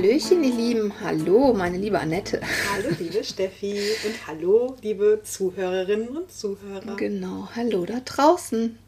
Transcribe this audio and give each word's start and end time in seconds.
Hallöchen, 0.00 0.42
ihr 0.42 0.54
Lieben. 0.54 0.94
Hallo, 1.04 1.52
meine 1.52 1.76
liebe 1.76 2.00
Annette. 2.00 2.40
Hallo, 2.72 2.88
liebe 2.98 3.22
Steffi. 3.22 3.78
Und 4.06 4.26
hallo, 4.26 4.74
liebe 4.80 5.20
Zuhörerinnen 5.22 6.16
und 6.16 6.32
Zuhörer. 6.32 6.96
Genau, 6.96 7.50
hallo 7.54 7.84
da 7.84 8.00
draußen. 8.02 8.78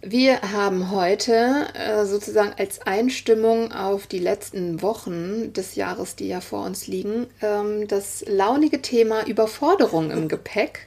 Wir 0.00 0.40
haben 0.42 0.92
heute 0.92 1.66
äh, 1.74 2.04
sozusagen 2.04 2.52
als 2.56 2.82
Einstimmung 2.82 3.72
auf 3.72 4.06
die 4.06 4.20
letzten 4.20 4.80
Wochen 4.80 5.52
des 5.54 5.74
Jahres, 5.74 6.14
die 6.14 6.28
ja 6.28 6.40
vor 6.40 6.66
uns 6.66 6.86
liegen, 6.86 7.26
ähm, 7.40 7.88
das 7.88 8.24
launige 8.28 8.80
Thema 8.80 9.26
Überforderung 9.26 10.12
im 10.12 10.28
Gepäck. 10.28 10.86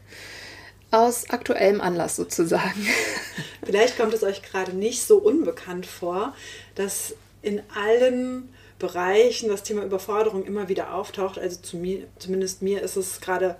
Aus 0.91 1.29
aktuellem 1.29 1.81
Anlass 1.81 2.15
sozusagen. 2.15 2.87
Vielleicht 3.65 3.97
kommt 3.97 4.13
es 4.13 4.23
euch 4.23 4.43
gerade 4.43 4.73
nicht 4.73 5.03
so 5.03 5.17
unbekannt 5.17 5.85
vor, 5.85 6.33
dass 6.75 7.15
in 7.41 7.61
allen 7.75 8.47
Bereichen 8.79 9.49
das 9.49 9.63
Thema 9.63 9.83
Überforderung 9.83 10.45
immer 10.45 10.67
wieder 10.67 10.93
auftaucht. 10.93 11.39
Also 11.39 11.61
zu 11.61 11.77
mir, 11.77 12.07
zumindest 12.19 12.61
mir 12.61 12.81
ist 12.81 12.95
es 12.95 13.21
gerade 13.21 13.55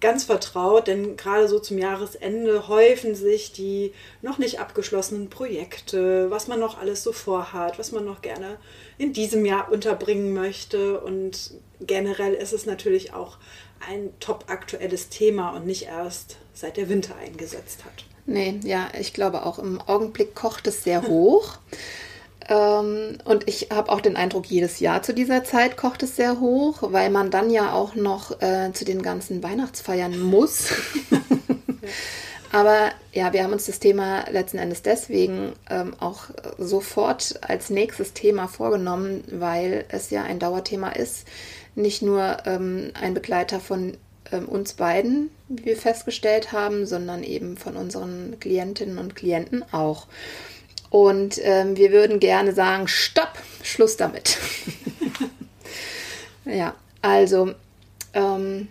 ganz 0.00 0.24
vertraut, 0.24 0.86
denn 0.86 1.16
gerade 1.16 1.48
so 1.48 1.58
zum 1.58 1.76
Jahresende 1.76 2.68
häufen 2.68 3.14
sich 3.14 3.52
die 3.52 3.92
noch 4.22 4.38
nicht 4.38 4.60
abgeschlossenen 4.60 5.28
Projekte, 5.28 6.30
was 6.30 6.46
man 6.46 6.60
noch 6.60 6.78
alles 6.78 7.02
so 7.02 7.12
vorhat, 7.12 7.78
was 7.78 7.90
man 7.92 8.04
noch 8.04 8.22
gerne 8.22 8.58
in 8.96 9.12
diesem 9.12 9.44
Jahr 9.44 9.72
unterbringen 9.72 10.32
möchte. 10.34 11.00
Und 11.00 11.52
generell 11.80 12.34
ist 12.34 12.52
es 12.52 12.64
natürlich 12.64 13.12
auch 13.12 13.38
ein 13.88 14.12
top 14.20 14.44
aktuelles 14.48 15.08
Thema 15.08 15.50
und 15.50 15.66
nicht 15.66 15.86
erst 15.86 16.36
seit 16.54 16.76
der 16.76 16.88
Winter 16.88 17.16
eingesetzt 17.16 17.84
hat. 17.84 18.04
Nee, 18.26 18.60
ja, 18.62 18.88
ich 18.98 19.14
glaube 19.14 19.46
auch 19.46 19.58
im 19.58 19.80
Augenblick 19.80 20.34
kocht 20.34 20.66
es 20.66 20.84
sehr 20.84 21.08
hoch. 21.08 21.58
Ähm, 22.48 23.18
und 23.24 23.48
ich 23.48 23.68
habe 23.70 23.92
auch 23.92 24.00
den 24.00 24.16
Eindruck, 24.16 24.46
jedes 24.46 24.80
Jahr 24.80 25.02
zu 25.02 25.12
dieser 25.12 25.44
Zeit 25.44 25.76
kocht 25.76 26.02
es 26.02 26.16
sehr 26.16 26.40
hoch, 26.40 26.78
weil 26.80 27.10
man 27.10 27.30
dann 27.30 27.50
ja 27.50 27.72
auch 27.72 27.94
noch 27.94 28.40
äh, 28.40 28.72
zu 28.72 28.84
den 28.84 29.02
ganzen 29.02 29.42
Weihnachtsfeiern 29.42 30.18
muss. 30.18 30.72
Aber 32.50 32.90
ja, 33.12 33.34
wir 33.34 33.44
haben 33.44 33.52
uns 33.52 33.66
das 33.66 33.78
Thema 33.78 34.24
letzten 34.30 34.56
Endes 34.56 34.80
deswegen 34.80 35.52
ähm, 35.68 35.94
auch 36.00 36.24
sofort 36.56 37.38
als 37.42 37.68
nächstes 37.68 38.14
Thema 38.14 38.48
vorgenommen, 38.48 39.22
weil 39.30 39.84
es 39.90 40.08
ja 40.10 40.22
ein 40.22 40.38
Dauerthema 40.38 40.90
ist. 40.90 41.26
Nicht 41.74 42.00
nur 42.00 42.38
ähm, 42.46 42.90
ein 42.98 43.12
Begleiter 43.12 43.60
von 43.60 43.98
ähm, 44.32 44.48
uns 44.48 44.72
beiden, 44.72 45.30
wie 45.48 45.66
wir 45.66 45.76
festgestellt 45.76 46.52
haben, 46.52 46.86
sondern 46.86 47.22
eben 47.22 47.58
von 47.58 47.76
unseren 47.76 48.40
Klientinnen 48.40 48.96
und 48.96 49.14
Klienten 49.14 49.62
auch. 49.72 50.06
Und 50.90 51.38
ähm, 51.42 51.76
wir 51.76 51.92
würden 51.92 52.20
gerne 52.20 52.54
sagen, 52.54 52.88
stopp, 52.88 53.32
Schluss 53.62 53.96
damit. 53.96 54.38
ja, 56.44 56.74
also 57.02 57.54
ähm, 58.14 58.68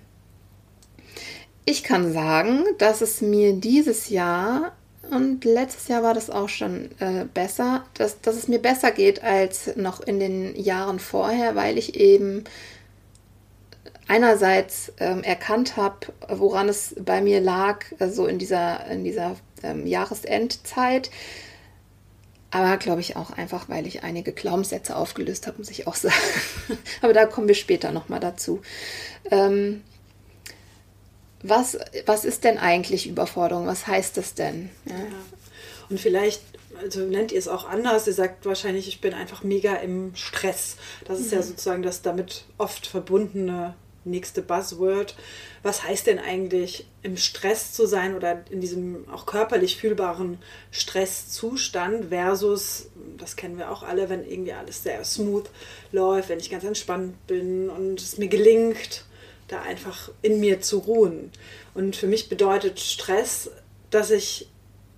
ich 1.65 1.83
kann 1.83 2.11
sagen, 2.13 2.63
dass 2.79 3.01
es 3.01 3.21
mir 3.21 3.53
dieses 3.53 4.09
Jahr 4.09 4.71
und 5.11 5.45
letztes 5.45 5.87
Jahr 5.87 6.03
war 6.03 6.13
das 6.13 6.29
auch 6.29 6.49
schon 6.49 6.89
äh, 6.99 7.25
besser, 7.33 7.85
dass, 7.93 8.19
dass 8.21 8.35
es 8.35 8.47
mir 8.47 8.59
besser 8.59 8.91
geht 8.91 9.23
als 9.23 9.75
noch 9.75 10.01
in 10.01 10.19
den 10.19 10.55
Jahren 10.55 10.99
vorher, 10.99 11.55
weil 11.55 11.77
ich 11.77 11.95
eben 11.95 12.43
einerseits 14.07 14.91
ähm, 14.99 15.23
erkannt 15.23 15.77
habe, 15.77 16.07
woran 16.29 16.69
es 16.69 16.95
bei 16.99 17.21
mir 17.21 17.41
lag, 17.41 17.85
so 17.89 17.95
also 17.99 18.27
in 18.27 18.37
dieser, 18.39 18.85
in 18.87 19.03
dieser 19.03 19.35
ähm, 19.63 19.85
Jahresendzeit 19.85 21.09
aber 22.51 22.77
glaube 22.77 23.01
ich 23.01 23.15
auch 23.15 23.31
einfach, 23.31 23.69
weil 23.69 23.87
ich 23.87 24.03
einige 24.03 24.31
Glaubenssätze 24.31 24.95
aufgelöst 24.95 25.47
habe, 25.47 25.57
muss 25.57 25.69
ich 25.69 25.87
auch 25.87 25.95
sagen. 25.95 26.15
Aber 27.01 27.13
da 27.13 27.25
kommen 27.25 27.47
wir 27.47 27.55
später 27.55 27.91
nochmal 27.91 28.19
dazu. 28.19 28.61
Ähm, 29.31 29.83
was, 31.43 31.77
was 32.05 32.25
ist 32.25 32.43
denn 32.43 32.57
eigentlich 32.57 33.07
Überforderung? 33.07 33.67
Was 33.67 33.87
heißt 33.87 34.17
das 34.17 34.33
denn? 34.33 34.69
Ja. 34.85 34.95
Ja. 34.95 35.05
Und 35.89 35.99
vielleicht 35.99 36.41
also 36.81 37.01
nennt 37.01 37.31
ihr 37.31 37.39
es 37.39 37.47
auch 37.47 37.67
anders. 37.67 38.07
Ihr 38.07 38.13
sagt 38.13 38.45
wahrscheinlich, 38.45 38.87
ich 38.87 39.01
bin 39.01 39.13
einfach 39.13 39.43
mega 39.43 39.75
im 39.75 40.15
Stress. 40.15 40.77
Das 41.05 41.19
ist 41.19 41.31
mhm. 41.31 41.37
ja 41.37 41.43
sozusagen 41.43 41.83
das 41.83 42.01
damit 42.01 42.45
oft 42.57 42.87
verbundene 42.87 43.75
nächste 44.09 44.41
Buzzword. 44.41 45.15
Was 45.63 45.83
heißt 45.83 46.07
denn 46.07 46.19
eigentlich 46.19 46.87
im 47.03 47.17
Stress 47.17 47.73
zu 47.73 47.85
sein 47.85 48.15
oder 48.15 48.43
in 48.49 48.61
diesem 48.61 49.07
auch 49.09 49.25
körperlich 49.25 49.77
fühlbaren 49.77 50.39
Stresszustand 50.71 52.09
versus, 52.09 52.89
das 53.17 53.35
kennen 53.35 53.57
wir 53.57 53.71
auch 53.71 53.83
alle, 53.83 54.09
wenn 54.09 54.25
irgendwie 54.27 54.53
alles 54.53 54.83
sehr 54.83 55.03
smooth 55.03 55.49
läuft, 55.91 56.29
wenn 56.29 56.39
ich 56.39 56.49
ganz 56.49 56.63
entspannt 56.63 57.27
bin 57.27 57.69
und 57.69 58.01
es 58.01 58.17
mir 58.17 58.27
gelingt, 58.27 59.05
da 59.47 59.61
einfach 59.61 60.11
in 60.21 60.39
mir 60.39 60.61
zu 60.61 60.79
ruhen. 60.79 61.31
Und 61.73 61.95
für 61.95 62.07
mich 62.07 62.29
bedeutet 62.29 62.79
Stress, 62.79 63.49
dass 63.89 64.11
ich 64.11 64.47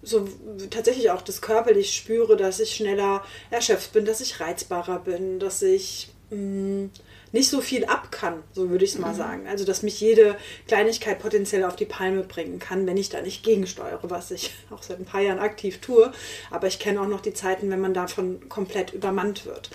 so 0.02 0.28
tatsächlich 0.70 1.12
auch 1.12 1.22
das 1.22 1.42
körperlich 1.42 1.94
spüre, 1.94 2.38
dass 2.38 2.60
ich 2.60 2.76
schneller 2.76 3.24
erschöpft 3.50 3.94
bin, 3.94 4.06
dass 4.06 4.22
ich 4.22 4.40
reizbarer 4.40 5.00
bin, 5.00 5.40
dass 5.40 5.62
ich 5.62 6.10
mh, 6.30 6.38
mm, 6.38 6.92
nicht 7.32 7.50
so 7.50 7.62
viel 7.62 7.86
ab 7.86 8.12
kann, 8.12 8.44
so 8.54 8.70
würde 8.70 8.86
ich 8.86 8.94
es 8.94 9.00
mal 9.00 9.14
mhm. 9.14 9.18
sagen. 9.18 9.48
Also, 9.48 9.66
dass 9.66 9.84
mich 9.84 10.00
jede 10.00 10.36
Kleinigkeit 10.68 11.20
potenziell 11.20 11.64
auf 11.64 11.76
die 11.76 11.86
Palme 11.86 12.24
bringen 12.24 12.60
kann, 12.60 12.88
wenn 12.88 12.98
ich 12.98 13.10
da 13.10 13.22
nicht 13.22 13.44
gegensteuere, 13.44 14.10
was 14.10 14.32
ich 14.32 14.54
auch 14.70 14.84
seit 14.84 15.00
ein 15.00 15.06
paar 15.06 15.22
Jahren 15.22 15.40
aktiv 15.40 15.80
tue. 15.80 16.12
Aber 16.52 16.68
ich 16.68 16.80
kenne 16.80 17.02
auch 17.02 17.08
noch 17.08 17.22
die 17.22 17.34
Zeiten, 17.34 17.70
wenn 17.70 17.82
man 17.82 17.94
davon 17.94 18.50
komplett 18.50 18.94
übermannt 18.94 19.46
wird. 19.46 19.70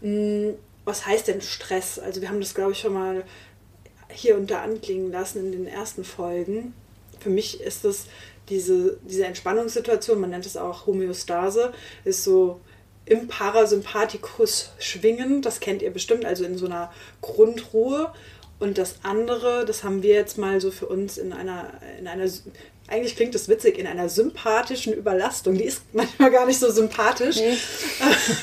Mm, 0.00 0.50
was 0.84 1.06
heißt 1.06 1.28
denn 1.28 1.40
Stress? 1.40 1.98
Also, 1.98 2.20
wir 2.20 2.28
haben 2.28 2.40
das, 2.40 2.54
glaube 2.54 2.72
ich, 2.72 2.80
schon 2.80 2.94
mal 2.94 3.24
hier 4.08 4.36
und 4.36 4.50
da 4.50 4.62
anklingen 4.62 5.10
lassen 5.10 5.46
in 5.46 5.52
den 5.52 5.66
ersten 5.66 6.04
Folgen. 6.04 6.74
Für 7.20 7.30
mich 7.30 7.60
ist 7.60 7.84
es 7.84 8.06
diese, 8.48 8.98
diese 9.02 9.26
Entspannungssituation, 9.26 10.20
man 10.20 10.30
nennt 10.30 10.46
es 10.46 10.56
auch 10.56 10.86
Homöostase, 10.86 11.72
ist 12.04 12.22
so 12.22 12.60
im 13.06 13.28
Parasympathikus 13.28 14.72
schwingen. 14.78 15.40
Das 15.40 15.60
kennt 15.60 15.80
ihr 15.80 15.90
bestimmt, 15.90 16.24
also 16.24 16.44
in 16.44 16.58
so 16.58 16.66
einer 16.66 16.92
Grundruhe. 17.22 18.12
Und 18.58 18.78
das 18.78 18.96
andere, 19.02 19.64
das 19.64 19.84
haben 19.84 20.02
wir 20.02 20.14
jetzt 20.14 20.38
mal 20.38 20.60
so 20.60 20.70
für 20.70 20.86
uns 20.86 21.18
in 21.18 21.32
einer, 21.32 21.72
in 21.98 22.08
einer 22.08 22.28
eigentlich 22.88 23.16
klingt 23.16 23.34
das 23.34 23.48
witzig, 23.48 23.78
in 23.78 23.86
einer 23.86 24.08
sympathischen 24.08 24.92
Überlastung. 24.92 25.56
Die 25.58 25.64
ist 25.64 25.82
manchmal 25.92 26.30
gar 26.30 26.46
nicht 26.46 26.60
so 26.60 26.70
sympathisch. 26.70 27.36
Nee. 27.36 27.56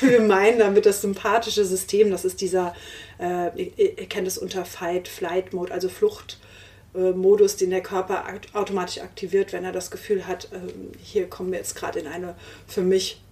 Wir 0.00 0.20
meinen 0.20 0.58
damit 0.58 0.84
das 0.84 1.00
sympathische 1.00 1.64
System, 1.64 2.10
das 2.10 2.24
ist 2.24 2.40
dieser, 2.40 2.74
äh, 3.18 3.62
ihr, 3.62 4.06
kennt 4.06 4.28
es 4.28 4.36
unter 4.36 4.66
Fight-Flight-Mode, 4.66 5.72
also 5.72 5.88
Fluchtmodus, 5.88 7.56
den 7.56 7.70
der 7.70 7.82
Körper 7.82 8.24
automatisch 8.52 8.98
aktiviert, 8.98 9.54
wenn 9.54 9.64
er 9.64 9.72
das 9.72 9.90
Gefühl 9.90 10.26
hat, 10.26 10.44
äh, 10.52 10.58
hier 11.02 11.26
kommen 11.28 11.50
wir 11.50 11.58
jetzt 11.58 11.74
gerade 11.74 11.98
in 11.98 12.06
eine 12.06 12.34
für 12.66 12.82
mich 12.82 13.23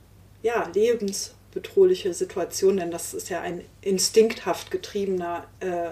ja, 0.43 0.69
lebensbedrohliche 0.75 2.15
Situation, 2.15 2.77
denn 2.77 2.91
das 2.91 3.15
ist 3.15 3.29
ja 3.29 3.41
ein 3.41 3.63
instinkthaft 3.81 4.71
getriebener 4.71 5.47
äh, 5.61 5.91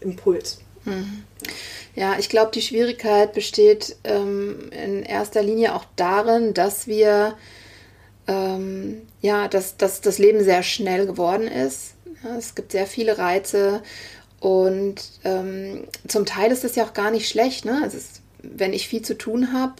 Impuls. 0.00 0.60
Mhm. 0.84 1.24
Ja, 1.94 2.18
ich 2.18 2.28
glaube, 2.28 2.50
die 2.52 2.62
Schwierigkeit 2.62 3.32
besteht 3.32 3.96
ähm, 4.04 4.70
in 4.70 5.02
erster 5.02 5.42
Linie 5.42 5.74
auch 5.74 5.84
darin, 5.96 6.54
dass 6.54 6.86
wir 6.86 7.36
ähm, 8.26 9.02
ja, 9.20 9.48
dass, 9.48 9.76
dass 9.76 10.00
das 10.00 10.18
Leben 10.18 10.42
sehr 10.42 10.62
schnell 10.62 11.06
geworden 11.06 11.48
ist. 11.48 11.94
Ja, 12.22 12.36
es 12.36 12.54
gibt 12.54 12.72
sehr 12.72 12.86
viele 12.86 13.18
Reize 13.18 13.82
und 14.40 14.96
ähm, 15.24 15.84
zum 16.08 16.26
Teil 16.26 16.50
ist 16.50 16.64
es 16.64 16.76
ja 16.76 16.84
auch 16.84 16.94
gar 16.94 17.10
nicht 17.10 17.28
schlecht. 17.28 17.64
Ne? 17.64 17.80
Also 17.82 17.96
es, 17.96 18.20
wenn 18.42 18.72
ich 18.72 18.88
viel 18.88 19.02
zu 19.02 19.16
tun 19.16 19.52
habe, 19.52 19.74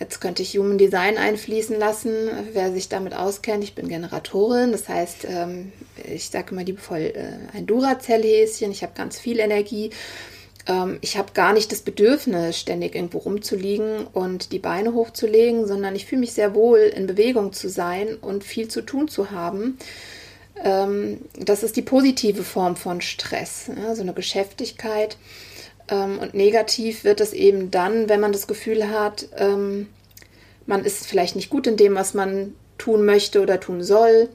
Jetzt 0.00 0.20
könnte 0.20 0.42
ich 0.42 0.58
Human 0.58 0.76
Design 0.76 1.18
einfließen 1.18 1.78
lassen, 1.78 2.28
wer 2.52 2.72
sich 2.72 2.88
damit 2.88 3.14
auskennt. 3.14 3.62
Ich 3.62 3.76
bin 3.76 3.88
Generatorin, 3.88 4.72
das 4.72 4.88
heißt, 4.88 5.24
ähm, 5.28 5.72
ich 6.12 6.30
sage 6.30 6.50
immer 6.50 6.64
liebevoll 6.64 7.12
äh, 7.14 7.56
ein 7.56 7.66
Duracell-Häschen, 7.66 8.72
ich 8.72 8.82
habe 8.82 8.92
ganz 8.96 9.20
viel 9.20 9.38
Energie. 9.38 9.90
Ähm, 10.66 10.98
ich 11.00 11.16
habe 11.16 11.32
gar 11.32 11.52
nicht 11.52 11.70
das 11.70 11.82
Bedürfnis, 11.82 12.58
ständig 12.58 12.96
irgendwo 12.96 13.18
rumzuliegen 13.18 14.06
und 14.12 14.50
die 14.50 14.58
Beine 14.58 14.94
hochzulegen, 14.94 15.66
sondern 15.68 15.94
ich 15.94 16.06
fühle 16.06 16.20
mich 16.20 16.32
sehr 16.32 16.54
wohl, 16.56 16.80
in 16.80 17.06
Bewegung 17.06 17.52
zu 17.52 17.68
sein 17.68 18.16
und 18.16 18.42
viel 18.42 18.66
zu 18.66 18.82
tun 18.82 19.06
zu 19.06 19.30
haben. 19.30 19.78
ähm, 20.62 21.18
das 21.38 21.62
ist 21.62 21.76
die 21.76 21.82
positive 21.82 22.42
Form 22.42 22.74
von 22.76 23.00
Stress, 23.00 23.70
ja, 23.76 23.94
so 23.94 24.02
eine 24.02 24.14
Geschäftigkeit. 24.14 25.16
Ähm, 25.88 26.18
und 26.18 26.34
negativ 26.34 27.04
wird 27.04 27.20
es 27.20 27.32
eben 27.32 27.70
dann, 27.70 28.08
wenn 28.08 28.20
man 28.20 28.32
das 28.32 28.46
Gefühl 28.46 28.88
hat, 28.90 29.28
ähm, 29.36 29.88
man 30.66 30.84
ist 30.84 31.06
vielleicht 31.06 31.36
nicht 31.36 31.50
gut 31.50 31.66
in 31.66 31.76
dem, 31.76 31.94
was 31.94 32.14
man 32.14 32.54
tun 32.78 33.04
möchte 33.04 33.42
oder 33.42 33.60
tun 33.60 33.82
soll. 33.82 34.28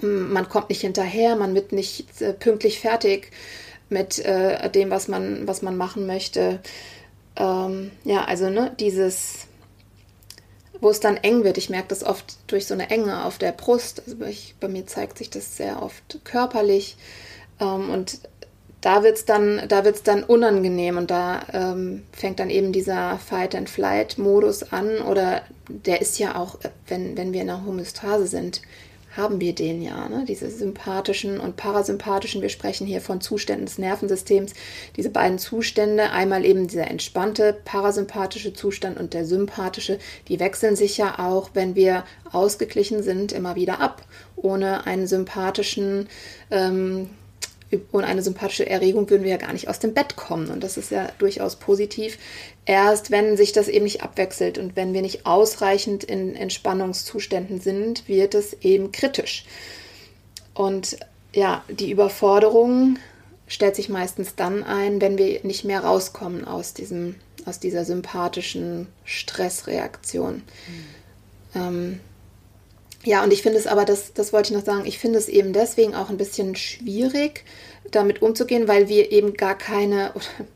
Man 0.00 0.48
kommt 0.48 0.68
nicht 0.68 0.80
hinterher, 0.80 1.36
man 1.36 1.54
wird 1.54 1.72
nicht 1.72 2.22
äh, 2.22 2.32
pünktlich 2.32 2.80
fertig 2.80 3.30
mit 3.88 4.18
äh, 4.20 4.70
dem, 4.70 4.90
was 4.90 5.08
man, 5.08 5.46
was 5.46 5.60
man 5.60 5.76
machen 5.76 6.06
möchte. 6.06 6.60
Ähm, 7.36 7.90
ja, 8.04 8.24
also 8.24 8.48
ne, 8.48 8.74
dieses, 8.78 9.46
wo 10.80 10.90
es 10.90 11.00
dann 11.00 11.16
eng 11.16 11.44
wird. 11.44 11.58
Ich 11.58 11.68
merke 11.68 11.88
das 11.88 12.04
oft 12.04 12.38
durch 12.46 12.66
so 12.66 12.74
eine 12.74 12.90
Enge 12.90 13.24
auf 13.24 13.38
der 13.38 13.52
Brust. 13.52 14.02
Also 14.06 14.24
ich, 14.24 14.54
bei 14.60 14.68
mir 14.68 14.86
zeigt 14.86 15.18
sich 15.18 15.30
das 15.30 15.56
sehr 15.56 15.82
oft 15.82 16.20
körperlich. 16.24 16.96
Ähm, 17.60 17.90
und 17.90 18.18
da 18.82 19.04
wird 19.04 19.16
es 19.16 19.24
dann, 19.24 19.62
dann 19.68 20.24
unangenehm 20.24 20.98
und 20.98 21.10
da 21.10 21.46
ähm, 21.52 22.02
fängt 22.12 22.40
dann 22.40 22.50
eben 22.50 22.72
dieser 22.72 23.16
Fight-and-Flight-Modus 23.18 24.72
an. 24.72 24.98
Oder 24.98 25.42
der 25.68 26.00
ist 26.00 26.18
ja 26.18 26.34
auch, 26.34 26.58
wenn, 26.88 27.16
wenn 27.16 27.32
wir 27.32 27.42
in 27.42 27.48
einer 27.48 27.64
Homöostase 27.64 28.26
sind, 28.26 28.60
haben 29.16 29.40
wir 29.40 29.54
den 29.54 29.82
ja, 29.82 30.08
ne? 30.08 30.24
diese 30.26 30.50
sympathischen 30.50 31.38
und 31.38 31.56
parasympathischen. 31.56 32.42
Wir 32.42 32.48
sprechen 32.48 32.86
hier 32.86 33.00
von 33.00 33.20
Zuständen 33.20 33.66
des 33.66 33.78
Nervensystems. 33.78 34.54
Diese 34.96 35.10
beiden 35.10 35.38
Zustände, 35.38 36.10
einmal 36.10 36.44
eben 36.44 36.66
dieser 36.66 36.90
entspannte 36.90 37.56
parasympathische 37.64 38.52
Zustand 38.52 38.98
und 38.98 39.14
der 39.14 39.26
sympathische, 39.26 39.98
die 40.26 40.40
wechseln 40.40 40.74
sich 40.74 40.96
ja 40.96 41.20
auch, 41.20 41.50
wenn 41.54 41.76
wir 41.76 42.04
ausgeglichen 42.32 43.04
sind, 43.04 43.30
immer 43.30 43.54
wieder 43.54 43.80
ab. 43.80 44.02
Ohne 44.34 44.86
einen 44.86 45.06
sympathischen 45.06 46.08
ähm, 46.50 47.10
ohne 47.92 48.06
eine 48.06 48.22
sympathische 48.22 48.68
Erregung 48.68 49.08
würden 49.10 49.24
wir 49.24 49.30
ja 49.30 49.36
gar 49.36 49.52
nicht 49.52 49.68
aus 49.68 49.78
dem 49.78 49.94
Bett 49.94 50.16
kommen. 50.16 50.50
Und 50.50 50.62
das 50.62 50.76
ist 50.76 50.90
ja 50.90 51.10
durchaus 51.18 51.56
positiv. 51.56 52.18
Erst 52.66 53.10
wenn 53.10 53.36
sich 53.36 53.52
das 53.52 53.68
eben 53.68 53.84
nicht 53.84 54.02
abwechselt 54.02 54.58
und 54.58 54.76
wenn 54.76 54.94
wir 54.94 55.02
nicht 55.02 55.26
ausreichend 55.26 56.04
in 56.04 56.34
Entspannungszuständen 56.34 57.60
sind, 57.60 58.08
wird 58.08 58.34
es 58.34 58.54
eben 58.62 58.92
kritisch. 58.92 59.44
Und 60.54 60.98
ja, 61.34 61.64
die 61.68 61.90
Überforderung 61.90 62.98
stellt 63.46 63.76
sich 63.76 63.88
meistens 63.88 64.34
dann 64.34 64.62
ein, 64.62 65.00
wenn 65.00 65.18
wir 65.18 65.40
nicht 65.42 65.64
mehr 65.64 65.80
rauskommen 65.80 66.46
aus, 66.46 66.74
diesem, 66.74 67.16
aus 67.44 67.58
dieser 67.58 67.84
sympathischen 67.84 68.86
Stressreaktion. 69.04 70.34
Mhm. 70.34 70.42
Ähm, 71.54 72.00
ja, 73.04 73.24
und 73.24 73.32
ich 73.32 73.42
finde 73.42 73.58
es 73.58 73.66
aber, 73.66 73.84
das, 73.84 74.12
das 74.12 74.32
wollte 74.32 74.52
ich 74.52 74.58
noch 74.58 74.64
sagen, 74.64 74.86
ich 74.86 74.98
finde 74.98 75.18
es 75.18 75.28
eben 75.28 75.52
deswegen 75.52 75.94
auch 75.94 76.08
ein 76.08 76.16
bisschen 76.16 76.54
schwierig, 76.54 77.44
damit 77.90 78.22
umzugehen, 78.22 78.68
weil 78.68 78.88
wir 78.88 79.10
eben 79.10 79.34
gar 79.34 79.58
keine, 79.58 80.12
oder 80.14 80.46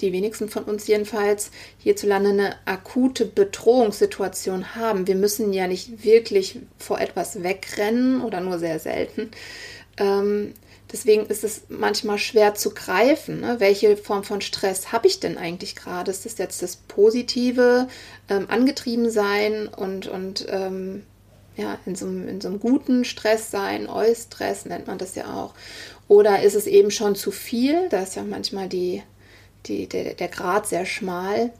die 0.00 0.12
wenigsten 0.12 0.48
von 0.48 0.64
uns 0.64 0.88
jedenfalls, 0.88 1.52
hierzulande 1.78 2.30
eine 2.30 2.56
akute 2.64 3.24
Bedrohungssituation 3.24 4.74
haben. 4.74 5.06
Wir 5.06 5.14
müssen 5.14 5.52
ja 5.52 5.68
nicht 5.68 6.02
wirklich 6.04 6.58
vor 6.76 7.00
etwas 7.00 7.42
wegrennen 7.44 8.20
oder 8.20 8.40
nur 8.40 8.58
sehr 8.58 8.80
selten. 8.80 9.30
Ähm, 9.98 10.54
deswegen 10.90 11.26
ist 11.26 11.44
es 11.44 11.62
manchmal 11.68 12.18
schwer 12.18 12.54
zu 12.54 12.74
greifen. 12.74 13.40
Ne? 13.40 13.56
Welche 13.60 13.96
Form 13.96 14.24
von 14.24 14.40
Stress 14.40 14.90
habe 14.90 15.06
ich 15.06 15.20
denn 15.20 15.38
eigentlich 15.38 15.76
gerade? 15.76 16.10
Ist 16.10 16.24
das 16.24 16.36
jetzt 16.36 16.62
das 16.62 16.76
Positive, 16.76 17.86
ähm, 18.28 18.46
angetrieben 18.48 19.08
sein 19.08 19.68
und, 19.68 20.08
und 20.08 20.46
ähm, 20.50 21.04
ja, 21.56 21.78
in 21.86 21.94
so, 21.94 22.06
einem, 22.06 22.28
in 22.28 22.40
so 22.40 22.48
einem 22.48 22.60
guten 22.60 23.04
Stress 23.04 23.50
sein, 23.50 23.88
Eustress 23.88 24.64
nennt 24.64 24.86
man 24.86 24.98
das 24.98 25.14
ja 25.14 25.34
auch. 25.34 25.54
Oder 26.08 26.42
ist 26.42 26.54
es 26.54 26.66
eben 26.66 26.90
schon 26.90 27.14
zu 27.14 27.30
viel? 27.30 27.88
Da 27.88 28.02
ist 28.02 28.16
ja 28.16 28.22
manchmal 28.22 28.68
die, 28.68 29.02
die, 29.66 29.86
der, 29.86 30.14
der 30.14 30.28
Grad 30.28 30.66
sehr 30.66 30.86
schmal. 30.86 31.52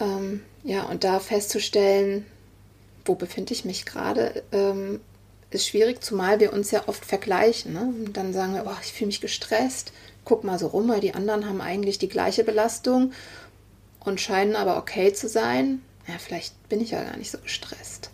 Ähm, 0.00 0.42
ja, 0.64 0.84
und 0.84 1.04
da 1.04 1.20
festzustellen, 1.20 2.26
wo 3.04 3.14
befinde 3.14 3.52
ich 3.52 3.64
mich 3.64 3.84
gerade, 3.84 4.42
ähm, 4.52 5.00
ist 5.50 5.68
schwierig, 5.68 6.02
zumal 6.02 6.40
wir 6.40 6.52
uns 6.52 6.70
ja 6.70 6.84
oft 6.86 7.04
vergleichen. 7.04 7.74
Ne? 7.74 7.80
Und 7.80 8.16
dann 8.16 8.32
sagen 8.32 8.54
wir, 8.54 8.64
oh, 8.66 8.76
ich 8.82 8.92
fühle 8.92 9.08
mich 9.08 9.20
gestresst, 9.20 9.92
guck 10.24 10.44
mal 10.44 10.58
so 10.58 10.68
rum, 10.68 10.88
weil 10.88 11.00
die 11.00 11.14
anderen 11.14 11.46
haben 11.46 11.60
eigentlich 11.60 11.98
die 11.98 12.08
gleiche 12.08 12.44
Belastung 12.44 13.12
und 14.00 14.20
scheinen 14.20 14.56
aber 14.56 14.78
okay 14.78 15.12
zu 15.12 15.28
sein. 15.28 15.82
Ja, 16.08 16.14
vielleicht 16.18 16.68
bin 16.68 16.80
ich 16.80 16.92
ja 16.92 17.02
gar 17.02 17.16
nicht 17.16 17.30
so 17.30 17.38
gestresst. 17.38 18.11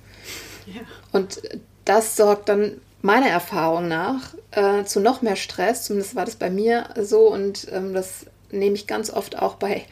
Und 1.12 1.40
das 1.84 2.16
sorgt 2.16 2.48
dann 2.48 2.80
meiner 3.02 3.28
Erfahrung 3.28 3.88
nach 3.88 4.34
äh, 4.50 4.84
zu 4.84 5.00
noch 5.00 5.22
mehr 5.22 5.36
Stress. 5.36 5.84
Zumindest 5.84 6.14
war 6.14 6.24
das 6.24 6.36
bei 6.36 6.50
mir 6.50 6.88
so 7.00 7.32
und 7.32 7.68
ähm, 7.72 7.94
das 7.94 8.26
nehme 8.50 8.74
ich 8.74 8.86
ganz 8.86 9.10
oft 9.10 9.38
auch 9.38 9.54
bei, 9.54 9.84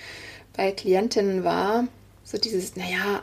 bei 0.56 0.72
Klientinnen 0.72 1.44
wahr. 1.44 1.86
So 2.24 2.38
dieses, 2.38 2.76
naja, 2.76 3.22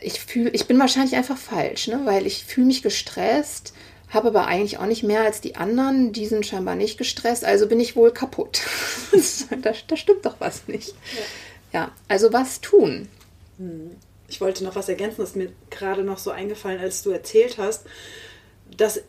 ich 0.00 0.20
fühle, 0.20 0.50
ich 0.50 0.66
bin 0.66 0.78
wahrscheinlich 0.78 1.16
einfach 1.16 1.36
falsch, 1.36 1.88
ne? 1.88 2.00
weil 2.04 2.26
ich 2.26 2.44
fühle 2.44 2.66
mich 2.66 2.82
gestresst, 2.82 3.74
habe 4.08 4.28
aber 4.28 4.46
eigentlich 4.46 4.78
auch 4.78 4.86
nicht 4.86 5.02
mehr 5.02 5.22
als 5.22 5.40
die 5.40 5.56
anderen. 5.56 6.12
Die 6.12 6.26
sind 6.26 6.46
scheinbar 6.46 6.74
nicht 6.74 6.98
gestresst, 6.98 7.44
also 7.44 7.66
bin 7.66 7.80
ich 7.80 7.96
wohl 7.96 8.12
kaputt. 8.12 8.62
da, 9.62 9.72
da 9.86 9.96
stimmt 9.96 10.24
doch 10.24 10.36
was 10.38 10.68
nicht. 10.68 10.94
Ja, 11.72 11.80
ja 11.80 11.92
also 12.08 12.32
was 12.32 12.60
tun? 12.60 13.08
Hm 13.58 13.90
ich 14.28 14.40
wollte 14.40 14.64
noch 14.64 14.76
was 14.76 14.88
ergänzen, 14.88 15.20
das 15.20 15.30
ist 15.30 15.36
mir 15.36 15.52
gerade 15.70 16.02
noch 16.02 16.18
so 16.18 16.30
eingefallen, 16.30 16.80
als 16.80 17.02
du 17.02 17.10
erzählt 17.10 17.58
hast, 17.58 17.84
dass 18.76 19.02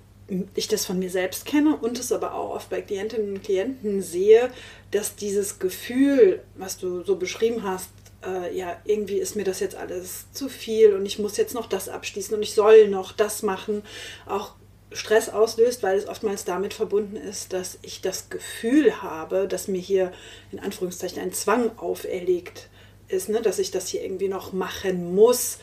ich 0.56 0.68
das 0.68 0.86
von 0.86 1.00
mir 1.00 1.10
selbst 1.10 1.46
kenne 1.46 1.76
und 1.76 2.00
es 2.00 2.12
aber 2.12 2.34
auch 2.34 2.56
oft 2.56 2.70
bei 2.70 2.82
Klientinnen 2.82 3.36
und 3.36 3.44
Klienten 3.44 4.02
sehe, 4.02 4.50
dass 4.92 5.16
dieses 5.16 5.60
Gefühl, 5.60 6.42
was 6.56 6.78
du 6.78 7.04
so 7.04 7.16
beschrieben 7.16 7.64
hast, 7.64 7.90
äh, 8.26 8.56
ja, 8.58 8.80
irgendwie 8.86 9.18
ist 9.18 9.36
mir 9.36 9.44
das 9.44 9.60
jetzt 9.60 9.76
alles 9.76 10.32
zu 10.32 10.50
viel 10.50 10.94
und 10.94 11.06
ich 11.06 11.20
muss 11.20 11.38
jetzt 11.38 11.54
noch 11.54 11.68
das 11.68 11.90
abschließen 11.90 12.36
und 12.36 12.42
ich 12.42 12.56
soll 12.56 12.88
noch 12.88 13.12
das 13.12 13.44
machen, 13.44 13.84
auch 14.26 14.54
Stress 14.92 15.30
auslöst, 15.30 15.84
weil 15.84 15.98
es 15.98 16.08
oftmals 16.08 16.46
damit 16.46 16.74
verbunden 16.74 17.18
ist, 17.18 17.54
dass 17.54 17.78
ich 17.82 18.02
das 18.02 18.30
Gefühl 18.30 19.02
habe, 19.02 19.48
dass 19.48 19.68
mir 19.68 19.82
hier 19.82 20.12
in 20.52 20.60
Anführungszeichen 20.60 21.22
ein 21.22 21.34
Zwang 21.34 21.78
auferlegt 21.78 22.70
ist, 23.08 23.30
ne, 23.30 23.42
dass 23.42 23.60
ich 23.60 23.72
das 23.72 23.88
hier 23.88 24.04
irgendwie 24.04 24.28
noch 24.28 24.54
machen 24.54 25.16
muss. 25.16 25.60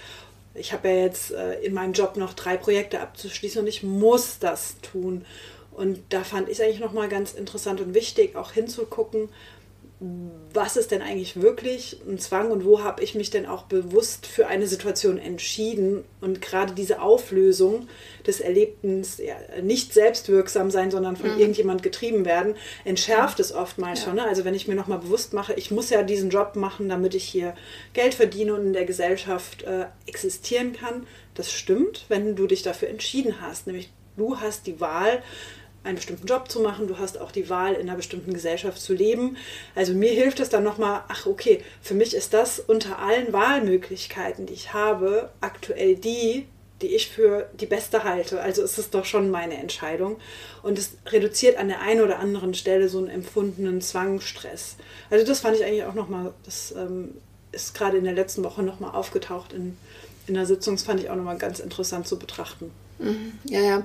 Ich 0.54 0.72
habe 0.72 0.88
ja 0.88 0.94
jetzt 0.96 1.32
äh, 1.32 1.60
in 1.60 1.74
meinem 1.74 1.92
Job 1.92 2.16
noch 2.16 2.34
drei 2.34 2.56
Projekte 2.56 3.00
abzuschließen 3.00 3.62
und 3.62 3.66
ich 3.66 3.82
muss 3.82 4.38
das 4.38 4.76
tun. 4.82 5.24
Und 5.72 6.00
da 6.10 6.22
fand 6.22 6.48
ich 6.48 6.58
es 6.58 6.64
eigentlich 6.64 6.80
nochmal 6.80 7.08
ganz 7.08 7.32
interessant 7.32 7.80
und 7.80 7.94
wichtig, 7.94 8.36
auch 8.36 8.52
hinzugucken, 8.52 9.30
was 10.54 10.76
ist 10.76 10.90
denn 10.90 11.00
eigentlich 11.00 11.40
wirklich 11.40 12.00
ein 12.06 12.18
Zwang 12.18 12.50
und 12.50 12.64
wo 12.64 12.82
habe 12.82 13.02
ich 13.02 13.14
mich 13.14 13.30
denn 13.30 13.46
auch 13.46 13.62
bewusst 13.64 14.26
für 14.26 14.48
eine 14.48 14.66
Situation 14.66 15.16
entschieden 15.16 16.04
und 16.20 16.42
gerade 16.42 16.74
diese 16.74 17.00
Auflösung 17.00 17.88
des 18.26 18.40
Erlebten, 18.40 19.02
ja, 19.18 19.36
nicht 19.62 19.94
selbstwirksam 19.94 20.70
sein, 20.70 20.90
sondern 20.90 21.16
von 21.16 21.32
mhm. 21.32 21.38
irgendjemand 21.38 21.82
getrieben 21.82 22.24
werden, 22.24 22.56
entschärft 22.84 23.40
es 23.40 23.52
oftmals 23.52 24.00
ja. 24.00 24.06
schon. 24.06 24.16
Ne? 24.16 24.24
Also 24.24 24.44
wenn 24.44 24.54
ich 24.54 24.68
mir 24.68 24.74
nochmal 24.74 24.98
bewusst 24.98 25.32
mache, 25.32 25.54
ich 25.54 25.70
muss 25.70 25.90
ja 25.90 26.02
diesen 26.02 26.30
Job 26.30 26.56
machen, 26.56 26.88
damit 26.88 27.14
ich 27.14 27.24
hier 27.24 27.54
Geld 27.92 28.14
verdiene 28.14 28.54
und 28.54 28.66
in 28.66 28.72
der 28.72 28.84
Gesellschaft 28.84 29.62
äh, 29.62 29.86
existieren 30.06 30.72
kann, 30.72 31.06
das 31.34 31.52
stimmt, 31.52 32.06
wenn 32.08 32.34
du 32.36 32.46
dich 32.46 32.62
dafür 32.62 32.88
entschieden 32.88 33.40
hast, 33.40 33.66
nämlich 33.66 33.90
du 34.16 34.38
hast 34.38 34.66
die 34.66 34.80
Wahl, 34.80 35.22
einen 35.84 35.96
bestimmten 35.96 36.26
Job 36.26 36.50
zu 36.50 36.60
machen, 36.60 36.86
du 36.86 36.98
hast 36.98 37.20
auch 37.20 37.32
die 37.32 37.48
Wahl, 37.50 37.74
in 37.74 37.88
einer 37.88 37.96
bestimmten 37.96 38.32
Gesellschaft 38.32 38.80
zu 38.80 38.94
leben. 38.94 39.36
Also 39.74 39.94
mir 39.94 40.12
hilft 40.12 40.40
es 40.40 40.48
dann 40.48 40.64
nochmal, 40.64 41.02
ach 41.08 41.26
okay, 41.26 41.62
für 41.80 41.94
mich 41.94 42.14
ist 42.14 42.34
das 42.34 42.60
unter 42.60 42.98
allen 42.98 43.32
Wahlmöglichkeiten, 43.32 44.46
die 44.46 44.54
ich 44.54 44.72
habe, 44.72 45.30
aktuell 45.40 45.96
die, 45.96 46.46
die 46.82 46.94
ich 46.94 47.08
für 47.08 47.48
die 47.60 47.66
beste 47.66 48.04
halte. 48.04 48.40
Also 48.40 48.62
ist 48.62 48.78
es 48.78 48.90
doch 48.90 49.04
schon 49.04 49.30
meine 49.30 49.56
Entscheidung. 49.56 50.16
Und 50.62 50.78
es 50.78 50.96
reduziert 51.06 51.56
an 51.56 51.68
der 51.68 51.80
einen 51.80 52.00
oder 52.00 52.18
anderen 52.18 52.54
Stelle 52.54 52.88
so 52.88 52.98
einen 52.98 53.08
empfundenen 53.08 53.80
Zwangstress. 53.80 54.76
Also 55.10 55.24
das 55.24 55.40
fand 55.40 55.56
ich 55.56 55.64
eigentlich 55.64 55.84
auch 55.84 55.94
nochmal, 55.94 56.32
das 56.44 56.74
ähm, 56.76 57.14
ist 57.52 57.74
gerade 57.74 57.98
in 57.98 58.04
der 58.04 58.14
letzten 58.14 58.44
Woche 58.44 58.62
nochmal 58.62 58.94
aufgetaucht 58.94 59.52
in, 59.52 59.76
in 60.26 60.34
der 60.34 60.46
Sitzung. 60.46 60.74
Das 60.74 60.84
fand 60.84 61.00
ich 61.00 61.10
auch 61.10 61.16
nochmal 61.16 61.38
ganz 61.38 61.60
interessant 61.60 62.06
zu 62.06 62.18
betrachten. 62.18 62.70
Ja, 63.44 63.60
ja, 63.60 63.82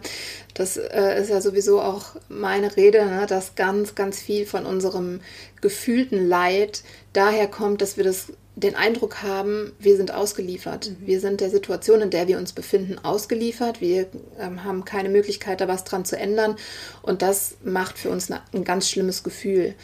das 0.53 0.77
äh, 0.77 1.21
ist 1.21 1.29
ja 1.29 1.41
sowieso 1.41 1.81
auch 1.81 2.15
meine 2.29 2.75
Rede, 2.75 3.05
ne, 3.05 3.25
dass 3.27 3.55
ganz, 3.55 3.95
ganz 3.95 4.19
viel 4.19 4.45
von 4.45 4.65
unserem 4.65 5.21
gefühlten 5.61 6.27
Leid 6.27 6.83
daher 7.13 7.47
kommt, 7.47 7.81
dass 7.81 7.97
wir 7.97 8.03
das, 8.03 8.33
den 8.55 8.75
Eindruck 8.75 9.21
haben, 9.23 9.71
wir 9.79 9.97
sind 9.97 10.13
ausgeliefert. 10.13 10.91
Mhm. 10.91 11.07
Wir 11.07 11.19
sind 11.19 11.41
der 11.41 11.49
Situation, 11.49 12.01
in 12.01 12.09
der 12.09 12.27
wir 12.27 12.37
uns 12.37 12.53
befinden, 12.53 12.97
ausgeliefert. 13.03 13.81
Wir 13.81 14.07
ähm, 14.39 14.63
haben 14.63 14.85
keine 14.85 15.09
Möglichkeit, 15.09 15.61
da 15.61 15.67
was 15.67 15.83
dran 15.83 16.05
zu 16.05 16.17
ändern. 16.17 16.55
Und 17.01 17.21
das 17.21 17.57
macht 17.63 17.97
für 17.97 18.09
uns 18.09 18.29
ein 18.31 18.63
ganz 18.63 18.89
schlimmes 18.89 19.23
Gefühl. 19.23 19.75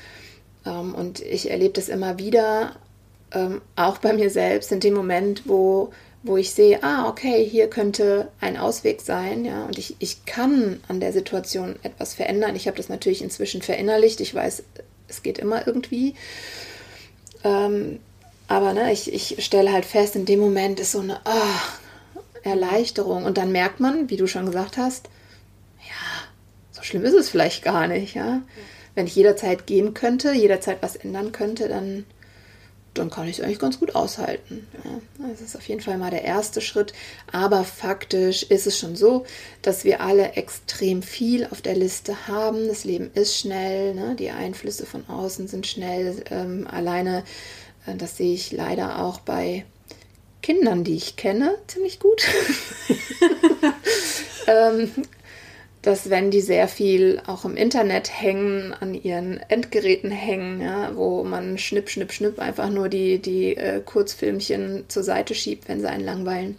Ähm, 0.65 0.95
und 0.95 1.21
ich 1.21 1.49
erlebe 1.49 1.73
das 1.73 1.89
immer 1.89 2.17
wieder, 2.17 2.75
ähm, 3.31 3.61
auch 3.75 3.97
bei 3.97 4.13
mir 4.13 4.29
selbst, 4.29 4.71
in 4.71 4.79
dem 4.79 4.93
Moment, 4.93 5.43
wo 5.45 5.91
wo 6.23 6.37
ich 6.37 6.51
sehe, 6.51 6.81
ah, 6.83 7.09
okay, 7.09 7.45
hier 7.45 7.69
könnte 7.69 8.29
ein 8.39 8.57
Ausweg 8.57 9.01
sein, 9.01 9.43
ja, 9.43 9.65
und 9.65 9.77
ich, 9.77 9.97
ich 9.99 10.25
kann 10.25 10.81
an 10.87 11.01
der 11.01 11.11
Situation 11.11 11.75
etwas 11.83 12.13
verändern. 12.13 12.55
Ich 12.55 12.67
habe 12.67 12.77
das 12.77 12.87
natürlich 12.87 13.21
inzwischen 13.21 13.61
verinnerlicht. 13.61 14.21
Ich 14.21 14.33
weiß, 14.33 14.63
es 15.09 15.21
geht 15.21 15.37
immer 15.37 15.67
irgendwie. 15.67 16.15
Ähm, 17.43 17.99
aber 18.47 18.73
ne, 18.73 18.91
ich, 18.93 19.13
ich 19.13 19.43
stelle 19.43 19.71
halt 19.71 19.85
fest, 19.85 20.15
in 20.15 20.25
dem 20.25 20.39
Moment 20.39 20.79
ist 20.79 20.93
so 20.93 20.99
eine 20.99 21.19
oh, 21.25 22.19
Erleichterung. 22.43 23.25
Und 23.25 23.37
dann 23.37 23.51
merkt 23.51 23.79
man, 23.79 24.09
wie 24.09 24.17
du 24.17 24.27
schon 24.27 24.45
gesagt 24.45 24.77
hast, 24.77 25.09
ja, 25.79 26.27
so 26.71 26.83
schlimm 26.83 27.03
ist 27.03 27.15
es 27.15 27.29
vielleicht 27.29 27.63
gar 27.63 27.87
nicht. 27.87 28.15
Ja? 28.15 28.41
Wenn 28.95 29.07
ich 29.07 29.15
jederzeit 29.15 29.67
gehen 29.67 29.93
könnte, 29.93 30.33
jederzeit 30.33 30.77
was 30.81 30.95
ändern 30.95 31.31
könnte, 31.31 31.67
dann, 31.67 32.05
dann 32.93 33.09
kann 33.09 33.27
ich 33.27 33.39
es 33.39 33.43
eigentlich 33.43 33.59
ganz 33.59 33.79
gut 33.79 33.95
aushalten. 33.95 34.67
Ja? 34.83 35.27
Das 35.29 35.41
ist 35.41 35.55
auf 35.55 35.67
jeden 35.67 35.81
Fall 35.81 35.97
mal 35.97 36.11
der 36.11 36.23
erste 36.23 36.61
Schritt. 36.61 36.93
Aber 37.31 37.63
faktisch 37.63 38.43
ist 38.43 38.67
es 38.67 38.77
schon 38.77 38.95
so, 38.95 39.25
dass 39.61 39.83
wir 39.83 40.01
alle 40.01 40.33
extrem 40.33 41.01
viel 41.01 41.47
auf 41.47 41.61
der 41.61 41.75
Liste 41.75 42.27
haben. 42.27 42.67
Das 42.67 42.83
Leben 42.83 43.09
ist 43.13 43.37
schnell, 43.37 43.95
ne? 43.95 44.15
die 44.17 44.29
Einflüsse 44.29 44.85
von 44.85 45.07
außen 45.07 45.47
sind 45.47 45.65
schnell. 45.65 46.23
Ähm, 46.29 46.67
alleine 46.67 47.23
äh, 47.85 47.95
das 47.95 48.17
sehe 48.17 48.33
ich 48.33 48.51
leider 48.51 49.03
auch 49.03 49.19
bei 49.19 49.65
Kindern, 50.41 50.83
die 50.83 50.95
ich 50.95 51.15
kenne, 51.15 51.57
ziemlich 51.67 51.99
gut. 51.99 52.23
ähm, 54.47 54.91
dass 55.83 56.09
wenn 56.09 56.31
die 56.31 56.41
sehr 56.41 56.69
viel 56.69 57.21
auch 57.27 57.43
im 57.43 57.57
Internet 57.57 58.09
hängen, 58.09 58.73
an 58.73 58.93
ihren 58.95 59.37
Endgeräten 59.49 60.11
hängen, 60.11 60.61
ja, 60.61 60.95
wo 60.95 61.23
man 61.23 61.57
schnipp, 61.57 61.89
schnipp, 61.89 62.13
schnipp 62.13 62.39
einfach 62.39 62.69
nur 62.69 62.87
die, 62.87 63.19
die 63.19 63.57
äh, 63.57 63.81
Kurzfilmchen 63.81 64.85
zur 64.87 65.03
Seite 65.03 65.35
schiebt, 65.35 65.67
wenn 65.67 65.81
sie 65.81 65.89
einen 65.89 66.05
langweilen. 66.05 66.57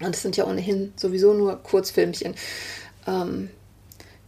Und 0.00 0.14
es 0.14 0.22
sind 0.22 0.36
ja 0.36 0.46
ohnehin 0.46 0.92
sowieso 0.96 1.34
nur 1.34 1.56
Kurzfilmchen. 1.56 2.36
Ähm, 3.08 3.50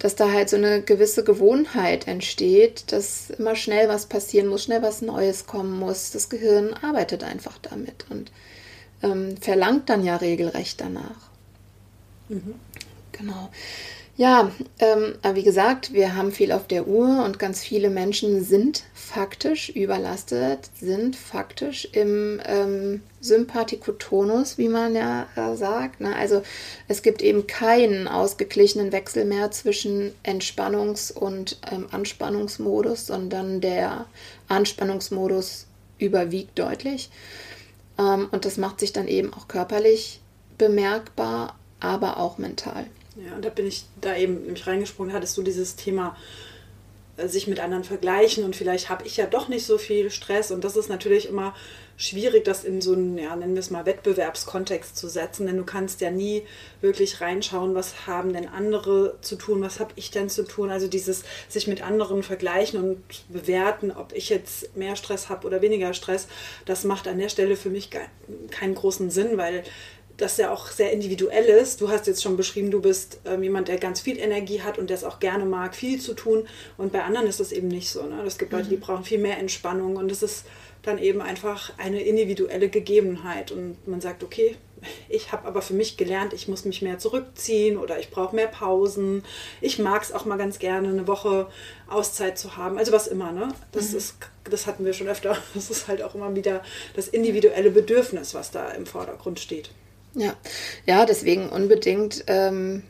dass 0.01 0.17
da 0.17 0.33
halt 0.33 0.49
so 0.49 0.57
eine 0.57 0.83
gewisse 0.83 1.23
Gewohnheit 1.23 2.09
entsteht, 2.09 2.91
dass 2.91 3.31
immer 3.31 3.55
schnell 3.55 3.89
was 3.89 4.07
passieren 4.07 4.49
muss, 4.49 4.65
schnell 4.65 4.83
was 4.83 5.03
Neues 5.03 5.47
kommen 5.47 5.79
muss. 5.79 6.11
Das 6.11 6.31
Gehirn 6.31 6.73
arbeitet 6.73 7.23
einfach 7.23 7.59
damit 7.59 8.07
und 8.09 8.33
ähm, 9.03 9.37
verlangt 9.37 9.89
dann 9.91 10.03
ja 10.03 10.17
regelrecht 10.17 10.81
danach. 10.81 11.31
Mhm. 12.29 12.55
Genau. 13.13 13.51
Ja, 14.21 14.51
ähm, 14.81 15.15
wie 15.33 15.43
gesagt, 15.43 15.95
wir 15.95 16.15
haben 16.15 16.31
viel 16.31 16.53
auf 16.53 16.67
der 16.67 16.87
Uhr 16.87 17.25
und 17.25 17.39
ganz 17.39 17.63
viele 17.63 17.89
Menschen 17.89 18.45
sind 18.45 18.83
faktisch 18.93 19.71
überlastet, 19.71 20.69
sind 20.79 21.17
faktisch 21.17 21.89
im 21.93 22.39
ähm, 22.45 23.01
Sympathikotonus, 23.23 24.59
wie 24.59 24.69
man 24.69 24.95
ja 24.95 25.27
äh, 25.37 25.57
sagt. 25.57 26.03
Ne? 26.03 26.15
Also 26.15 26.43
es 26.87 27.01
gibt 27.01 27.23
eben 27.23 27.47
keinen 27.47 28.09
ausgeglichenen 28.09 28.93
Wechsel 28.93 29.25
mehr 29.25 29.53
zwischen 29.53 30.13
Entspannungs- 30.23 31.15
und 31.15 31.57
ähm, 31.73 31.87
Anspannungsmodus, 31.91 33.07
sondern 33.07 33.63
der 33.63 34.05
Anspannungsmodus 34.49 35.65
überwiegt 35.97 36.59
deutlich. 36.59 37.09
Ähm, 37.99 38.29
und 38.31 38.45
das 38.45 38.59
macht 38.59 38.81
sich 38.81 38.93
dann 38.93 39.09
eben 39.09 39.33
auch 39.33 39.49
körperlich 39.49 40.21
bemerkbar, 40.59 41.59
aber 41.81 42.19
auch 42.19 42.37
mental. 42.37 42.85
Ja, 43.27 43.37
und 43.37 43.45
da 43.45 43.51
bin 43.51 43.67
ich 43.67 43.85
da 44.01 44.17
eben 44.17 44.43
nämlich 44.43 44.67
reingesprungen, 44.67 45.13
hattest 45.13 45.37
du 45.37 45.43
dieses 45.43 45.77
Thema 45.77 46.17
äh, 47.17 47.29
sich 47.29 47.47
mit 47.47 47.61
anderen 47.61 47.85
vergleichen 47.85 48.45
und 48.45 48.57
vielleicht 48.57 48.89
habe 48.89 49.07
ich 49.07 49.17
ja 49.17 49.27
doch 49.27 49.49
nicht 49.49 49.67
so 49.67 49.79
viel 49.79 50.11
Stress. 50.11 50.51
Und 50.51 50.65
das 50.65 50.77
ist 50.77 50.89
natürlich 50.89 51.29
immer 51.29 51.55
schwierig, 52.01 52.45
das 52.45 52.65
in 52.65 52.81
so 52.81 52.95
einen, 52.95 53.19
ja, 53.19 53.37
nennen 53.37 53.55
wir 53.55 53.61
es 53.61 53.71
mal, 53.71 53.85
Wettbewerbskontext 53.85 54.97
zu 54.97 55.07
setzen, 55.07 55.47
denn 55.47 55.59
du 55.59 55.65
kannst 55.65 56.01
ja 56.01 56.11
nie 56.11 56.45
wirklich 56.81 57.21
reinschauen, 57.21 57.75
was 57.75 58.07
haben 58.07 58.33
denn 58.33 58.49
andere 58.49 59.19
zu 59.21 59.37
tun, 59.37 59.61
was 59.61 59.81
habe 59.81 59.93
ich 59.97 60.11
denn 60.11 60.31
zu 60.31 60.45
tun, 60.45 60.71
also 60.71 60.89
dieses 60.89 61.25
sich 61.49 61.67
mit 61.67 61.83
anderen 61.83 62.23
vergleichen 62.23 62.83
und 62.83 63.03
bewerten, 63.29 63.91
ob 63.91 64.15
ich 64.15 64.31
jetzt 64.31 64.75
mehr 64.77 64.97
Stress 64.97 65.29
habe 65.29 65.47
oder 65.47 65.61
weniger 65.61 65.93
Stress, 65.93 66.27
das 66.65 66.85
macht 66.85 67.07
an 67.07 67.19
der 67.19 67.29
Stelle 67.29 67.55
für 67.55 67.69
mich 67.69 67.91
keinen 68.51 68.75
großen 68.75 69.11
Sinn, 69.11 69.37
weil 69.37 69.63
das 70.21 70.37
ja 70.37 70.53
auch 70.53 70.69
sehr 70.69 70.93
individuell 70.93 71.45
ist. 71.45 71.81
Du 71.81 71.89
hast 71.89 72.07
jetzt 72.07 72.23
schon 72.23 72.37
beschrieben, 72.37 72.71
du 72.71 72.81
bist 72.81 73.21
ähm, 73.25 73.43
jemand, 73.43 73.69
der 73.69 73.79
ganz 73.79 74.01
viel 74.01 74.19
Energie 74.19 74.63
hat 74.63 74.79
und 74.79 74.91
der 74.91 74.97
es 74.97 75.05
auch 75.05 75.19
gerne 75.21 75.45
mag, 75.45 75.75
viel 75.75 76.01
zu 76.01 76.15
tun. 76.15 76.47
Und 76.77 76.93
bei 76.93 77.03
anderen 77.03 77.27
ist 77.27 77.41
das 77.41 77.53
eben 77.53 77.69
nicht 77.69 77.91
so. 77.91 78.03
Ne? 78.03 78.23
Es 78.27 78.39
gibt 78.39 78.53
Leute, 78.53 78.69
die 78.69 78.77
mhm. 78.77 78.81
brauchen 78.81 79.05
viel 79.05 79.19
mehr 79.19 79.39
Entspannung 79.39 79.97
und 79.97 80.13
es 80.13 80.23
ist 80.23 80.45
dann 80.83 80.99
eben 80.99 81.21
einfach 81.21 81.73
eine 81.79 82.01
individuelle 82.03 82.69
Gegebenheit. 82.69 83.51
Und 83.51 83.87
man 83.87 84.01
sagt, 84.01 84.23
okay, 84.23 84.57
ich 85.09 85.33
habe 85.33 85.47
aber 85.47 85.61
für 85.63 85.75
mich 85.75 85.97
gelernt, 85.97 86.33
ich 86.33 86.49
muss 86.49 86.65
mich 86.65 86.81
mehr 86.83 86.99
zurückziehen 86.99 87.77
oder 87.77 87.99
ich 87.99 88.11
brauche 88.11 88.35
mehr 88.35 88.47
Pausen. 88.47 89.25
Ich 89.61 89.79
mag 89.79 90.03
es 90.03 90.13
auch 90.13 90.25
mal 90.25 90.39
ganz 90.39 90.59
gerne, 90.59 90.89
eine 90.89 91.07
Woche 91.07 91.49
Auszeit 91.89 92.39
zu 92.39 92.57
haben. 92.57 92.79
Also 92.79 92.93
was 92.93 93.07
immer, 93.07 93.33
ne? 93.33 93.49
Das 93.73 93.91
mhm. 93.91 93.99
ist, 93.99 94.17
das 94.45 94.67
hatten 94.67 94.85
wir 94.85 94.93
schon 94.93 95.09
öfter. 95.09 95.37
Das 95.55 95.71
ist 95.71 95.89
halt 95.89 96.03
auch 96.03 96.15
immer 96.15 96.35
wieder 96.35 96.63
das 96.95 97.09
individuelle 97.09 97.71
Bedürfnis, 97.71 98.35
was 98.35 98.51
da 98.51 98.71
im 98.71 98.87
Vordergrund 98.87 99.41
steht. 99.41 99.71
Ja, 100.15 100.35
ja, 100.87 101.07
deswegen 101.07 101.49
unbedingt 101.49 102.25
ähm, 102.27 102.83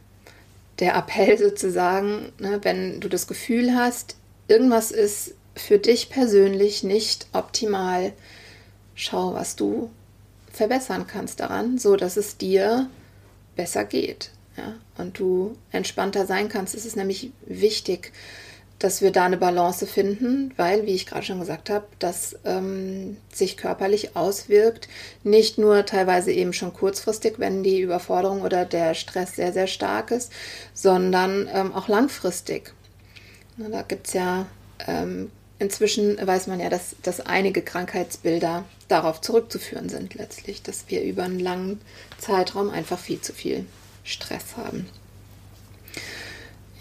der 0.79 0.95
Appell 0.95 1.37
sozusagen, 1.39 2.33
ne, 2.39 2.61
wenn 2.63 3.01
du 3.01 3.09
das 3.09 3.27
Gefühl 3.27 3.75
hast, 3.75 4.17
irgendwas 4.49 4.91
ist 4.91 5.35
für 5.55 5.79
dich 5.79 6.09
persönlich 6.09 6.83
nicht 6.83 7.27
optimal, 7.33 8.13
schau, 8.95 9.35
was 9.35 9.57
du 9.57 9.91
verbessern 10.53 11.07
kannst 11.07 11.41
daran, 11.41 11.79
so 11.79 11.97
dass 11.97 12.17
es 12.17 12.37
dir 12.37 12.89
besser 13.57 13.85
geht. 13.85 14.31
Ja? 14.57 14.75
Und 14.97 15.19
du 15.19 15.57
entspannter 15.71 16.27
sein 16.27 16.49
kannst. 16.49 16.75
Es 16.75 16.87
ist 16.87 16.97
nämlich 16.97 17.31
wichtig, 17.47 18.13
dass 18.81 19.03
wir 19.03 19.13
da 19.13 19.27
eine 19.27 19.37
Balance 19.37 19.87
finden, 19.87 20.53
weil, 20.57 20.87
wie 20.87 20.95
ich 20.95 21.07
gerade 21.07 21.25
schon 21.25 21.39
gesagt 21.39 21.69
habe, 21.69 21.85
das 21.99 22.35
ähm, 22.47 23.19
sich 23.33 23.59
körperlich 23.59 24.17
auswirkt. 24.17 24.89
Nicht 25.23 25.59
nur 25.59 25.85
teilweise 25.85 26.33
eben 26.33 26.55
schon 26.55 26.73
kurzfristig, 26.73 27.35
wenn 27.37 27.63
die 27.63 27.81
Überforderung 27.81 28.41
oder 28.41 28.65
der 28.65 28.95
Stress 28.95 29.37
sehr, 29.37 29.53
sehr 29.53 29.67
stark 29.67 30.11
ist, 30.11 30.33
sondern 30.73 31.49
ähm, 31.53 31.75
auch 31.75 31.89
langfristig. 31.89 32.73
Na, 33.59 33.69
da 33.69 33.83
gibt 33.83 34.07
es 34.07 34.15
ja, 34.15 34.47
ähm, 34.89 35.31
inzwischen 35.59 36.17
weiß 36.27 36.47
man 36.47 36.59
ja, 36.59 36.71
dass, 36.71 36.97
dass 37.03 37.21
einige 37.21 37.61
Krankheitsbilder 37.61 38.65
darauf 38.89 39.21
zurückzuführen 39.21 39.91
sind 39.91 40.15
letztlich, 40.15 40.63
dass 40.63 40.87
wir 40.89 41.03
über 41.03 41.25
einen 41.25 41.39
langen 41.39 41.83
Zeitraum 42.17 42.71
einfach 42.71 42.99
viel 42.99 43.21
zu 43.21 43.35
viel 43.35 43.67
Stress 44.05 44.57
haben. 44.57 44.89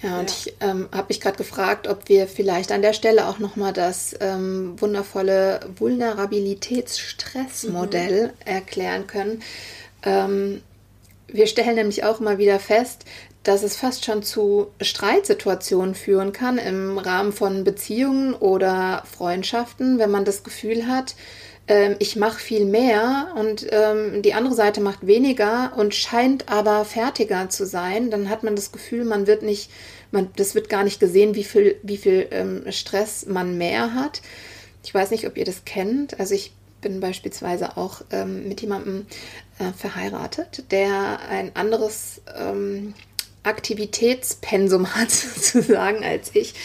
Ja, 0.01 0.19
und 0.19 0.29
ja. 0.29 0.35
ich 0.37 0.53
ähm, 0.61 0.87
habe 0.91 1.07
mich 1.09 1.19
gerade 1.19 1.37
gefragt, 1.37 1.87
ob 1.87 2.07
wir 2.07 2.27
vielleicht 2.27 2.71
an 2.71 2.81
der 2.81 2.93
Stelle 2.93 3.27
auch 3.27 3.39
nochmal 3.39 3.73
das 3.73 4.15
ähm, 4.21 4.79
wundervolle 4.79 5.59
Vulnerabilitätsstressmodell 5.77 8.27
mhm. 8.27 8.33
erklären 8.45 9.07
können. 9.07 9.41
Ähm, 10.03 10.61
wir 11.27 11.47
stellen 11.47 11.75
nämlich 11.75 12.03
auch 12.03 12.19
mal 12.19 12.37
wieder 12.37 12.59
fest, 12.59 13.05
dass 13.43 13.63
es 13.63 13.75
fast 13.75 14.05
schon 14.05 14.23
zu 14.23 14.67
Streitsituationen 14.81 15.95
führen 15.95 16.33
kann 16.33 16.57
im 16.57 16.97
Rahmen 16.97 17.31
von 17.31 17.63
Beziehungen 17.63 18.33
oder 18.33 19.03
Freundschaften, 19.09 19.99
wenn 19.99 20.11
man 20.11 20.25
das 20.25 20.43
Gefühl 20.43 20.87
hat, 20.87 21.15
ähm, 21.69 21.95
ich 21.99 22.15
mache 22.15 22.39
viel 22.39 22.65
mehr 22.65 23.33
und 23.35 23.65
ähm, 23.69 24.21
die 24.23 24.33
andere 24.33 24.55
Seite 24.55 24.81
macht 24.81 25.05
weniger 25.05 25.71
und 25.77 25.93
scheint 25.93 26.49
aber 26.49 26.83
fertiger 26.83 27.49
zu 27.49 27.65
sein, 27.65 28.09
dann 28.09 28.27
hat 28.27 28.43
man 28.43 28.55
das 28.55 28.71
Gefühl, 28.71 29.05
man 29.05 29.27
wird 29.27 29.43
nicht, 29.43 29.69
man, 30.11 30.29
das 30.35 30.55
wird 30.55 30.67
gar 30.67 30.83
nicht 30.83 30.99
gesehen, 30.99 31.35
wie 31.35 31.43
viel, 31.43 31.77
wie 31.83 31.97
viel 31.97 32.27
ähm, 32.31 32.63
Stress 32.71 33.27
man 33.27 33.57
mehr 33.57 33.93
hat. 33.93 34.21
Ich 34.83 34.93
weiß 34.93 35.11
nicht, 35.11 35.27
ob 35.27 35.37
ihr 35.37 35.45
das 35.45 35.63
kennt. 35.63 36.19
Also 36.19 36.33
ich 36.33 36.53
bin 36.81 36.99
beispielsweise 36.99 37.77
auch 37.77 38.01
ähm, 38.11 38.47
mit 38.47 38.61
jemandem 38.61 39.05
äh, 39.59 39.71
verheiratet, 39.77 40.63
der 40.71 41.19
ein 41.29 41.55
anderes 41.55 42.21
ähm, 42.35 42.95
Aktivitätspensum 43.43 44.95
hat, 44.95 45.11
sozusagen, 45.11 46.03
als 46.03 46.31
ich. 46.33 46.55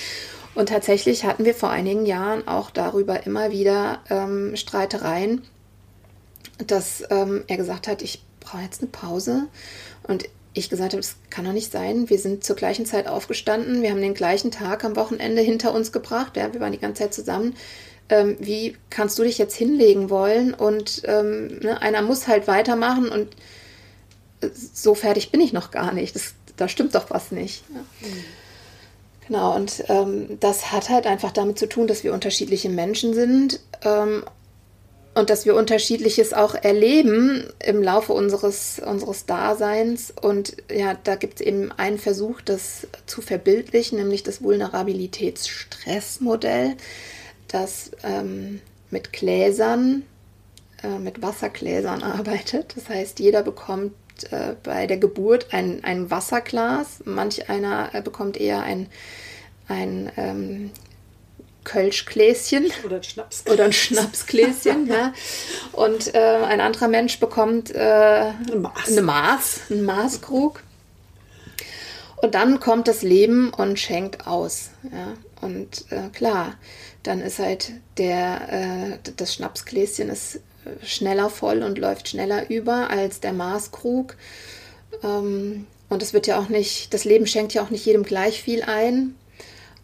Und 0.54 0.68
tatsächlich 0.68 1.24
hatten 1.24 1.44
wir 1.44 1.54
vor 1.54 1.70
einigen 1.70 2.06
Jahren 2.06 2.46
auch 2.46 2.70
darüber 2.70 3.26
immer 3.26 3.50
wieder 3.50 4.00
ähm, 4.08 4.54
Streitereien, 4.56 5.42
dass 6.64 7.02
ähm, 7.10 7.42
er 7.48 7.56
gesagt 7.56 7.88
hat, 7.88 8.02
ich 8.02 8.22
brauche 8.40 8.62
jetzt 8.62 8.80
eine 8.80 8.90
Pause. 8.90 9.48
Und 10.04 10.28
ich 10.52 10.70
gesagt 10.70 10.92
habe, 10.92 11.00
das 11.00 11.16
kann 11.30 11.44
doch 11.44 11.52
nicht 11.52 11.72
sein. 11.72 12.08
Wir 12.08 12.18
sind 12.18 12.44
zur 12.44 12.54
gleichen 12.54 12.86
Zeit 12.86 13.08
aufgestanden, 13.08 13.82
wir 13.82 13.90
haben 13.90 14.00
den 14.00 14.14
gleichen 14.14 14.52
Tag 14.52 14.84
am 14.84 14.94
Wochenende 14.94 15.42
hinter 15.42 15.74
uns 15.74 15.90
gebracht, 15.90 16.36
ja, 16.36 16.52
wir 16.52 16.60
waren 16.60 16.72
die 16.72 16.78
ganze 16.78 17.02
Zeit 17.02 17.14
zusammen. 17.14 17.56
Ähm, 18.08 18.36
wie 18.38 18.76
kannst 18.90 19.18
du 19.18 19.24
dich 19.24 19.38
jetzt 19.38 19.56
hinlegen 19.56 20.10
wollen? 20.10 20.54
Und 20.54 21.02
ähm, 21.06 21.58
ne, 21.58 21.80
einer 21.82 22.02
muss 22.02 22.28
halt 22.28 22.46
weitermachen 22.46 23.08
und 23.08 23.28
äh, 24.42 24.50
so 24.54 24.94
fertig 24.94 25.32
bin 25.32 25.40
ich 25.40 25.52
noch 25.52 25.70
gar 25.70 25.92
nicht. 25.92 26.14
Das, 26.14 26.34
da 26.56 26.68
stimmt 26.68 26.94
doch 26.94 27.10
was 27.10 27.32
nicht. 27.32 27.64
Ja. 27.74 27.80
Mhm. 28.06 28.24
Genau, 29.26 29.56
und 29.56 29.84
ähm, 29.88 30.38
das 30.40 30.72
hat 30.72 30.90
halt 30.90 31.06
einfach 31.06 31.32
damit 31.32 31.58
zu 31.58 31.68
tun, 31.68 31.86
dass 31.86 32.04
wir 32.04 32.12
unterschiedliche 32.12 32.68
Menschen 32.68 33.14
sind. 33.14 33.60
Ähm, 33.82 34.24
und 35.14 35.30
dass 35.30 35.46
wir 35.46 35.54
unterschiedliches 35.54 36.34
auch 36.34 36.56
erleben 36.56 37.44
im 37.64 37.80
Laufe 37.82 38.12
unseres, 38.12 38.82
unseres 38.84 39.24
Daseins. 39.26 40.12
Und 40.20 40.56
ja, 40.70 40.94
da 41.04 41.14
gibt 41.14 41.40
es 41.40 41.46
eben 41.46 41.70
einen 41.72 41.98
Versuch, 41.98 42.40
das 42.40 42.88
zu 43.06 43.22
verbildlichen, 43.22 43.98
nämlich 43.98 44.24
das 44.24 44.42
Vulnerabilitätsstressmodell, 44.42 46.74
das 47.48 47.92
ähm, 48.02 48.60
mit 48.90 49.12
Gläsern, 49.12 50.02
äh, 50.82 50.98
mit 50.98 51.22
Wassergläsern 51.22 52.02
arbeitet. 52.02 52.74
Das 52.76 52.88
heißt, 52.88 53.20
jeder 53.20 53.44
bekommt 53.44 53.92
äh, 54.30 54.54
bei 54.62 54.86
der 54.86 54.98
Geburt 54.98 55.52
ein, 55.52 55.82
ein 55.84 56.10
Wasserglas, 56.10 57.00
manch 57.04 57.48
einer 57.48 57.94
äh, 57.94 58.02
bekommt 58.02 58.36
eher 58.36 58.62
ein, 58.62 58.88
ein 59.68 60.10
ähm, 60.16 60.70
Kölschgläschen. 61.64 62.70
Oder 62.84 62.96
ein 62.96 63.02
Schnapsgläschen. 63.02 63.54
Oder 63.54 63.64
ein 63.64 63.72
Schnapsgläschen, 63.72 64.86
ja. 64.86 65.12
Und 65.72 66.14
äh, 66.14 66.18
ein 66.18 66.60
anderer 66.60 66.88
Mensch 66.88 67.18
bekommt 67.18 67.74
äh, 67.74 67.78
eine, 67.78 68.56
Maß. 68.56 68.88
eine 68.88 69.02
Maß, 69.02 69.60
einen 69.70 69.84
Maßkrug. 69.84 70.62
Und 72.16 72.34
dann 72.34 72.60
kommt 72.60 72.88
das 72.88 73.02
Leben 73.02 73.52
und 73.52 73.78
schenkt 73.78 74.26
aus. 74.26 74.70
Ja. 74.84 75.14
Und 75.40 75.84
äh, 75.90 76.08
klar, 76.12 76.54
dann 77.02 77.20
ist 77.20 77.38
halt 77.38 77.72
der, 77.98 78.94
äh, 79.02 79.10
das 79.16 79.34
Schnapsgläschen 79.34 80.08
ist 80.08 80.40
schneller 80.82 81.30
voll 81.30 81.62
und 81.62 81.78
läuft 81.78 82.08
schneller 82.08 82.50
über 82.50 82.90
als 82.90 83.20
der 83.20 83.32
Maßkrug. 83.32 84.16
Ähm, 85.02 85.66
und 85.88 86.02
es 86.02 86.12
wird 86.12 86.26
ja 86.26 86.38
auch 86.38 86.48
nicht, 86.48 86.92
das 86.94 87.04
Leben 87.04 87.26
schenkt 87.26 87.54
ja 87.54 87.62
auch 87.62 87.70
nicht 87.70 87.86
jedem 87.86 88.02
gleich 88.02 88.42
viel 88.42 88.62
ein. 88.62 89.14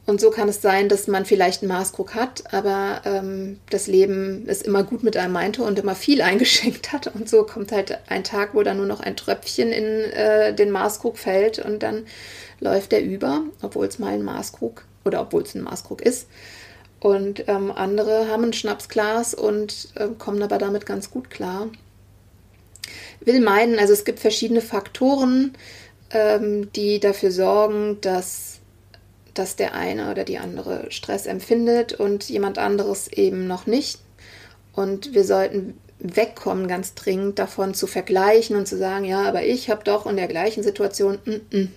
Und 0.07 0.21
so 0.21 0.31
kann 0.31 0.49
es 0.49 0.61
sein, 0.61 0.89
dass 0.89 1.07
man 1.07 1.25
vielleicht 1.25 1.63
einen 1.63 1.71
Maßkrug 1.71 2.15
hat, 2.15 2.53
aber 2.53 3.03
ähm, 3.05 3.61
das 3.69 3.87
Leben 3.87 4.45
es 4.49 4.63
immer 4.63 4.83
gut 4.83 5.05
mit 5.05 5.17
einem 5.17 5.33
meinte 5.33 5.63
und 5.63 5.79
immer 5.79 5.95
viel 5.95 6.21
eingeschenkt 6.23 6.93
hat. 6.93 7.07
Und 7.15 7.29
so 7.29 7.45
kommt 7.45 7.71
halt 7.71 7.99
ein 8.09 8.25
Tag, 8.25 8.55
wo 8.55 8.63
dann 8.63 8.79
nur 8.79 8.87
noch 8.87 9.01
ein 9.01 9.17
Tröpfchen 9.17 9.71
in 9.71 9.85
äh, 9.85 10.55
den 10.55 10.71
Maßkrug 10.71 11.19
fällt 11.19 11.59
und 11.59 11.83
dann 11.83 12.07
läuft 12.59 12.93
er 12.93 13.03
über, 13.03 13.43
obwohl 13.63 13.87
es 13.87 13.99
mal 13.99 14.13
ein 14.13 14.25
Maßkrug 14.25 14.85
oder 15.05 15.21
obwohl 15.21 15.43
es 15.43 15.55
ein 15.55 15.63
Maßkrug 15.63 16.03
ist. 16.03 16.27
Und 17.01 17.49
ähm, 17.49 17.73
andere 17.73 18.29
haben 18.29 18.45
ein 18.45 18.53
Schnapsglas 18.53 19.35
und 19.35 19.89
äh, 19.95 20.09
kommen 20.19 20.43
aber 20.43 20.59
damit 20.59 20.85
ganz 20.85 21.11
gut 21.11 21.31
klar. 21.31 21.69
Will 23.21 23.41
meinen, 23.41 23.79
also 23.79 23.93
es 23.93 24.05
gibt 24.05 24.21
verschiedene 24.21 24.61
Faktoren, 24.61 25.55
ähm, 26.11 26.71
die 26.73 27.01
dafür 27.01 27.31
sorgen, 27.31 28.01
dass 28.01 28.61
dass 29.35 29.57
der 29.57 29.75
eine 29.75 30.11
oder 30.11 30.25
die 30.25 30.39
andere 30.39 30.91
Stress 30.91 31.27
empfindet 31.27 31.93
und 31.93 32.29
jemand 32.29 32.59
anderes 32.59 33.09
eben 33.09 33.47
noch 33.47 33.67
nicht. 33.67 34.01
Und 34.73 35.15
wir 35.15 35.25
sollten 35.25 35.79
wegkommen 35.99 36.69
ganz 36.69 36.95
dringend 36.95 37.39
davon 37.39 37.75
zu 37.75 37.87
vergleichen 37.87 38.57
und 38.57 38.67
zu 38.67 38.77
sagen, 38.77 39.05
ja, 39.05 39.23
aber 39.23 39.45
ich 39.45 39.71
habe 39.71 39.85
doch 39.85 40.07
in 40.07 40.17
der 40.17 40.29
gleichen 40.29 40.63
Situation. 40.63 41.19
Mm 41.25 41.31
-mm. 41.51 41.69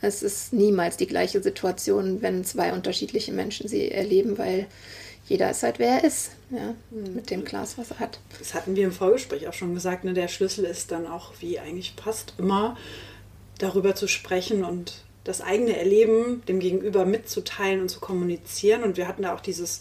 Es 0.00 0.22
ist 0.22 0.52
niemals 0.52 0.96
die 0.96 1.06
gleiche 1.06 1.42
Situation, 1.42 2.22
wenn 2.22 2.44
zwei 2.44 2.72
unterschiedliche 2.72 3.32
Menschen 3.32 3.68
sie 3.68 3.90
erleben, 3.90 4.38
weil 4.38 4.66
jeder 5.26 5.50
ist 5.50 5.62
halt, 5.62 5.78
wer 5.78 5.98
er 5.98 6.04
ist, 6.04 6.32
ja, 6.50 6.74
mhm. 6.90 7.14
mit 7.14 7.30
dem 7.30 7.44
Glas, 7.44 7.78
was 7.78 7.92
er 7.92 8.00
hat. 8.00 8.18
Das 8.38 8.54
hatten 8.54 8.74
wir 8.74 8.84
im 8.84 8.92
Vorgespräch 8.92 9.46
auch 9.46 9.52
schon 9.52 9.74
gesagt. 9.74 10.04
Ne? 10.04 10.12
Der 10.12 10.28
Schlüssel 10.28 10.64
ist 10.64 10.90
dann 10.90 11.06
auch, 11.06 11.32
wie 11.40 11.58
eigentlich 11.58 11.94
passt, 11.96 12.34
immer 12.38 12.76
darüber 13.58 13.94
zu 13.94 14.08
sprechen 14.08 14.64
und 14.64 15.04
das 15.24 15.40
eigene 15.40 15.76
Erleben 15.76 16.42
dem 16.48 16.60
Gegenüber 16.60 17.04
mitzuteilen 17.04 17.82
und 17.82 17.90
zu 17.90 18.00
kommunizieren. 18.00 18.82
Und 18.82 18.96
wir 18.96 19.06
hatten 19.06 19.22
da 19.22 19.34
auch 19.34 19.40
dieses 19.40 19.80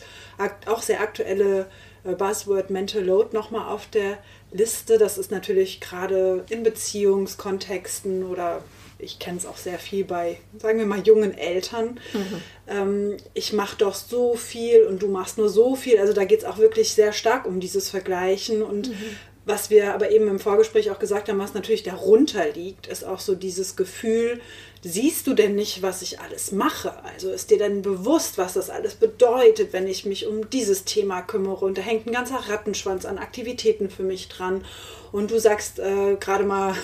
auch 0.66 0.82
sehr 0.82 1.02
aktuelle 1.02 1.66
äh, 2.04 2.14
Buzzword 2.14 2.70
Mental 2.70 3.04
Load 3.04 3.30
nochmal 3.34 3.74
auf 3.74 3.88
der 3.88 4.18
Liste. 4.52 4.98
Das 4.98 5.18
ist 5.18 5.32
natürlich 5.32 5.80
gerade 5.80 6.46
in 6.50 6.64
Beziehungskontexten 6.64 8.24
oder 8.26 8.64
ich 9.00 9.18
kenne 9.18 9.38
es 9.38 9.46
auch 9.46 9.58
sehr 9.58 9.80
viel 9.80 10.04
bei, 10.04 10.38
sagen 10.58 10.78
wir 10.78 10.86
mal, 10.86 11.00
jungen 11.00 11.38
Eltern. 11.38 12.00
Mhm. 12.14 12.42
Ähm, 12.68 13.18
ich 13.34 13.54
mache 13.54 13.78
doch 13.78 13.96
so 13.96 14.36
viel 14.36 14.84
und 14.84 15.02
du 15.02 15.08
machst 15.08 15.38
nur 15.38 15.50
so 15.50 15.76
viel. 15.76 15.98
Also 16.00 16.14
da 16.14 16.26
geht 16.26 16.40
es 16.40 16.46
auch 16.46 16.58
wirklich 16.58 16.94
sehr 16.94 17.14
stark 17.14 17.46
um 17.46 17.60
dieses 17.60 17.90
Vergleichen 17.90 18.62
und 18.62 18.90
mhm. 18.90 19.16
Was 19.50 19.72
wir 19.72 19.96
aber 19.96 20.12
eben 20.12 20.28
im 20.28 20.38
Vorgespräch 20.38 20.92
auch 20.92 21.00
gesagt 21.00 21.28
haben, 21.28 21.40
was 21.40 21.56
natürlich 21.56 21.82
darunter 21.82 22.52
liegt, 22.52 22.86
ist 22.86 23.04
auch 23.04 23.20
so 23.20 23.34
dieses 23.34 23.76
Gefühl, 23.76 24.42
siehst 24.84 25.26
du 25.26 25.34
denn 25.34 25.56
nicht, 25.56 25.82
was 25.82 26.04
ich 26.04 26.20
alles 26.20 26.52
mache? 26.52 27.04
Also 27.04 27.32
ist 27.32 27.50
dir 27.50 27.58
denn 27.58 27.82
bewusst, 27.82 28.38
was 28.38 28.54
das 28.54 28.70
alles 28.70 28.94
bedeutet, 28.94 29.74
wenn 29.74 29.88
ich 29.88 30.06
mich 30.06 30.28
um 30.28 30.52
dieses 30.52 30.84
Thema 30.84 31.24
kümmere? 31.24 31.66
Und 31.66 31.80
da 31.80 31.82
hängt 31.82 32.06
ein 32.06 32.14
ganzer 32.14 32.48
Rattenschwanz 32.48 33.06
an 33.06 33.18
Aktivitäten 33.18 33.90
für 33.90 34.04
mich 34.04 34.28
dran. 34.28 34.64
Und 35.12 35.32
du 35.32 35.40
sagst 35.40 35.80
äh, 35.80 36.16
gerade 36.20 36.44
mal 36.44 36.76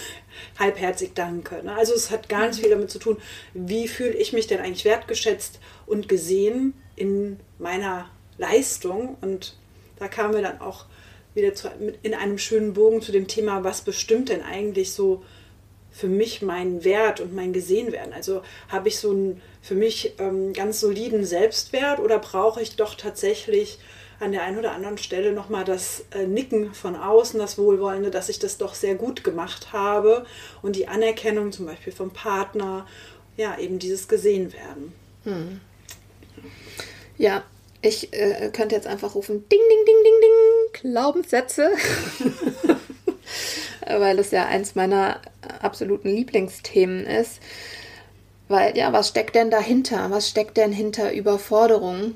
halbherzig 0.58 1.12
Danke. 1.16 1.64
Ne? 1.64 1.76
Also 1.76 1.94
es 1.94 2.12
hat 2.12 2.30
ganz 2.30 2.60
viel 2.60 2.70
damit 2.70 2.92
zu 2.92 3.00
tun, 3.00 3.18
wie 3.54 3.88
fühle 3.88 4.14
ich 4.14 4.34
mich 4.34 4.48
denn 4.48 4.60
eigentlich 4.60 4.86
wertgeschätzt 4.86 5.60
und 5.86 6.10
gesehen 6.10 6.74
in 6.96 7.40
meiner 7.60 8.10
Leistung. 8.38 9.18
Und 9.22 9.58
da 9.98 10.08
kamen 10.08 10.34
wir 10.34 10.42
dann 10.42 10.62
auch 10.62 10.86
wieder 11.34 11.54
zu, 11.54 11.70
in 12.02 12.14
einem 12.14 12.38
schönen 12.38 12.74
Bogen 12.74 13.02
zu 13.02 13.12
dem 13.12 13.28
Thema, 13.28 13.64
was 13.64 13.82
bestimmt 13.82 14.30
denn 14.30 14.42
eigentlich 14.42 14.94
so 14.94 15.24
für 15.92 16.08
mich 16.08 16.42
meinen 16.42 16.84
Wert 16.84 17.22
und 17.22 17.34
mein 17.34 17.54
Gesehenwerden? 17.54 18.14
Also 18.14 18.42
habe 18.70 18.88
ich 18.88 19.00
so 19.00 19.12
einen 19.12 19.42
für 19.62 19.76
mich 19.76 20.14
ähm, 20.20 20.54
ganz 20.54 20.80
soliden 20.80 21.26
Selbstwert 21.26 22.00
oder 22.00 22.20
brauche 22.20 22.62
ich 22.62 22.76
doch 22.76 22.96
tatsächlich 22.96 23.80
an 24.20 24.32
der 24.32 24.44
einen 24.44 24.58
oder 24.58 24.72
anderen 24.72 24.98
Stelle 24.98 25.34
nochmal 25.34 25.66
das 25.66 26.06
äh, 26.12 26.26
Nicken 26.26 26.74
von 26.74 26.96
außen, 26.96 27.40
das 27.40 27.58
Wohlwollende, 27.58 28.12
dass 28.12 28.30
ich 28.30 28.40
das 28.40 28.58
doch 28.58 28.74
sehr 28.74 28.96
gut 28.96 29.24
gemacht 29.24 29.74
habe 29.74 30.26
und 30.62 30.76
die 30.76 30.88
Anerkennung 30.88 31.52
zum 31.52 31.66
Beispiel 31.66 31.94
vom 31.94 32.12
Partner, 32.12 32.88
ja, 33.38 33.58
eben 33.58 33.80
dieses 33.80 34.08
Gesehenwerden. 34.08 34.94
Hm. 35.24 35.60
Ja, 37.18 37.44
ich 37.82 38.14
äh, 38.14 38.50
könnte 38.52 38.76
jetzt 38.76 38.88
einfach 38.88 39.16
rufen, 39.16 39.48
ding, 39.50 39.60
ding, 39.60 39.86
ding, 39.86 39.96
ding, 40.04 40.14
ding, 40.22 40.94
Glaubenssätze. 40.94 41.72
Weil 43.88 44.18
das 44.18 44.32
ja 44.32 44.48
eins 44.48 44.76
meiner 44.76 45.22
absoluten 45.62 46.10
Lieblingsthemen 46.10 47.06
ist. 47.06 47.40
Weil, 48.48 48.78
ja, 48.78 48.94
was 48.94 49.10
steckt 49.10 49.36
denn 49.36 49.52
dahinter? 49.52 50.10
Was 50.12 50.30
steckt 50.30 50.58
denn 50.58 50.72
hinter 50.72 51.12
Überforderung? 51.14 52.16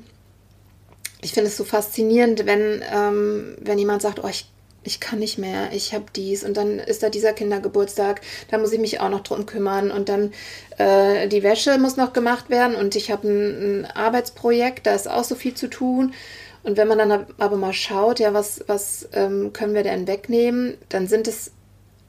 Ich 1.22 1.32
finde 1.32 1.48
es 1.48 1.56
so 1.56 1.64
faszinierend, 1.64 2.46
wenn, 2.46 2.82
ähm, 2.92 3.56
wenn 3.60 3.78
jemand 3.78 4.02
sagt, 4.02 4.22
oh, 4.24 4.28
ich 4.28 4.46
ich 4.82 5.00
kann 5.00 5.18
nicht 5.18 5.38
mehr, 5.38 5.72
ich 5.72 5.92
habe 5.94 6.06
dies. 6.14 6.42
Und 6.44 6.56
dann 6.56 6.78
ist 6.78 7.02
da 7.02 7.10
dieser 7.10 7.32
Kindergeburtstag, 7.32 8.22
da 8.50 8.58
muss 8.58 8.72
ich 8.72 8.80
mich 8.80 9.00
auch 9.00 9.10
noch 9.10 9.20
drum 9.20 9.46
kümmern. 9.46 9.90
Und 9.90 10.08
dann 10.08 10.32
äh, 10.78 11.28
die 11.28 11.42
Wäsche 11.42 11.76
muss 11.78 11.96
noch 11.96 12.12
gemacht 12.12 12.48
werden. 12.48 12.76
Und 12.76 12.96
ich 12.96 13.10
habe 13.10 13.28
ein, 13.28 13.84
ein, 13.84 13.86
Arbeitsprojekt, 13.86 14.86
da 14.86 14.94
ist 14.94 15.08
auch 15.10 15.24
so 15.24 15.34
viel 15.34 15.54
zu 15.54 15.68
tun. 15.68 16.14
Und 16.62 16.76
wenn 16.76 16.88
man 16.88 16.98
dann 16.98 17.26
aber 17.38 17.56
mal 17.56 17.72
schaut, 17.72 18.20
ja, 18.20 18.32
was, 18.32 18.64
was 18.66 19.08
ähm, 19.12 19.52
können 19.52 19.74
wir 19.74 19.82
denn 19.82 20.06
wegnehmen, 20.06 20.76
dann 20.88 21.08
sind 21.08 21.28
es, 21.28 21.52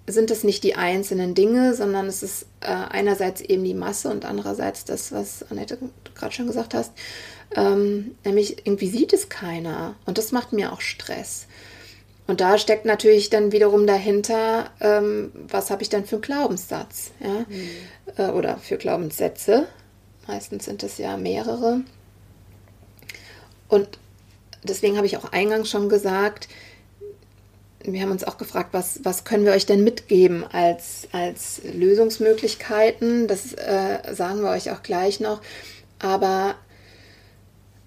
sind 0.07 0.31
es 0.31 0.43
nicht 0.43 0.63
die 0.63 0.75
einzelnen 0.75 1.35
Dinge, 1.35 1.73
sondern 1.73 2.07
es 2.07 2.23
ist 2.23 2.45
äh, 2.61 2.67
einerseits 2.67 3.41
eben 3.41 3.63
die 3.63 3.73
Masse 3.73 4.09
und 4.09 4.25
andererseits 4.25 4.85
das, 4.85 5.11
was 5.11 5.43
Annette 5.49 5.77
gerade 6.15 6.33
schon 6.33 6.47
gesagt 6.47 6.73
hast, 6.73 6.91
ähm, 7.55 8.15
nämlich 8.23 8.65
irgendwie 8.65 8.89
sieht 8.89 9.13
es 9.13 9.29
keiner 9.29 9.95
und 10.05 10.17
das 10.17 10.31
macht 10.31 10.53
mir 10.53 10.71
auch 10.71 10.81
Stress. 10.81 11.47
Und 12.27 12.39
da 12.39 12.57
steckt 12.57 12.85
natürlich 12.85 13.29
dann 13.29 13.51
wiederum 13.51 13.85
dahinter, 13.87 14.69
ähm, 14.79 15.31
was 15.49 15.69
habe 15.69 15.81
ich 15.81 15.89
dann 15.89 16.05
für 16.05 16.15
einen 16.15 16.21
Glaubenssatz, 16.21 17.11
ja? 17.19 17.45
Mhm. 17.47 17.69
Äh, 18.15 18.29
oder 18.29 18.57
für 18.57 18.77
Glaubenssätze. 18.77 19.67
Meistens 20.27 20.65
sind 20.65 20.83
es 20.83 20.97
ja 20.97 21.17
mehrere. 21.17 21.81
Und 23.67 23.99
deswegen 24.63 24.97
habe 24.97 25.07
ich 25.07 25.17
auch 25.17 25.31
eingangs 25.31 25.69
schon 25.69 25.89
gesagt, 25.89 26.47
wir 27.85 28.01
haben 28.01 28.11
uns 28.11 28.23
auch 28.23 28.37
gefragt, 28.37 28.69
was, 28.71 28.99
was 29.03 29.23
können 29.23 29.45
wir 29.45 29.53
euch 29.53 29.65
denn 29.65 29.83
mitgeben 29.83 30.43
als, 30.43 31.07
als 31.11 31.61
Lösungsmöglichkeiten? 31.73 33.27
Das 33.27 33.53
äh, 33.53 34.13
sagen 34.13 34.41
wir 34.41 34.49
euch 34.49 34.71
auch 34.71 34.83
gleich 34.83 35.19
noch. 35.19 35.41
Aber 35.99 36.55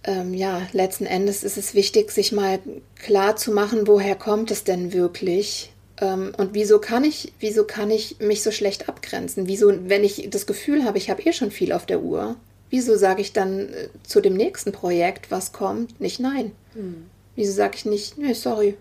ähm, 0.04 0.34
ja, 0.34 0.62
letzten 0.72 1.06
Endes 1.06 1.42
ist 1.44 1.56
es 1.56 1.74
wichtig, 1.74 2.10
sich 2.10 2.32
mal 2.32 2.60
klar 2.96 3.36
zu 3.36 3.52
machen, 3.52 3.86
woher 3.86 4.14
kommt 4.14 4.50
es 4.50 4.64
denn 4.64 4.92
wirklich? 4.92 5.72
Ähm, 6.00 6.32
und 6.36 6.54
wieso 6.54 6.78
kann 6.78 7.04
ich, 7.04 7.32
wieso 7.40 7.64
kann 7.64 7.90
ich 7.90 8.18
mich 8.20 8.42
so 8.42 8.50
schlecht 8.50 8.88
abgrenzen? 8.88 9.46
Wieso, 9.48 9.72
wenn 9.88 10.04
ich 10.04 10.28
das 10.30 10.46
Gefühl 10.46 10.84
habe, 10.84 10.98
ich 10.98 11.10
habe 11.10 11.22
eh 11.22 11.32
schon 11.32 11.50
viel 11.50 11.72
auf 11.72 11.86
der 11.86 12.02
Uhr, 12.02 12.36
wieso 12.70 12.96
sage 12.96 13.22
ich 13.22 13.32
dann 13.32 13.72
äh, 13.72 13.88
zu 14.02 14.20
dem 14.20 14.34
nächsten 14.34 14.72
Projekt, 14.72 15.30
was 15.30 15.52
kommt, 15.52 16.00
nicht 16.00 16.20
nein? 16.20 16.52
Hm. 16.74 17.06
Wieso 17.36 17.52
sage 17.52 17.76
ich 17.76 17.84
nicht, 17.84 18.18
nee, 18.18 18.32
sorry, 18.32 18.76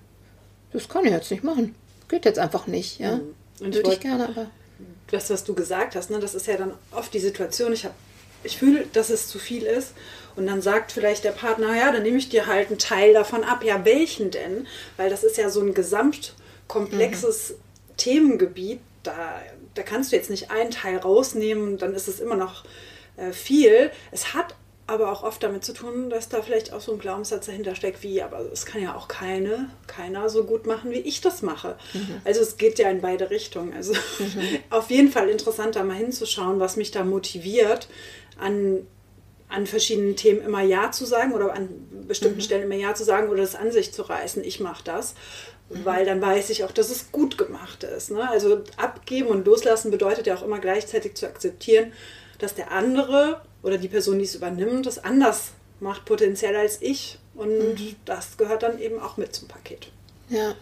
das 0.73 0.89
kann 0.89 1.05
ich 1.05 1.11
jetzt 1.11 1.31
nicht 1.31 1.43
machen. 1.43 1.75
Geht 2.07 2.25
jetzt 2.25 2.39
einfach 2.39 2.67
nicht, 2.67 2.99
ja. 2.99 3.13
Hm. 3.13 3.35
Und 3.59 3.75
Würde 3.75 3.93
ich 3.93 3.99
gerne, 3.99 4.27
aber. 4.27 4.51
Das, 5.11 5.29
was 5.29 5.43
du 5.43 5.53
gesagt 5.53 5.95
hast, 5.95 6.09
ne, 6.09 6.19
das 6.19 6.33
ist 6.33 6.47
ja 6.47 6.57
dann 6.57 6.73
oft 6.91 7.13
die 7.13 7.19
Situation, 7.19 7.71
ich 7.71 7.85
habe 7.85 7.93
ich 8.43 8.57
fühle, 8.57 8.85
dass 8.93 9.09
es 9.09 9.27
zu 9.27 9.39
viel 9.39 9.63
ist. 9.63 9.93
Und 10.35 10.47
dann 10.47 10.61
sagt 10.61 10.91
vielleicht 10.91 11.23
der 11.23 11.31
Partner, 11.31 11.75
ja, 11.75 11.91
dann 11.91 12.03
nehme 12.03 12.17
ich 12.17 12.29
dir 12.29 12.47
halt 12.47 12.69
einen 12.69 12.79
Teil 12.79 13.13
davon 13.13 13.43
ab. 13.43 13.63
Ja, 13.63 13.85
welchen 13.85 14.31
denn? 14.31 14.67
Weil 14.97 15.09
das 15.09 15.23
ist 15.23 15.37
ja 15.37 15.49
so 15.49 15.61
ein 15.61 15.73
gesamtkomplexes 15.73 17.51
mhm. 17.51 17.97
Themengebiet. 17.97 18.79
Da, 19.03 19.41
da 19.75 19.83
kannst 19.83 20.11
du 20.11 20.15
jetzt 20.15 20.29
nicht 20.29 20.51
einen 20.51 20.71
Teil 20.71 20.97
rausnehmen, 20.97 21.77
dann 21.77 21.93
ist 21.93 22.07
es 22.07 22.19
immer 22.19 22.35
noch 22.35 22.63
äh, 23.17 23.31
viel. 23.31 23.91
Es 24.11 24.33
hat 24.33 24.55
aber 24.93 25.11
auch 25.11 25.23
oft 25.23 25.43
damit 25.43 25.65
zu 25.65 25.73
tun, 25.73 26.09
dass 26.09 26.29
da 26.29 26.41
vielleicht 26.41 26.71
auch 26.71 26.79
so 26.79 26.93
ein 26.93 26.99
Glaubenssatz 26.99 27.47
dahinter 27.47 27.75
steckt, 27.75 28.03
wie, 28.03 28.21
aber 28.21 28.39
es 28.51 28.65
kann 28.65 28.81
ja 28.81 28.95
auch 28.95 29.07
keine, 29.07 29.69
keiner 29.87 30.29
so 30.29 30.43
gut 30.43 30.65
machen, 30.67 30.91
wie 30.91 30.99
ich 30.99 31.21
das 31.21 31.41
mache. 31.41 31.75
Mhm. 31.93 32.21
Also 32.23 32.41
es 32.41 32.57
geht 32.57 32.79
ja 32.79 32.89
in 32.89 33.01
beide 33.01 33.29
Richtungen. 33.29 33.73
Also 33.73 33.93
mhm. 33.93 34.59
auf 34.69 34.89
jeden 34.89 35.11
Fall 35.11 35.29
interessant, 35.29 35.75
da 35.75 35.83
mal 35.83 35.95
hinzuschauen, 35.95 36.59
was 36.59 36.77
mich 36.77 36.91
da 36.91 37.03
motiviert, 37.03 37.87
an, 38.39 38.87
an 39.49 39.67
verschiedenen 39.67 40.15
Themen 40.15 40.41
immer 40.41 40.61
Ja 40.61 40.91
zu 40.91 41.05
sagen 41.05 41.33
oder 41.33 41.53
an 41.53 41.69
bestimmten 42.07 42.37
mhm. 42.37 42.43
Stellen 42.43 42.63
immer 42.63 42.75
Ja 42.75 42.93
zu 42.93 43.03
sagen 43.03 43.29
oder 43.29 43.41
das 43.41 43.55
an 43.55 43.71
sich 43.71 43.93
zu 43.93 44.03
reißen, 44.03 44.43
ich 44.43 44.59
mache 44.59 44.83
das. 44.83 45.15
Mhm. 45.69 45.85
Weil 45.85 46.05
dann 46.05 46.21
weiß 46.21 46.49
ich 46.51 46.63
auch, 46.63 46.71
dass 46.71 46.89
es 46.91 47.11
gut 47.11 47.37
gemacht 47.37 47.83
ist. 47.83 48.11
Ne? 48.11 48.29
Also 48.29 48.61
abgeben 48.77 49.27
und 49.27 49.45
loslassen 49.45 49.91
bedeutet 49.91 50.27
ja 50.27 50.35
auch 50.35 50.43
immer 50.43 50.59
gleichzeitig 50.59 51.15
zu 51.15 51.25
akzeptieren, 51.25 51.93
dass 52.39 52.55
der 52.55 52.71
andere 52.71 53.41
oder 53.63 53.77
die 53.77 53.87
Person, 53.87 54.19
die 54.19 54.25
es 54.25 54.35
übernimmt, 54.35 54.85
das 54.85 55.03
anders 55.03 55.51
macht 55.79 56.05
potenziell 56.05 56.55
als 56.55 56.81
ich. 56.81 57.17
Und 57.33 57.49
mhm. 57.49 57.95
das 58.05 58.37
gehört 58.37 58.61
dann 58.61 58.79
eben 58.79 58.99
auch 58.99 59.17
mit 59.17 59.33
zum 59.33 59.47
Paket. 59.47 59.87
Ja. 60.29 60.55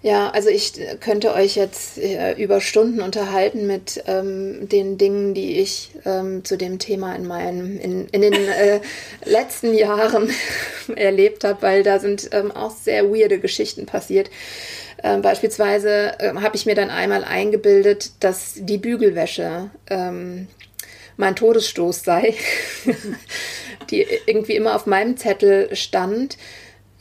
Ja, 0.00 0.30
also 0.30 0.48
ich 0.48 0.74
könnte 1.00 1.34
euch 1.34 1.56
jetzt 1.56 1.98
äh, 1.98 2.34
über 2.34 2.60
Stunden 2.60 3.02
unterhalten 3.02 3.66
mit 3.66 4.04
ähm, 4.06 4.68
den 4.68 4.96
Dingen, 4.96 5.34
die 5.34 5.58
ich 5.58 5.90
ähm, 6.04 6.44
zu 6.44 6.56
dem 6.56 6.78
Thema 6.78 7.16
in 7.16 7.26
meinen 7.26 7.80
in, 7.80 8.06
in 8.08 8.22
den 8.22 8.32
äh, 8.32 8.80
letzten 9.24 9.74
Jahren 9.74 10.30
erlebt 10.94 11.42
habe, 11.42 11.62
weil 11.62 11.82
da 11.82 11.98
sind 11.98 12.30
ähm, 12.30 12.52
auch 12.52 12.76
sehr 12.76 13.10
weirde 13.10 13.40
Geschichten 13.40 13.86
passiert. 13.86 14.30
Ähm, 15.02 15.20
beispielsweise 15.20 16.12
ähm, 16.20 16.42
habe 16.42 16.54
ich 16.54 16.64
mir 16.64 16.76
dann 16.76 16.90
einmal 16.90 17.24
eingebildet, 17.24 18.12
dass 18.20 18.54
die 18.56 18.78
Bügelwäsche 18.78 19.70
ähm, 19.90 20.46
mein 21.18 21.36
Todesstoß 21.36 22.04
sei, 22.04 22.34
die 23.90 24.06
irgendwie 24.26 24.56
immer 24.56 24.74
auf 24.74 24.86
meinem 24.86 25.18
Zettel 25.18 25.74
stand. 25.76 26.38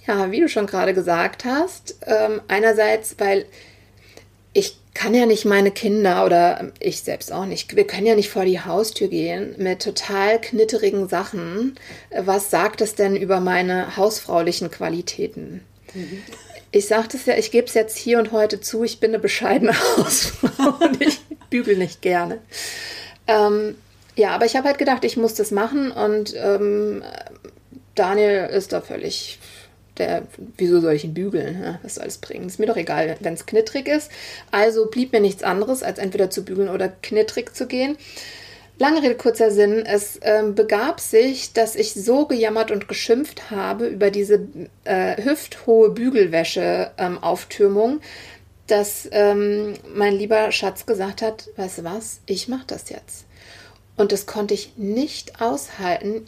Ja, 0.05 0.31
wie 0.31 0.41
du 0.41 0.49
schon 0.49 0.67
gerade 0.67 0.93
gesagt 0.93 1.45
hast, 1.45 1.97
ähm, 2.05 2.41
einerseits, 2.47 3.15
weil 3.19 3.45
ich 4.53 4.77
kann 4.93 5.13
ja 5.13 5.27
nicht 5.27 5.45
meine 5.45 5.69
Kinder 5.69 6.25
oder 6.25 6.71
ich 6.79 7.01
selbst 7.01 7.31
auch 7.31 7.45
nicht, 7.45 7.75
wir 7.75 7.85
können 7.85 8.07
ja 8.07 8.15
nicht 8.15 8.29
vor 8.29 8.45
die 8.45 8.59
Haustür 8.59 9.07
gehen 9.09 9.53
mit 9.57 9.83
total 9.83 10.41
knitterigen 10.41 11.07
Sachen. 11.07 11.75
Was 12.17 12.49
sagt 12.49 12.81
es 12.81 12.95
denn 12.95 13.15
über 13.15 13.39
meine 13.39 13.95
hausfraulichen 13.97 14.71
Qualitäten? 14.71 15.63
Mhm. 15.93 16.23
Ich 16.71 16.87
sagte 16.87 17.17
es 17.17 17.27
ja, 17.27 17.37
ich 17.37 17.51
gebe 17.51 17.67
es 17.67 17.75
jetzt 17.75 17.97
hier 17.97 18.17
und 18.17 18.31
heute 18.31 18.59
zu, 18.59 18.83
ich 18.83 18.99
bin 18.99 19.11
eine 19.11 19.19
bescheidene 19.19 19.73
Hausfrau 19.97 20.83
und 20.83 21.01
ich 21.01 21.19
bügel 21.51 21.77
nicht 21.77 22.01
gerne. 22.01 22.39
Ähm, 23.27 23.75
ja, 24.17 24.31
aber 24.31 24.45
ich 24.45 24.55
habe 24.55 24.67
halt 24.67 24.79
gedacht, 24.79 25.05
ich 25.05 25.15
muss 25.15 25.35
das 25.35 25.51
machen 25.51 25.91
und 25.91 26.33
ähm, 26.35 27.03
Daniel 27.95 28.47
ist 28.47 28.73
da 28.73 28.81
völlig 28.81 29.39
der, 29.97 30.23
wieso 30.57 30.79
soll 30.79 30.93
ich 30.93 31.03
ihn 31.03 31.13
bügeln? 31.13 31.61
Ja, 31.61 31.79
was 31.83 31.95
soll 31.95 32.05
es 32.05 32.17
bringen? 32.17 32.47
Ist 32.47 32.59
mir 32.59 32.67
doch 32.67 32.77
egal, 32.77 33.17
wenn 33.19 33.33
es 33.33 33.45
knittrig 33.45 33.87
ist. 33.87 34.11
Also 34.51 34.87
blieb 34.87 35.11
mir 35.11 35.21
nichts 35.21 35.43
anderes, 35.43 35.83
als 35.83 35.99
entweder 35.99 36.29
zu 36.29 36.45
bügeln 36.45 36.69
oder 36.69 36.87
knittrig 36.89 37.53
zu 37.55 37.67
gehen. 37.67 37.97
Lange 38.79 39.01
Rede, 39.01 39.15
kurzer 39.15 39.49
Sinn. 39.49 39.83
Es 39.85 40.19
ähm, 40.21 40.53
begab 40.53 40.99
sich, 40.99 41.51
dass 41.53 41.75
ich 41.75 41.95
so 41.95 42.27
gejammert 42.27 42.69
und 42.69 42.87
geschimpft 42.87 43.49
habe 43.49 43.87
über 43.87 44.11
diese 44.11 44.47
äh, 44.83 45.19
hüfthohe 45.23 45.89
Bügelwäsche-Auftürmung, 45.89 47.93
ähm, 47.93 48.01
dass 48.67 49.09
ähm, 49.11 49.73
mein 49.95 50.13
lieber 50.13 50.51
Schatz 50.51 50.85
gesagt 50.85 51.23
hat, 51.23 51.49
weißt 51.55 51.79
du 51.79 51.85
was, 51.85 52.19
ich 52.27 52.47
mache 52.47 52.65
das 52.67 52.89
jetzt. 52.89 53.26
Und 53.97 54.11
das 54.11 54.25
konnte 54.25 54.53
ich 54.53 54.77
nicht 54.77 55.41
aushalten, 55.41 56.25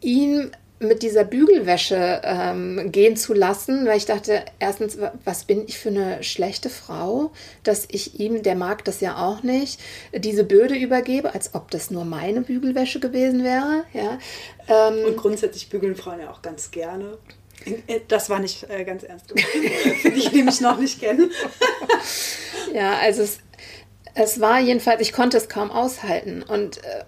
ihn 0.00 0.52
mit 0.82 1.02
dieser 1.02 1.24
Bügelwäsche 1.24 2.20
ähm, 2.24 2.90
gehen 2.90 3.16
zu 3.16 3.34
lassen, 3.34 3.86
weil 3.86 3.96
ich 3.96 4.06
dachte, 4.06 4.44
erstens, 4.58 4.98
was 5.24 5.44
bin 5.44 5.64
ich 5.66 5.78
für 5.78 5.90
eine 5.90 6.22
schlechte 6.22 6.70
Frau, 6.70 7.30
dass 7.62 7.86
ich 7.90 8.18
ihm, 8.18 8.42
der 8.42 8.56
mag 8.56 8.84
das 8.84 9.00
ja 9.00 9.16
auch 9.16 9.42
nicht, 9.42 9.80
diese 10.12 10.44
Bürde 10.44 10.74
übergebe, 10.74 11.34
als 11.34 11.54
ob 11.54 11.70
das 11.70 11.90
nur 11.90 12.04
meine 12.04 12.42
Bügelwäsche 12.42 13.00
gewesen 13.00 13.44
wäre. 13.44 13.84
Ja. 13.92 14.18
Ähm, 14.68 15.04
Und 15.06 15.16
grundsätzlich 15.16 15.68
bügeln 15.68 15.94
Frauen 15.94 16.20
ja 16.20 16.30
auch 16.30 16.42
ganz 16.42 16.70
gerne. 16.70 17.18
Äh, 17.86 18.00
das 18.08 18.28
war 18.28 18.40
nicht 18.40 18.68
äh, 18.68 18.84
ganz 18.84 19.04
ernst 19.04 19.28
gemeint, 19.28 19.46
die, 20.04 20.28
die 20.30 20.42
mich 20.42 20.60
noch 20.60 20.78
nicht 20.78 21.00
kennen. 21.00 21.30
ja, 22.74 22.98
also 22.98 23.22
es, 23.22 23.38
es 24.14 24.40
war 24.40 24.60
jedenfalls, 24.60 25.00
ich 25.00 25.12
konnte 25.12 25.36
es 25.36 25.48
kaum 25.48 25.70
aushalten. 25.70 26.42
Und 26.42 26.78
äh, 26.78 27.04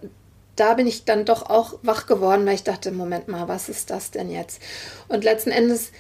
da 0.57 0.75
bin 0.75 0.87
ich 0.87 1.05
dann 1.05 1.25
doch 1.25 1.49
auch 1.51 1.79
wach 1.83 2.07
geworden, 2.07 2.47
weil 2.47 2.55
ich 2.55 2.65
dachte, 2.65 2.93
Moment 2.93 3.29
mal, 3.29 3.49
was 3.49 3.69
ist 3.69 3.91
das 3.91 4.11
denn 4.11 4.31
jetzt? 4.31 4.61
Und 5.09 5.25
letzten 5.25 5.51
Endes, 5.51 5.91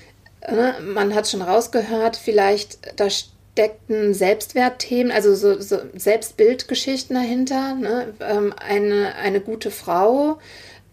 äh, 0.40 0.80
man 0.80 1.14
hat 1.14 1.28
schon 1.28 1.42
rausgehört, 1.42 2.16
vielleicht 2.16 2.78
da 2.96 3.08
steckten 3.10 4.14
Selbstwertthemen, 4.14 5.12
also 5.12 5.34
so, 5.34 5.60
so 5.60 5.78
Selbstbildgeschichten 5.94 7.14
dahinter. 7.14 7.74
Ne? 7.74 8.14
Ähm, 8.20 8.54
eine, 8.56 9.14
eine 9.16 9.40
gute 9.40 9.70
Frau, 9.70 10.38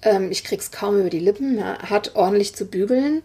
ähm, 0.02 0.32
ich 0.32 0.44
krieg's 0.44 0.72
kaum 0.72 1.00
über 1.00 1.10
die 1.10 1.20
Lippen, 1.20 1.58
ja, 1.58 1.78
hat 1.90 2.16
ordentlich 2.16 2.56
zu 2.56 2.66
bügeln. 2.66 3.24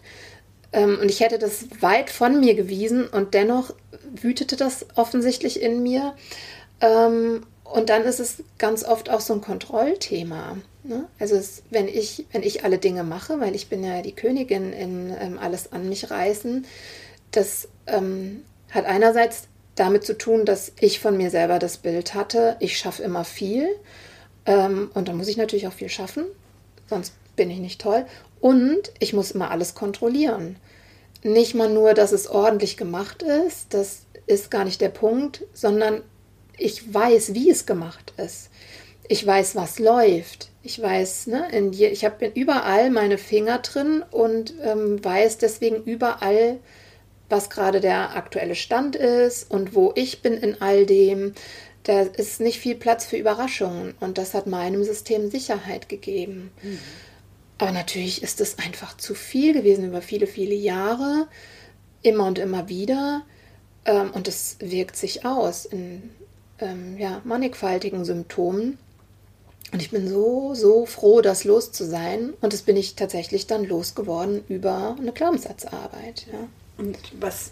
Ähm, 0.72 0.98
und 1.00 1.10
ich 1.10 1.20
hätte 1.20 1.38
das 1.38 1.66
weit 1.80 2.10
von 2.10 2.40
mir 2.40 2.54
gewiesen 2.54 3.06
und 3.06 3.34
dennoch 3.34 3.74
wütete 4.22 4.56
das 4.56 4.86
offensichtlich 4.94 5.60
in 5.60 5.82
mir. 5.82 6.14
Ähm, 6.80 7.46
und 7.64 7.88
dann 7.88 8.04
ist 8.04 8.20
es 8.20 8.42
ganz 8.58 8.84
oft 8.84 9.10
auch 9.10 9.20
so 9.20 9.34
ein 9.34 9.40
Kontrollthema. 9.40 10.56
Ne? 10.84 11.08
Also 11.18 11.36
es, 11.36 11.62
wenn 11.70 11.88
ich, 11.88 12.26
wenn 12.32 12.42
ich 12.42 12.64
alle 12.64 12.78
Dinge 12.78 13.02
mache, 13.02 13.40
weil 13.40 13.54
ich 13.54 13.68
bin 13.68 13.82
ja 13.82 14.02
die 14.02 14.14
Königin 14.14 14.72
in 14.72 15.14
ähm, 15.18 15.38
alles 15.38 15.72
an 15.72 15.88
mich 15.88 16.10
reißen, 16.10 16.64
das 17.32 17.68
ähm, 17.86 18.44
hat 18.70 18.86
einerseits 18.86 19.48
damit 19.74 20.04
zu 20.04 20.16
tun, 20.16 20.44
dass 20.44 20.72
ich 20.80 21.00
von 21.00 21.16
mir 21.16 21.30
selber 21.30 21.58
das 21.58 21.78
Bild 21.78 22.14
hatte, 22.14 22.56
ich 22.60 22.78
schaffe 22.78 23.02
immer 23.02 23.24
viel. 23.24 23.68
Ähm, 24.46 24.90
und 24.94 25.08
dann 25.08 25.16
muss 25.16 25.28
ich 25.28 25.36
natürlich 25.36 25.66
auch 25.66 25.72
viel 25.72 25.88
schaffen, 25.88 26.24
sonst 26.88 27.14
bin 27.34 27.50
ich 27.50 27.58
nicht 27.58 27.80
toll. 27.80 28.06
Und 28.40 28.92
ich 29.00 29.12
muss 29.12 29.32
immer 29.32 29.50
alles 29.50 29.74
kontrollieren. 29.74 30.56
Nicht 31.22 31.54
mal 31.54 31.68
nur, 31.68 31.94
dass 31.94 32.12
es 32.12 32.28
ordentlich 32.28 32.76
gemacht 32.76 33.22
ist, 33.22 33.74
das 33.74 34.02
ist 34.26 34.50
gar 34.50 34.64
nicht 34.64 34.80
der 34.80 34.88
Punkt, 34.88 35.44
sondern 35.52 36.02
ich 36.58 36.92
weiß, 36.92 37.34
wie 37.34 37.50
es 37.50 37.66
gemacht 37.66 38.12
ist. 38.16 38.50
Ich 39.08 39.24
weiß, 39.24 39.54
was 39.56 39.78
läuft. 39.78 40.50
Ich 40.62 40.80
weiß, 40.80 41.28
ne, 41.28 41.48
in 41.52 41.72
je, 41.72 41.88
ich 41.88 42.04
habe 42.04 42.26
überall 42.34 42.90
meine 42.90 43.18
Finger 43.18 43.58
drin 43.58 44.04
und 44.10 44.54
ähm, 44.62 45.04
weiß 45.04 45.38
deswegen 45.38 45.84
überall, 45.84 46.58
was 47.28 47.50
gerade 47.50 47.80
der 47.80 48.16
aktuelle 48.16 48.54
Stand 48.54 48.96
ist 48.96 49.50
und 49.50 49.74
wo 49.74 49.92
ich 49.94 50.22
bin 50.22 50.34
in 50.34 50.60
all 50.60 50.86
dem. 50.86 51.34
Da 51.84 52.02
ist 52.02 52.40
nicht 52.40 52.58
viel 52.58 52.74
Platz 52.74 53.06
für 53.06 53.16
Überraschungen 53.16 53.94
und 54.00 54.18
das 54.18 54.34
hat 54.34 54.48
meinem 54.48 54.82
System 54.82 55.30
Sicherheit 55.30 55.88
gegeben. 55.88 56.50
Mhm. 56.62 56.78
Aber 57.58 57.70
natürlich 57.70 58.22
ist 58.22 58.40
es 58.40 58.58
einfach 58.58 58.96
zu 58.96 59.14
viel 59.14 59.52
gewesen 59.52 59.86
über 59.86 60.02
viele, 60.02 60.26
viele 60.26 60.54
Jahre, 60.54 61.28
immer 62.02 62.26
und 62.26 62.38
immer 62.38 62.68
wieder. 62.68 63.22
Ähm, 63.84 64.10
und 64.10 64.26
es 64.26 64.56
wirkt 64.60 64.96
sich 64.96 65.24
aus 65.24 65.64
in 65.64 66.10
ähm, 66.60 66.96
ja, 66.98 67.20
mannigfaltigen 67.24 68.04
Symptomen. 68.04 68.78
Und 69.72 69.82
ich 69.82 69.90
bin 69.90 70.08
so, 70.08 70.54
so 70.54 70.86
froh, 70.86 71.20
das 71.20 71.44
los 71.44 71.72
zu 71.72 71.84
sein. 71.84 72.34
Und 72.40 72.52
das 72.52 72.62
bin 72.62 72.76
ich 72.76 72.94
tatsächlich 72.94 73.46
dann 73.46 73.64
losgeworden 73.64 74.44
über 74.48 74.96
eine 74.98 75.12
Glaubenssatzarbeit. 75.12 76.26
Ja. 76.32 76.48
Und 76.78 76.98
was, 77.20 77.50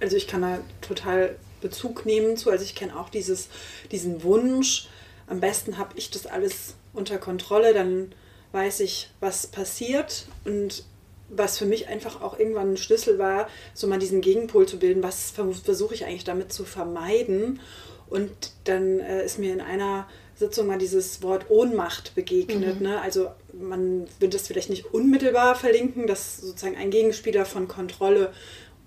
also 0.00 0.16
ich 0.16 0.26
kann 0.26 0.42
da 0.42 0.58
total 0.80 1.36
Bezug 1.60 2.04
nehmen 2.04 2.36
zu, 2.36 2.50
also 2.50 2.64
ich 2.64 2.74
kenne 2.74 2.98
auch 2.98 3.08
dieses, 3.08 3.48
diesen 3.90 4.22
Wunsch, 4.22 4.88
am 5.26 5.40
besten 5.40 5.78
habe 5.78 5.96
ich 5.96 6.10
das 6.10 6.26
alles 6.26 6.74
unter 6.92 7.18
Kontrolle, 7.18 7.74
dann 7.74 8.12
weiß 8.52 8.80
ich, 8.80 9.10
was 9.20 9.46
passiert 9.46 10.26
und 10.44 10.84
was 11.28 11.58
für 11.58 11.66
mich 11.66 11.88
einfach 11.88 12.22
auch 12.22 12.38
irgendwann 12.38 12.74
ein 12.74 12.76
Schlüssel 12.76 13.18
war, 13.18 13.48
so 13.74 13.86
mal 13.88 13.98
diesen 13.98 14.20
Gegenpol 14.20 14.66
zu 14.66 14.78
bilden, 14.78 15.02
was 15.02 15.32
versuche 15.32 15.94
ich 15.94 16.04
eigentlich 16.04 16.24
damit 16.24 16.52
zu 16.52 16.64
vermeiden 16.64 17.60
und 18.08 18.30
dann 18.64 19.00
äh, 19.00 19.24
ist 19.24 19.38
mir 19.38 19.52
in 19.52 19.60
einer 19.60 20.06
Sitzung 20.36 20.66
mal 20.66 20.78
dieses 20.78 21.22
Wort 21.22 21.50
Ohnmacht 21.50 22.14
begegnet. 22.14 22.80
Mhm. 22.80 22.86
Ne? 22.86 23.00
Also 23.00 23.30
man 23.52 24.06
wird 24.20 24.34
das 24.34 24.46
vielleicht 24.46 24.70
nicht 24.70 24.92
unmittelbar 24.92 25.54
verlinken, 25.54 26.06
dass 26.06 26.38
sozusagen 26.38 26.76
ein 26.76 26.90
Gegenspieler 26.90 27.46
von 27.46 27.68
Kontrolle 27.68 28.32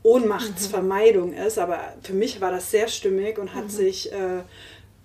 Ohnmachtsvermeidung 0.03 1.31
mhm. 1.31 1.37
ist, 1.37 1.57
aber 1.57 1.79
für 2.03 2.13
mich 2.13 2.39
war 2.39 2.51
das 2.51 2.71
sehr 2.71 2.87
stimmig 2.87 3.37
und 3.37 3.53
hat 3.53 3.65
mhm. 3.65 3.69
sich 3.69 4.11
äh, 4.11 4.43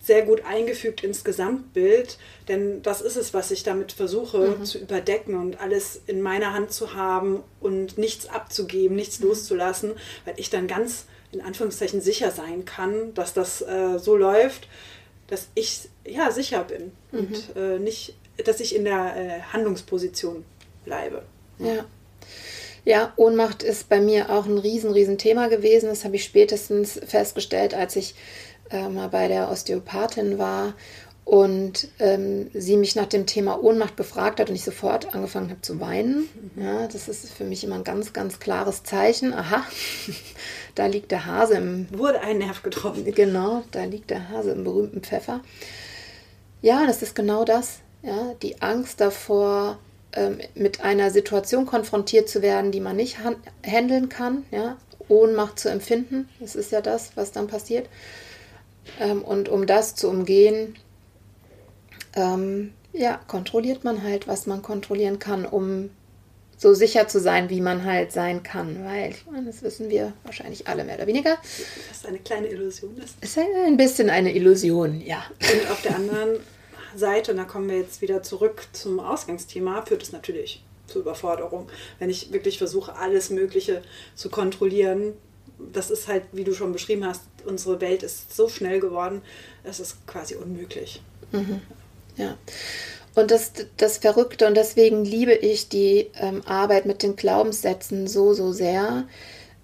sehr 0.00 0.22
gut 0.22 0.44
eingefügt 0.44 1.02
ins 1.02 1.24
Gesamtbild, 1.24 2.18
denn 2.48 2.82
das 2.82 3.00
ist 3.00 3.16
es, 3.16 3.32
was 3.32 3.50
ich 3.50 3.62
damit 3.62 3.92
versuche 3.92 4.56
mhm. 4.58 4.64
zu 4.64 4.78
überdecken 4.78 5.34
und 5.34 5.60
alles 5.60 6.02
in 6.06 6.20
meiner 6.20 6.52
Hand 6.52 6.72
zu 6.72 6.94
haben 6.94 7.42
und 7.60 7.96
nichts 7.96 8.28
abzugeben, 8.28 8.96
nichts 8.96 9.20
mhm. 9.20 9.28
loszulassen, 9.28 9.94
weil 10.26 10.34
ich 10.36 10.50
dann 10.50 10.68
ganz 10.68 11.06
in 11.34 11.40
Anführungszeichen 11.40 12.00
sicher 12.00 12.30
sein 12.30 12.64
kann, 12.64 13.14
dass 13.14 13.34
das 13.34 13.62
äh, 13.62 13.98
so 13.98 14.16
läuft, 14.16 14.68
dass 15.26 15.48
ich 15.54 15.88
ja 16.06 16.30
sicher 16.30 16.64
bin 16.64 16.92
mhm. 17.12 17.18
und 17.18 17.56
äh, 17.56 17.78
nicht, 17.78 18.14
dass 18.44 18.60
ich 18.60 18.74
in 18.74 18.84
der 18.84 19.16
äh, 19.16 19.40
Handlungsposition 19.52 20.44
bleibe. 20.84 21.22
Ja. 21.58 21.84
Ja, 22.86 23.14
Ohnmacht 23.16 23.62
ist 23.62 23.88
bei 23.88 23.98
mir 23.98 24.28
auch 24.28 24.44
ein 24.44 24.58
riesen, 24.58 24.92
riesen 24.92 25.16
Thema 25.16 25.48
gewesen. 25.48 25.88
Das 25.88 26.04
habe 26.04 26.16
ich 26.16 26.24
spätestens 26.24 27.00
festgestellt, 27.06 27.72
als 27.72 27.96
ich 27.96 28.14
äh, 28.70 28.88
mal 28.90 29.08
bei 29.08 29.26
der 29.28 29.50
Osteopathin 29.50 30.38
war 30.38 30.74
und 31.24 31.88
ähm, 32.00 32.50
sie 32.52 32.76
mich 32.76 32.96
nach 32.96 33.06
dem 33.06 33.24
Thema 33.24 33.62
Ohnmacht 33.62 33.96
befragt 33.96 34.40
hat 34.40 34.50
und 34.50 34.56
ich 34.56 34.64
sofort 34.64 35.14
angefangen 35.14 35.50
habe 35.50 35.62
zu 35.62 35.80
weinen. 35.80 36.28
Ja, 36.56 36.86
das 36.86 37.08
ist 37.08 37.32
für 37.32 37.44
mich 37.44 37.64
immer 37.64 37.76
ein 37.76 37.84
ganz, 37.84 38.12
ganz 38.12 38.40
klares 38.40 38.82
Zeichen. 38.82 39.32
Aha, 39.32 39.64
da 40.74 40.86
liegt 40.86 41.10
der 41.10 41.24
Hase 41.24 41.54
im. 41.54 41.86
Wurde 41.90 42.20
ein 42.20 42.38
Nerv 42.38 42.62
getroffen. 42.62 43.04
Genau, 43.04 43.64
da 43.70 43.84
liegt 43.84 44.10
der 44.10 44.28
Hase 44.28 44.52
im 44.52 44.64
berühmten 44.64 45.00
Pfeffer. 45.00 45.40
Ja, 46.60 46.86
das 46.86 47.02
ist 47.02 47.14
genau 47.14 47.44
das. 47.44 47.78
Ja, 48.02 48.34
die 48.42 48.60
Angst 48.60 49.00
davor, 49.00 49.78
ähm, 50.12 50.38
mit 50.54 50.82
einer 50.82 51.10
Situation 51.10 51.64
konfrontiert 51.64 52.28
zu 52.28 52.42
werden, 52.42 52.70
die 52.70 52.80
man 52.80 52.96
nicht 52.96 53.16
handeln 53.66 54.10
kann. 54.10 54.44
Ja, 54.50 54.76
Ohnmacht 55.08 55.58
zu 55.58 55.70
empfinden. 55.70 56.28
Das 56.38 56.54
ist 56.54 56.70
ja 56.70 56.82
das, 56.82 57.12
was 57.14 57.32
dann 57.32 57.46
passiert. 57.46 57.88
Ähm, 59.00 59.22
und 59.22 59.48
um 59.48 59.66
das 59.66 59.94
zu 59.94 60.08
umgehen, 60.08 60.76
ähm, 62.14 62.72
ja, 62.92 63.20
kontrolliert 63.26 63.84
man 63.84 64.02
halt, 64.02 64.28
was 64.28 64.46
man 64.46 64.62
kontrollieren 64.62 65.18
kann, 65.18 65.44
um 65.44 65.90
so 66.56 66.72
sicher 66.72 67.08
zu 67.08 67.20
sein, 67.20 67.50
wie 67.50 67.60
man 67.60 67.84
halt 67.84 68.12
sein 68.12 68.42
kann. 68.42 68.84
Weil, 68.84 69.14
das 69.44 69.62
wissen 69.62 69.90
wir 69.90 70.12
wahrscheinlich 70.24 70.68
alle 70.68 70.84
mehr 70.84 70.96
oder 70.96 71.06
weniger. 71.06 71.36
Das 71.88 71.98
ist 71.98 72.06
eine 72.06 72.18
kleine 72.18 72.48
Illusion 72.48 72.96
ist. 72.98 73.22
Ist 73.22 73.38
ein 73.38 73.76
bisschen 73.76 74.10
eine 74.10 74.34
Illusion, 74.34 75.00
ja. 75.00 75.24
Und 75.40 75.70
auf 75.70 75.82
der 75.82 75.96
anderen 75.96 76.38
Seite, 76.94 77.32
und 77.32 77.38
da 77.38 77.44
kommen 77.44 77.68
wir 77.68 77.78
jetzt 77.78 78.00
wieder 78.00 78.22
zurück 78.22 78.68
zum 78.72 79.00
Ausgangsthema, 79.00 79.82
führt 79.82 80.02
es 80.02 80.12
natürlich 80.12 80.64
zur 80.86 81.02
Überforderung. 81.02 81.68
Wenn 81.98 82.10
ich 82.10 82.32
wirklich 82.32 82.58
versuche, 82.58 82.96
alles 82.96 83.30
Mögliche 83.30 83.82
zu 84.14 84.30
kontrollieren, 84.30 85.14
das 85.72 85.90
ist 85.90 86.08
halt, 86.08 86.24
wie 86.32 86.44
du 86.44 86.54
schon 86.54 86.72
beschrieben 86.72 87.04
hast, 87.04 87.22
unsere 87.44 87.80
Welt 87.80 88.02
ist 88.02 88.34
so 88.34 88.48
schnell 88.48 88.80
geworden, 88.80 89.22
es 89.64 89.80
ist 89.80 90.06
quasi 90.06 90.34
unmöglich. 90.36 91.02
Mhm. 91.32 91.60
Ja. 92.16 92.36
Und 93.14 93.30
das, 93.30 93.52
das 93.76 93.98
Verrückte, 93.98 94.46
und 94.46 94.56
deswegen 94.56 95.04
liebe 95.04 95.34
ich 95.34 95.68
die 95.68 96.10
ähm, 96.16 96.42
Arbeit 96.46 96.84
mit 96.84 97.02
den 97.02 97.14
Glaubenssätzen 97.16 98.08
so, 98.08 98.34
so 98.34 98.52
sehr, 98.52 99.04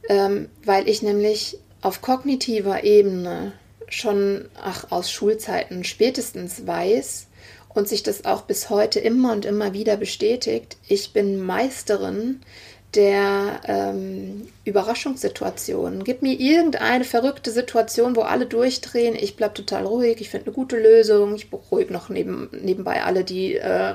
ähm, 0.08 0.48
weil 0.64 0.88
ich 0.88 1.02
nämlich 1.02 1.58
auf 1.82 2.00
kognitiver 2.00 2.84
Ebene 2.84 3.52
schon 3.88 4.48
ach, 4.62 4.90
aus 4.90 5.10
Schulzeiten 5.10 5.82
spätestens 5.82 6.66
weiß 6.66 7.26
und 7.74 7.88
sich 7.88 8.02
das 8.02 8.24
auch 8.24 8.42
bis 8.42 8.70
heute 8.70 9.00
immer 9.00 9.32
und 9.32 9.44
immer 9.44 9.72
wieder 9.72 9.96
bestätigt, 9.96 10.76
ich 10.86 11.12
bin 11.12 11.44
Meisterin 11.44 12.40
der 12.94 13.60
ähm, 13.66 14.48
Überraschungssituationen. 14.64 16.02
Gib 16.02 16.22
mir 16.22 16.38
irgendeine 16.38 17.04
verrückte 17.04 17.50
Situation, 17.52 18.16
wo 18.16 18.22
alle 18.22 18.46
durchdrehen. 18.46 19.14
Ich 19.14 19.36
bleibe 19.36 19.54
total 19.54 19.86
ruhig. 19.86 20.20
Ich 20.20 20.30
finde 20.30 20.46
eine 20.46 20.54
gute 20.54 20.76
Lösung. 20.76 21.36
Ich 21.36 21.50
beruhige 21.50 21.92
noch 21.92 22.08
neben, 22.08 22.48
nebenbei 22.50 23.04
alle, 23.04 23.22
die, 23.22 23.54
äh, 23.54 23.94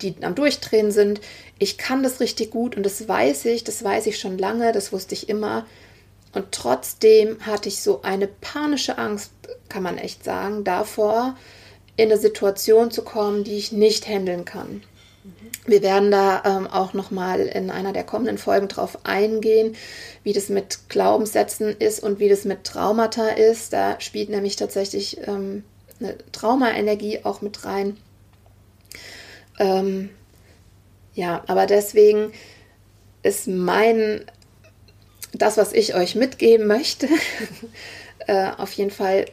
die 0.00 0.14
am 0.22 0.34
Durchdrehen 0.34 0.90
sind. 0.90 1.20
Ich 1.58 1.76
kann 1.76 2.02
das 2.02 2.20
richtig 2.20 2.50
gut 2.50 2.76
und 2.76 2.84
das 2.84 3.06
weiß 3.06 3.44
ich. 3.46 3.62
Das 3.64 3.84
weiß 3.84 4.06
ich 4.06 4.18
schon 4.18 4.38
lange. 4.38 4.72
Das 4.72 4.92
wusste 4.92 5.14
ich 5.14 5.28
immer. 5.28 5.66
Und 6.32 6.50
trotzdem 6.50 7.38
hatte 7.40 7.68
ich 7.68 7.82
so 7.82 8.02
eine 8.02 8.26
panische 8.26 8.96
Angst, 8.96 9.32
kann 9.68 9.82
man 9.82 9.98
echt 9.98 10.24
sagen, 10.24 10.64
davor, 10.64 11.36
in 11.96 12.10
eine 12.10 12.18
Situation 12.18 12.90
zu 12.90 13.02
kommen, 13.02 13.44
die 13.44 13.56
ich 13.56 13.70
nicht 13.70 14.08
handeln 14.08 14.44
kann. 14.44 14.82
Wir 15.66 15.82
werden 15.82 16.10
da 16.10 16.42
ähm, 16.44 16.66
auch 16.66 16.92
nochmal 16.92 17.40
in 17.40 17.70
einer 17.70 17.94
der 17.94 18.04
kommenden 18.04 18.36
Folgen 18.36 18.68
drauf 18.68 18.98
eingehen, 19.04 19.74
wie 20.22 20.34
das 20.34 20.50
mit 20.50 20.90
Glaubenssätzen 20.90 21.74
ist 21.78 22.02
und 22.02 22.18
wie 22.18 22.28
das 22.28 22.44
mit 22.44 22.64
Traumata 22.64 23.28
ist. 23.28 23.72
Da 23.72 23.98
spielt 24.00 24.28
nämlich 24.28 24.56
tatsächlich 24.56 25.26
ähm, 25.26 25.64
eine 26.00 26.16
Traumaenergie 26.32 27.20
auch 27.24 27.40
mit 27.40 27.64
rein. 27.64 27.96
Ähm, 29.58 30.10
ja, 31.14 31.42
aber 31.46 31.66
deswegen 31.66 32.32
ist 33.22 33.48
mein, 33.48 34.24
das, 35.32 35.56
was 35.56 35.72
ich 35.72 35.94
euch 35.94 36.14
mitgeben 36.14 36.66
möchte, 36.66 37.08
äh, 38.26 38.50
auf 38.58 38.72
jeden 38.72 38.90
Fall 38.90 39.24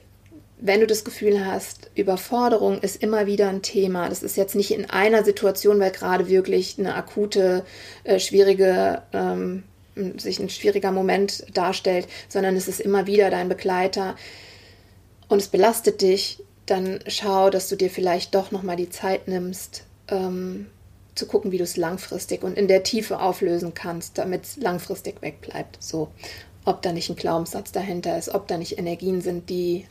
wenn 0.62 0.80
du 0.80 0.88
das 0.88 1.04
Gefühl 1.04 1.44
hast, 1.44 1.90
Überforderung 1.96 2.82
ist 2.82 3.02
immer 3.02 3.26
wieder 3.26 3.50
ein 3.50 3.64
Thema, 3.64 4.08
das 4.08 4.22
ist 4.22 4.38
jetzt 4.38 4.56
nicht 4.56 4.72
in 4.72 4.90
einer 4.90 5.24
Situation, 5.24 5.80
weil 5.80 5.90
gerade 5.90 6.30
wirklich 6.30 6.78
eine 6.78 6.94
akute, 6.94 7.66
äh, 8.04 8.20
schwierige, 8.20 9.02
ähm, 9.12 9.64
sich 10.18 10.40
ein 10.40 10.50
schwieriger 10.50 10.92
Moment 10.92 11.46
darstellt, 11.54 12.08
sondern 12.30 12.56
es 12.56 12.68
ist 12.68 12.80
immer 12.80 13.08
wieder 13.08 13.32
dein 13.32 13.50
Begleiter 13.50 14.16
und 15.28 15.40
es 15.40 15.48
belastet 15.48 16.02
dich, 16.02 16.44
dann 16.68 17.00
schau, 17.08 17.50
dass 17.50 17.68
du 17.68 17.76
dir 17.76 17.90
vielleicht 17.90 18.36
doch 18.36 18.52
nochmal 18.52 18.76
die 18.76 18.90
Zeit 18.90 19.28
nimmst, 19.28 19.84
ähm, 20.10 20.68
zu 21.16 21.26
gucken, 21.26 21.52
wie 21.52 21.58
du 21.58 21.64
es 21.64 21.76
langfristig 21.76 22.44
und 22.44 22.56
in 22.56 22.68
der 22.68 22.84
Tiefe 22.84 23.20
auflösen 23.20 23.74
kannst, 23.74 24.20
damit 24.20 24.46
es 24.46 24.58
langfristig 24.58 25.22
wegbleibt. 25.22 25.78
So, 25.82 26.10
ob 26.66 26.84
da 26.84 26.94
nicht 26.94 27.10
ein 27.10 27.16
Glaubenssatz 27.16 27.72
dahinter 27.72 28.18
ist, 28.18 28.30
ob 28.30 28.48
da 28.48 28.58
nicht 28.58 28.78
Energien 28.78 29.22
sind, 29.22 29.50
die 29.50 29.88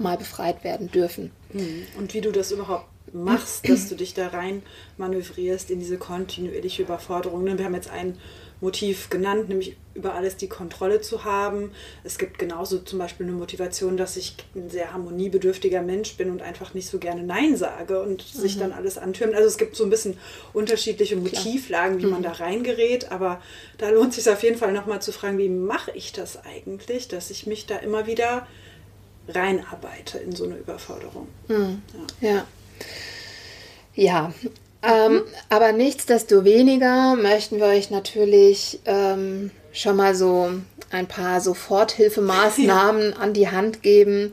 mal 0.00 0.16
befreit 0.16 0.64
werden 0.64 0.90
dürfen. 0.90 1.30
Mhm. 1.52 1.86
Und 1.98 2.14
wie 2.14 2.20
du 2.20 2.32
das 2.32 2.50
überhaupt 2.52 2.86
machst, 3.12 3.68
dass 3.68 3.88
du 3.88 3.94
dich 3.94 4.14
da 4.14 4.28
rein 4.28 4.62
manövrierst 4.96 5.70
in 5.70 5.80
diese 5.80 5.98
kontinuierliche 5.98 6.82
Überforderung. 6.82 7.44
Ne, 7.44 7.58
wir 7.58 7.64
haben 7.64 7.74
jetzt 7.74 7.90
ein 7.90 8.16
Motiv 8.60 9.08
genannt, 9.08 9.48
nämlich 9.48 9.76
über 9.94 10.14
alles 10.14 10.36
die 10.36 10.48
Kontrolle 10.48 11.00
zu 11.00 11.24
haben. 11.24 11.72
Es 12.04 12.18
gibt 12.18 12.38
genauso 12.38 12.78
zum 12.78 12.98
Beispiel 12.98 13.26
eine 13.26 13.34
Motivation, 13.34 13.96
dass 13.96 14.18
ich 14.18 14.36
ein 14.54 14.68
sehr 14.68 14.92
harmoniebedürftiger 14.92 15.80
Mensch 15.80 16.16
bin 16.16 16.30
und 16.30 16.42
einfach 16.42 16.74
nicht 16.74 16.88
so 16.88 16.98
gerne 16.98 17.22
Nein 17.22 17.56
sage 17.56 18.02
und 18.02 18.22
mhm. 18.34 18.38
sich 18.38 18.58
dann 18.58 18.72
alles 18.72 18.98
antürmt. 18.98 19.34
Also 19.34 19.48
es 19.48 19.56
gibt 19.56 19.76
so 19.76 19.84
ein 19.84 19.90
bisschen 19.90 20.18
unterschiedliche 20.52 21.16
Motivlagen, 21.16 22.00
wie 22.00 22.04
mhm. 22.04 22.12
man 22.12 22.22
da 22.22 22.32
reingerät, 22.32 23.10
aber 23.10 23.40
da 23.78 23.88
lohnt 23.88 24.10
es 24.10 24.24
sich 24.24 24.32
auf 24.32 24.42
jeden 24.42 24.58
Fall 24.58 24.72
nochmal 24.72 25.00
zu 25.00 25.12
fragen, 25.12 25.38
wie 25.38 25.48
mache 25.48 25.92
ich 25.92 26.12
das 26.12 26.44
eigentlich, 26.44 27.08
dass 27.08 27.30
ich 27.30 27.46
mich 27.46 27.64
da 27.64 27.78
immer 27.78 28.06
wieder 28.06 28.46
reinarbeite 29.30 30.18
in 30.18 30.34
so 30.34 30.44
eine 30.44 30.56
Überforderung. 30.56 31.28
Mhm. 31.48 31.82
Ja. 32.20 32.30
Ja. 32.30 32.44
ja. 33.94 34.32
Ähm, 34.82 35.22
aber 35.50 35.72
nichtsdestoweniger 35.72 37.16
möchten 37.16 37.58
wir 37.58 37.66
euch 37.66 37.90
natürlich 37.90 38.80
ähm, 38.86 39.50
schon 39.72 39.96
mal 39.96 40.14
so 40.14 40.50
ein 40.90 41.06
paar 41.06 41.40
Soforthilfemaßnahmen 41.40 43.10
ja. 43.10 43.16
an 43.16 43.34
die 43.34 43.50
Hand 43.50 43.82
geben, 43.82 44.32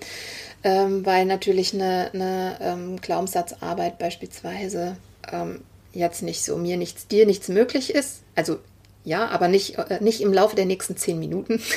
ähm, 0.64 1.06
weil 1.06 1.26
natürlich 1.26 1.74
eine, 1.74 2.12
eine 2.14 2.58
ähm, 2.62 3.02
Glaubenssatzarbeit 3.02 4.00
beispielsweise 4.00 4.96
ähm, 5.32 5.62
jetzt 5.94 6.24
nicht 6.24 6.44
so 6.44 6.58
mir 6.58 6.78
nichts, 6.78 7.08
dir 7.08 7.26
nichts 7.26 7.50
möglich 7.50 7.94
ist. 7.94 8.22
Also 8.36 8.60
ja, 9.04 9.28
aber 9.28 9.48
nicht, 9.48 9.78
äh, 9.78 10.00
nicht 10.02 10.22
im 10.22 10.34
Laufe 10.34 10.56
der 10.56 10.66
nächsten 10.66 10.98
zehn 10.98 11.20
Minuten. 11.20 11.62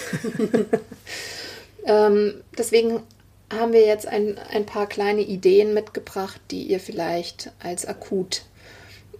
Ähm, 1.84 2.42
deswegen 2.56 3.02
haben 3.52 3.72
wir 3.72 3.84
jetzt 3.84 4.06
ein, 4.06 4.38
ein 4.38 4.66
paar 4.66 4.86
kleine 4.86 5.22
Ideen 5.22 5.74
mitgebracht, 5.74 6.40
die 6.50 6.62
ihr 6.64 6.80
vielleicht 6.80 7.52
als 7.58 7.86
akut 7.86 8.42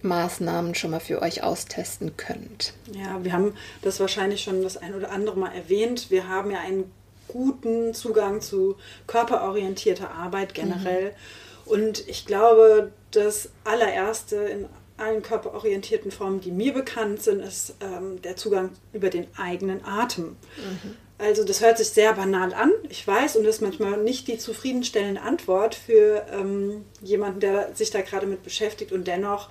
Maßnahmen 0.03 0.73
schon 0.73 0.91
mal 0.91 0.99
für 0.99 1.21
euch 1.21 1.43
austesten 1.43 2.17
könnt. 2.17 2.73
Ja, 2.93 3.23
wir 3.23 3.33
haben 3.33 3.55
das 3.81 3.99
wahrscheinlich 3.99 4.41
schon 4.41 4.63
das 4.63 4.77
ein 4.77 4.95
oder 4.95 5.11
andere 5.11 5.37
Mal 5.37 5.53
erwähnt. 5.53 6.09
Wir 6.09 6.27
haben 6.27 6.51
ja 6.51 6.59
einen 6.59 6.91
guten 7.27 7.93
Zugang 7.93 8.41
zu 8.41 8.75
körperorientierter 9.07 10.11
Arbeit 10.11 10.53
generell. 10.53 11.11
Mhm. 11.11 11.71
Und 11.71 12.07
ich 12.07 12.25
glaube, 12.25 12.91
das 13.11 13.49
allererste 13.63 14.37
in 14.37 14.65
allen 14.97 15.21
körperorientierten 15.21 16.11
Formen, 16.11 16.41
die 16.41 16.51
mir 16.51 16.73
bekannt 16.73 17.21
sind, 17.23 17.39
ist 17.39 17.75
ähm, 17.81 18.21
der 18.21 18.35
Zugang 18.35 18.71
über 18.93 19.09
den 19.09 19.27
eigenen 19.37 19.83
Atem. 19.83 20.35
Mhm. 20.57 20.95
Also 21.21 21.43
das 21.43 21.61
hört 21.61 21.77
sich 21.77 21.89
sehr 21.89 22.13
banal 22.13 22.51
an, 22.51 22.71
ich 22.89 23.05
weiß, 23.05 23.35
und 23.35 23.43
das 23.43 23.57
ist 23.57 23.61
manchmal 23.61 23.97
nicht 23.97 24.27
die 24.27 24.39
zufriedenstellende 24.39 25.21
Antwort 25.21 25.75
für 25.75 26.25
ähm, 26.31 26.83
jemanden, 26.99 27.39
der 27.39 27.75
sich 27.75 27.91
da 27.91 28.01
gerade 28.01 28.25
mit 28.25 28.41
beschäftigt. 28.41 28.91
Und 28.91 29.05
dennoch 29.05 29.49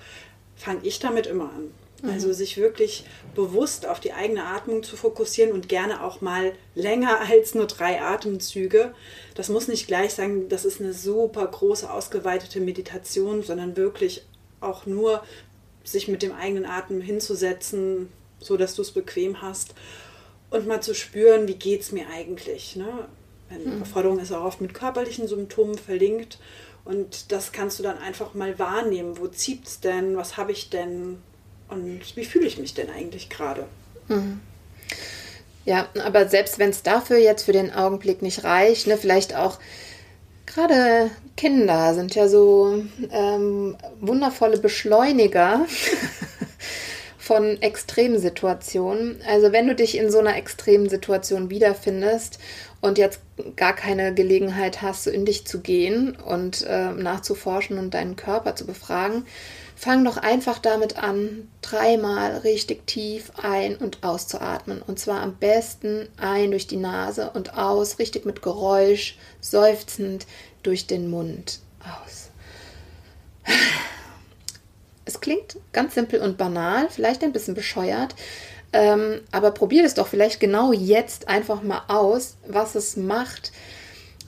fange 0.57 0.81
ich 0.83 0.99
damit 0.99 1.29
immer 1.29 1.45
an. 1.45 1.73
Also 2.03 2.33
sich 2.33 2.57
wirklich 2.57 3.05
bewusst 3.37 3.87
auf 3.87 4.01
die 4.01 4.15
eigene 4.15 4.47
Atmung 4.47 4.83
zu 4.83 4.97
fokussieren 4.97 5.53
und 5.53 5.69
gerne 5.69 6.03
auch 6.03 6.23
mal 6.23 6.55
länger 6.75 7.21
als 7.31 7.55
nur 7.55 7.67
drei 7.67 8.01
Atemzüge. 8.01 8.93
Das 9.37 9.49
muss 9.49 9.69
nicht 9.69 9.87
gleich 9.87 10.15
sagen, 10.15 10.49
das 10.49 10.65
ist 10.65 10.81
eine 10.81 10.93
super 10.93 11.47
große, 11.47 11.89
ausgeweitete 11.89 12.59
Meditation, 12.59 13.45
sondern 13.45 13.77
wirklich 13.77 14.27
auch 14.61 14.87
nur 14.87 15.23
sich 15.85 16.09
mit 16.09 16.23
dem 16.23 16.33
eigenen 16.33 16.67
Atem 16.67 17.01
hinzusetzen, 17.01 18.09
so 18.41 18.57
dass 18.57 18.75
du 18.75 18.83
es 18.83 18.91
bequem 18.91 19.41
hast 19.41 19.75
und 20.51 20.67
mal 20.67 20.83
zu 20.83 20.95
spüren, 20.95 21.49
wie 21.49 21.55
geht 21.55 21.83
es 21.83 21.93
mir 21.93 22.09
eigentlich. 22.09 22.77
Ne? 22.77 23.09
Eine 23.49 23.63
Überforderung 23.63 24.19
ist 24.19 24.33
auch 24.33 24.45
oft 24.45 24.61
mit 24.61 24.75
körperlichen 24.75 25.27
Symptomen 25.27 25.79
verlinkt 25.79 26.39
und 26.85 27.33
das 27.33 27.53
kannst 27.53 27.79
du 27.79 27.83
dann 27.83 27.99
einfach 27.99 28.35
mal 28.35 28.59
wahrnehmen. 28.59 29.19
Wo 29.19 29.27
zieht 29.29 29.67
es 29.67 29.81
denn? 29.81 30.17
Was 30.17 30.37
habe 30.37 30.53
ich 30.53 30.71
denn? 30.71 31.19
Und 31.69 32.17
wie 32.17 32.25
fühle 32.25 32.47
ich 32.47 32.59
mich 32.59 32.75
denn 32.75 32.91
eigentlich 32.91 33.29
gerade? 33.29 33.67
Mhm. 34.09 34.41
Ja, 35.65 35.89
aber 36.03 36.29
selbst 36.29 36.59
wenn 36.59 36.71
es 36.71 36.83
dafür 36.83 37.19
jetzt 37.19 37.45
für 37.45 37.53
den 37.53 37.73
Augenblick 37.73 38.23
nicht 38.23 38.45
reicht, 38.45 38.87
ne, 38.87 38.97
vielleicht 38.97 39.37
auch 39.37 39.59
gerade 40.47 41.11
Kinder 41.37 41.95
sind 41.95 42.15
ja 42.15 42.29
so 42.29 42.83
ähm, 43.11 43.77
wundervolle 44.01 44.59
Beschleuniger 44.59 45.67
von 47.31 47.63
Extremsituationen. 47.63 49.21
Also 49.25 49.53
wenn 49.53 49.69
du 49.69 49.77
dich 49.77 49.97
in 49.97 50.11
so 50.11 50.19
einer 50.19 50.37
extremen 50.37 50.89
Situation 50.89 51.49
wiederfindest 51.49 52.41
und 52.81 52.99
jetzt 52.99 53.21
gar 53.55 53.73
keine 53.73 54.13
Gelegenheit 54.13 54.83
hast, 54.83 55.05
so 55.05 55.13
in 55.13 55.25
dich 55.25 55.47
zu 55.47 55.61
gehen 55.61 56.17
und 56.17 56.67
äh, 56.67 56.91
nachzuforschen 56.91 57.79
und 57.79 57.95
deinen 57.95 58.17
Körper 58.17 58.57
zu 58.57 58.67
befragen, 58.67 59.27
fang 59.77 60.05
doch 60.05 60.17
einfach 60.17 60.59
damit 60.59 61.01
an, 61.01 61.49
dreimal 61.63 62.39
richtig 62.39 62.89
tief 62.89 63.31
ein- 63.41 63.77
und 63.77 64.03
auszuatmen. 64.03 64.83
Und 64.83 64.99
zwar 64.99 65.21
am 65.21 65.37
besten 65.37 66.09
ein 66.17 66.51
durch 66.51 66.67
die 66.67 66.79
Nase 66.79 67.31
und 67.33 67.57
aus, 67.57 68.01
richtig 68.01 68.27
mit 68.27 68.43
Geräusch, 68.43 69.17
seufzend 69.41 70.27
durch 70.65 70.89
den 70.89 71.09
Mund 71.09 71.61
aus. 71.79 72.31
Es 75.11 75.21
klingt 75.21 75.57
ganz 75.73 75.97
simpel 75.97 76.21
und 76.21 76.39
banal, 76.39 76.89
vielleicht 76.89 77.25
ein 77.25 77.33
bisschen 77.33 77.55
bescheuert, 77.55 78.15
ähm, 78.73 79.23
aber 79.33 79.51
probier 79.51 79.85
es 79.85 79.95
doch 79.95 80.07
vielleicht 80.07 80.39
genau 80.39 80.73
jetzt 80.73 81.27
einfach 81.27 81.63
mal 81.63 81.83
aus, 81.89 82.37
was 82.47 82.77
es 82.77 82.97
macht, 82.97 83.51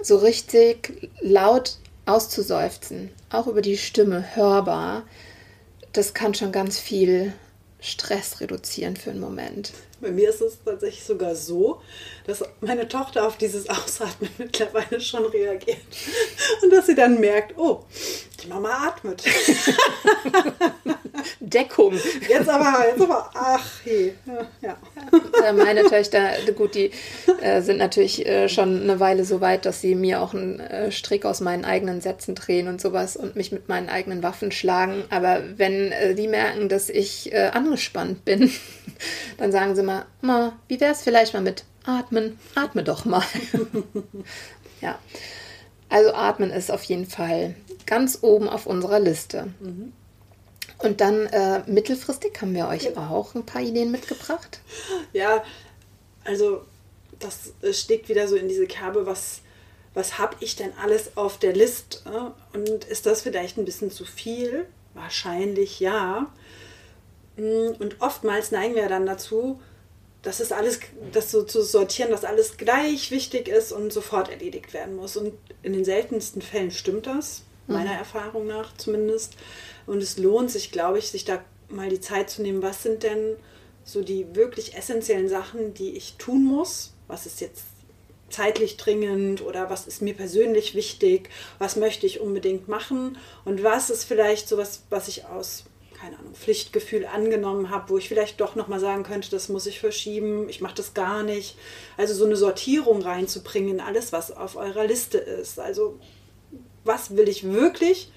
so 0.03 0.16
richtig 0.16 1.09
laut 1.21 1.77
auszuseufzen, 2.05 3.11
auch 3.31 3.47
über 3.47 3.62
die 3.62 3.79
Stimme 3.79 4.35
hörbar. 4.35 5.05
Das 5.92 6.14
kann 6.14 6.35
schon 6.35 6.51
ganz 6.51 6.81
viel 6.81 7.33
Stress 7.79 8.40
reduzieren 8.40 8.97
für 8.97 9.11
einen 9.11 9.21
Moment. 9.21 9.73
Bei 10.03 10.11
mir 10.11 10.31
ist 10.31 10.41
es 10.41 10.59
tatsächlich 10.65 11.05
sogar 11.05 11.37
so, 11.37 11.81
dass 12.27 12.43
meine 12.61 12.88
Tochter 12.88 13.25
auf 13.25 13.37
dieses 13.37 13.69
Ausatmen 13.71 14.31
mittlerweile 14.37 15.01
schon 15.01 15.25
reagiert. 15.27 15.79
Und 16.62 16.73
dass 16.73 16.87
sie 16.87 16.97
dann 16.97 17.21
merkt, 17.21 17.57
oh, 17.57 17.85
die 18.43 18.49
Mama 18.49 18.88
atmet. 18.88 19.23
Deckung. 21.41 21.95
Jetzt 22.29 22.49
aber, 22.49 22.87
jetzt 22.88 23.01
aber, 23.01 23.31
ach 23.35 23.71
je. 23.85 24.12
Ja. 24.27 24.77
ja. 25.41 25.53
Meine 25.53 25.85
Töchter, 25.85 26.31
gut, 26.57 26.75
die 26.75 26.91
äh, 27.41 27.61
sind 27.62 27.79
natürlich 27.79 28.27
äh, 28.27 28.49
schon 28.49 28.83
eine 28.83 28.99
Weile 28.99 29.25
so 29.25 29.41
weit, 29.41 29.67
dass 29.67 29.81
sie 29.81 29.95
mir 29.95 30.21
auch 30.21 30.35
einen 30.35 30.61
äh, 30.61 30.91
Strick 30.91 31.25
aus 31.25 31.41
meinen 31.41 31.65
eigenen 31.65 32.01
Sätzen 32.01 32.35
drehen 32.35 32.69
und 32.69 32.81
sowas 32.81 33.17
und 33.17 33.37
mich 33.37 33.53
mit 33.53 33.69
meinen 33.69 33.88
eigenen 33.88 34.23
Waffen 34.23 34.51
schlagen. 34.51 35.05
Aber 35.11 35.43
wenn 35.57 35.93
äh, 35.93 36.15
die 36.15 36.29
merken, 36.29 36.69
dass 36.69 36.88
ich 36.88 37.33
äh, 37.33 37.51
angespannt 37.53 38.25
bin, 38.25 38.51
dann 39.38 39.53
sagen 39.53 39.77
sie 39.77 39.83
mal, 39.83 39.91
Ma, 40.20 40.52
wie 40.68 40.81
wäre 40.81 40.92
es 40.92 41.02
vielleicht 41.02 41.35
mal 41.35 41.42
mit 41.42 41.64
Atmen? 41.85 42.38
Atme 42.55 42.85
doch 42.85 43.05
mal. 43.05 43.24
ja. 44.81 44.98
Also 45.88 46.14
atmen 46.14 46.50
ist 46.50 46.70
auf 46.70 46.83
jeden 46.85 47.07
Fall 47.07 47.55
ganz 47.87 48.20
oben 48.22 48.48
auf 48.48 48.66
unserer 48.66 49.00
Liste. 49.00 49.48
Mhm. 49.61 49.92
Und 50.78 51.00
dann 51.00 51.26
äh, 51.26 51.62
mittelfristig 51.66 52.40
haben 52.40 52.55
wir 52.55 52.68
euch 52.68 52.85
ja. 52.85 53.11
auch 53.11 53.35
ein 53.35 53.46
paar 53.46 53.62
Ideen 53.62 53.90
mitgebracht. 53.90 54.61
Ja, 55.12 55.44
also 56.24 56.64
das 57.18 57.52
steckt 57.78 58.09
wieder 58.09 58.26
so 58.26 58.37
in 58.37 58.48
diese 58.48 58.66
Kerbe, 58.66 59.07
was, 59.07 59.42
was 59.94 60.18
habe 60.18 60.37
ich 60.40 60.57
denn 60.57 60.72
alles 60.83 61.16
auf 61.16 61.38
der 61.38 61.52
Liste? 61.52 62.33
Und 62.52 62.85
ist 62.85 63.07
das 63.07 63.22
vielleicht 63.22 63.59
ein 63.59 63.64
bisschen 63.64 63.90
zu 63.90 64.05
viel? 64.05 64.66
Wahrscheinlich 64.94 65.78
ja. 65.81 66.33
Mm, 67.37 67.70
und 67.78 68.00
oftmals 68.00 68.50
neigen 68.50 68.74
wir 68.74 68.88
dann 68.88 69.07
dazu, 69.07 69.61
das 70.23 70.39
ist 70.39 70.53
alles, 70.53 70.81
das 71.13 71.31
so 71.31 71.43
zu 71.43 71.63
sortieren, 71.63 72.11
dass 72.11 72.25
alles 72.25 72.57
gleich 72.57 73.11
wichtig 73.11 73.49
ist 73.49 73.73
und 73.73 73.93
sofort 73.93 74.29
erledigt 74.29 74.73
werden 74.73 74.95
muss. 74.95 75.17
Und 75.17 75.35
in 75.63 75.73
den 75.73 75.85
seltensten 75.85 76.43
Fällen 76.43 76.71
stimmt 76.71 77.07
das, 77.07 77.43
mhm. 77.67 77.75
meiner 77.75 77.93
Erfahrung 77.93 78.47
nach 78.47 78.77
zumindest. 78.77 79.35
Und 79.87 80.01
es 80.01 80.19
lohnt 80.19 80.51
sich, 80.51 80.71
glaube 80.71 80.99
ich, 80.99 81.11
sich 81.11 81.25
da 81.25 81.45
mal 81.69 81.89
die 81.89 82.01
Zeit 82.01 82.31
zu 82.31 82.43
nehmen, 82.43 82.63
was 82.63 82.83
sind 82.83 83.03
denn 83.03 83.37
so 83.85 84.03
die 84.03 84.37
wirklich 84.37 84.77
essentiellen 84.77 85.29
Sachen, 85.29 85.75
die 85.75 85.97
ich 85.97 86.15
tun 86.19 86.45
muss? 86.45 86.93
Was 87.09 87.27
ist 87.27 87.41
jetzt 87.41 87.65
zeitlich 88.31 88.77
dringend 88.77 89.43
oder 89.43 89.71
was 89.71 89.89
ist 89.89 90.03
mir 90.03 90.15
persönlich 90.15 90.77
wichtig? 90.77 91.31
Was 91.59 91.75
möchte 91.75 92.07
ich 92.07 92.21
unbedingt 92.21 92.69
machen? 92.69 93.19
Und 93.45 93.65
was 93.65 93.91
ist 93.91 94.05
vielleicht 94.05 94.49
sowas, 94.49 94.85
was 94.89 95.09
ich 95.09 95.27
aus 95.27 95.65
keine 96.03 96.19
Ahnung, 96.19 96.35
Pflichtgefühl 96.35 97.07
angenommen 97.07 97.71
habe, 97.71 97.91
wo 97.91 97.99
ich 97.99 98.09
vielleicht 98.09 98.41
doch 98.41 98.57
nochmal 98.57 98.81
sagen 98.81 99.05
könnte, 99.05 99.31
das 99.31 99.49
muss 99.49 99.67
ich 99.67 99.79
verschieben, 99.79 100.49
ich 100.49 100.61
mache 100.61 100.75
das 100.75 100.95
gar 100.95 101.23
nicht. 101.23 101.57
Also 101.97 102.12
so 102.12 102.25
eine 102.25 102.35
Sortierung 102.35 103.03
reinzubringen 103.03 103.75
in 103.75 103.81
alles, 103.81 104.12
was 104.12 104.37
auf 104.37 104.57
eurer 104.57 104.85
Liste 104.85 105.19
ist. 105.19 105.61
Also 105.61 106.01
was 106.83 107.17
will 107.17 107.29
ich 107.29 107.45
wirklich 107.45 108.11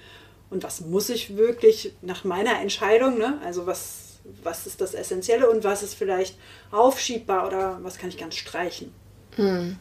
und 0.50 0.64
was 0.64 0.82
muss 0.82 1.10
ich 1.10 1.38
wirklich 1.38 1.94
nach 2.02 2.24
meiner 2.24 2.60
Entscheidung, 2.60 3.20
ne? 3.20 3.40
also 3.46 3.68
was, 3.68 4.20
was 4.44 4.66
ist 4.66 4.82
das 4.82 4.96
Essentielle 4.96 5.48
und 5.48 5.64
was 5.64 5.84
ist 5.84 5.94
vielleicht 5.94 6.38
aufschiebbar 6.72 7.46
oder 7.46 7.80
was 7.84 8.00
kann 8.00 8.10
ich 8.10 8.18
ganz 8.18 8.34
streichen. 8.34 8.92
Hm. 9.36 9.78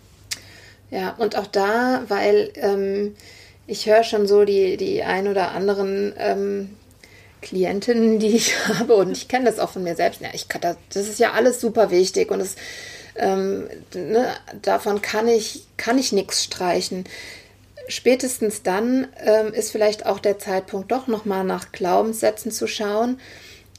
Ja, 0.90 1.14
und 1.16 1.38
auch 1.38 1.46
da, 1.46 2.04
weil 2.08 2.52
ähm, 2.56 3.16
ich 3.66 3.86
höre 3.86 4.04
schon 4.04 4.26
so 4.26 4.44
die, 4.44 4.76
die 4.76 5.02
ein 5.02 5.26
oder 5.26 5.52
anderen 5.52 6.12
ähm, 6.18 6.76
Klientinnen, 7.44 8.18
die 8.18 8.34
ich 8.34 8.54
habe, 8.68 8.94
und 8.96 9.12
ich 9.12 9.28
kenne 9.28 9.44
das 9.44 9.60
auch 9.60 9.70
von 9.70 9.84
mir 9.84 9.94
selbst, 9.94 10.20
ja, 10.20 10.28
ich 10.32 10.48
kann 10.48 10.62
das, 10.62 10.76
das 10.92 11.08
ist 11.08 11.20
ja 11.20 11.32
alles 11.32 11.60
super 11.60 11.90
wichtig 11.90 12.30
und 12.30 12.40
es, 12.40 12.56
ähm, 13.14 13.68
ne, 13.94 14.26
davon 14.62 15.00
kann 15.00 15.28
ich, 15.28 15.66
kann 15.76 15.98
ich 15.98 16.10
nichts 16.12 16.42
streichen. 16.42 17.04
Spätestens 17.86 18.62
dann 18.62 19.06
ähm, 19.22 19.52
ist 19.52 19.70
vielleicht 19.70 20.06
auch 20.06 20.18
der 20.18 20.38
Zeitpunkt, 20.38 20.90
doch 20.90 21.06
nochmal 21.06 21.44
nach 21.44 21.70
Glaubenssätzen 21.70 22.50
zu 22.50 22.66
schauen, 22.66 23.20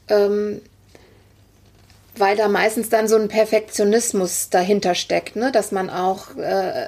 ähm, 0.08 0.62
weil 2.16 2.36
da 2.36 2.48
meistens 2.48 2.88
dann 2.88 3.08
so 3.08 3.16
ein 3.16 3.28
Perfektionismus 3.28 4.48
dahinter 4.48 4.94
steckt, 4.94 5.36
ne? 5.36 5.50
dass 5.50 5.72
man 5.72 5.90
auch 5.90 6.36
äh, 6.36 6.86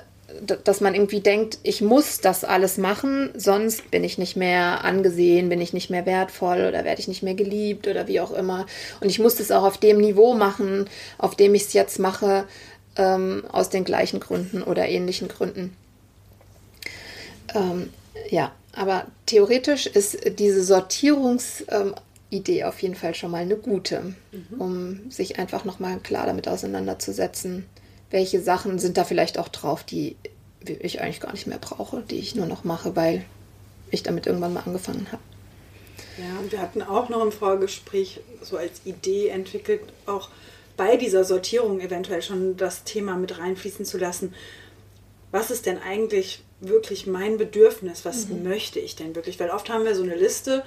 dass 0.64 0.81
man 0.81 0.94
irgendwie 0.94 1.20
denkt, 1.20 1.59
ich 1.62 1.81
muss 1.81 2.20
das 2.20 2.44
alles 2.44 2.79
machen, 2.79 3.31
sonst 3.35 3.90
bin 3.90 4.05
ich 4.05 4.18
nicht 4.18 4.37
mehr 4.37 4.85
angesehen, 4.85 5.48
bin 5.48 5.61
ich 5.61 5.72
nicht 5.72 5.90
mehr 5.90 6.07
wertvoll 6.07 6.66
oder 6.66 6.85
werde 6.85 7.01
ich 7.01 7.09
nicht 7.09 7.22
mehr 7.22 7.35
geliebt 7.35 7.87
oder 7.87 8.07
wie 8.09 8.20
auch 8.20 8.33
immer. 8.33 8.66
Und 9.01 9.09
ich 9.09 9.18
muss 9.18 9.40
es 9.40 9.51
auch 9.51 9.64
auf 9.64 9.79
dem 9.79 9.98
Niveau 9.98 10.35
machen, 10.35 10.88
auf 11.18 11.35
dem 11.35 11.55
ich 11.55 11.62
es 11.62 11.72
jetzt 11.72 11.98
mache, 11.98 12.44
ähm, 12.96 13.44
aus 13.51 13.70
den 13.70 13.85
gleichen 13.85 14.20
Gründen 14.20 14.62
oder 14.62 14.88
ähnlichen 14.88 15.29
Gründen. 15.29 15.77
Ähm, 17.55 17.90
ja, 18.31 18.53
aber 18.74 19.07
theoretisch 19.27 19.87
ist 19.87 20.38
diese 20.38 20.62
Sortierungsidee 20.62 22.61
ähm, 22.61 22.66
auf 22.66 22.81
jeden 22.81 22.94
Fall 22.94 23.14
schon 23.14 23.31
mal 23.31 23.42
eine 23.42 23.57
gute, 23.57 24.14
mhm. 24.33 24.61
um 24.61 25.11
sich 25.11 25.38
einfach 25.38 25.64
nochmal 25.64 25.98
klar 25.98 26.27
damit 26.27 26.48
auseinanderzusetzen 26.48 27.67
welche 28.10 28.40
Sachen 28.40 28.79
sind 28.79 28.96
da 28.96 29.04
vielleicht 29.04 29.38
auch 29.38 29.48
drauf, 29.48 29.85
die 29.85 30.17
ich 30.67 31.00
eigentlich 31.00 31.21
gar 31.21 31.33
nicht 31.33 31.46
mehr 31.46 31.59
brauche, 31.59 32.02
die 32.02 32.19
ich 32.19 32.35
nur 32.35 32.46
noch 32.46 32.65
mache, 32.65 32.96
weil 32.96 33.25
ich 33.90 34.02
damit 34.02 34.27
irgendwann 34.27 34.52
mal 34.52 34.63
angefangen 34.65 35.06
habe. 35.11 35.23
Ja, 36.19 36.38
und 36.40 36.50
wir 36.52 36.61
hatten 36.61 36.83
auch 36.83 37.09
noch 37.09 37.23
im 37.23 37.33
Vorgespräch 37.33 38.21
so 38.42 38.56
als 38.56 38.81
Idee 38.85 39.29
entwickelt, 39.29 39.81
auch 40.06 40.29
bei 40.77 40.96
dieser 40.96 41.25
Sortierung 41.25 41.81
eventuell 41.81 42.23
schon 42.23 42.56
das 42.56 42.85
Thema 42.85 43.17
mit 43.17 43.38
reinfließen 43.38 43.85
zu 43.85 43.98
lassen. 43.98 44.35
Was 45.31 45.50
ist 45.50 45.67
denn 45.67 45.79
eigentlich 45.79 46.42
wirklich 46.61 47.06
mein 47.06 47.37
Bedürfnis? 47.37 48.04
Was 48.04 48.29
mhm. 48.29 48.44
möchte 48.44 48.81
ich 48.81 48.96
denn 48.96 49.15
wirklich? 49.15 49.38
Weil 49.38 49.50
oft 49.50 49.71
haben 49.71 49.85
wir 49.85 49.94
so 49.94 50.02
eine 50.02 50.17
Liste, 50.17 50.65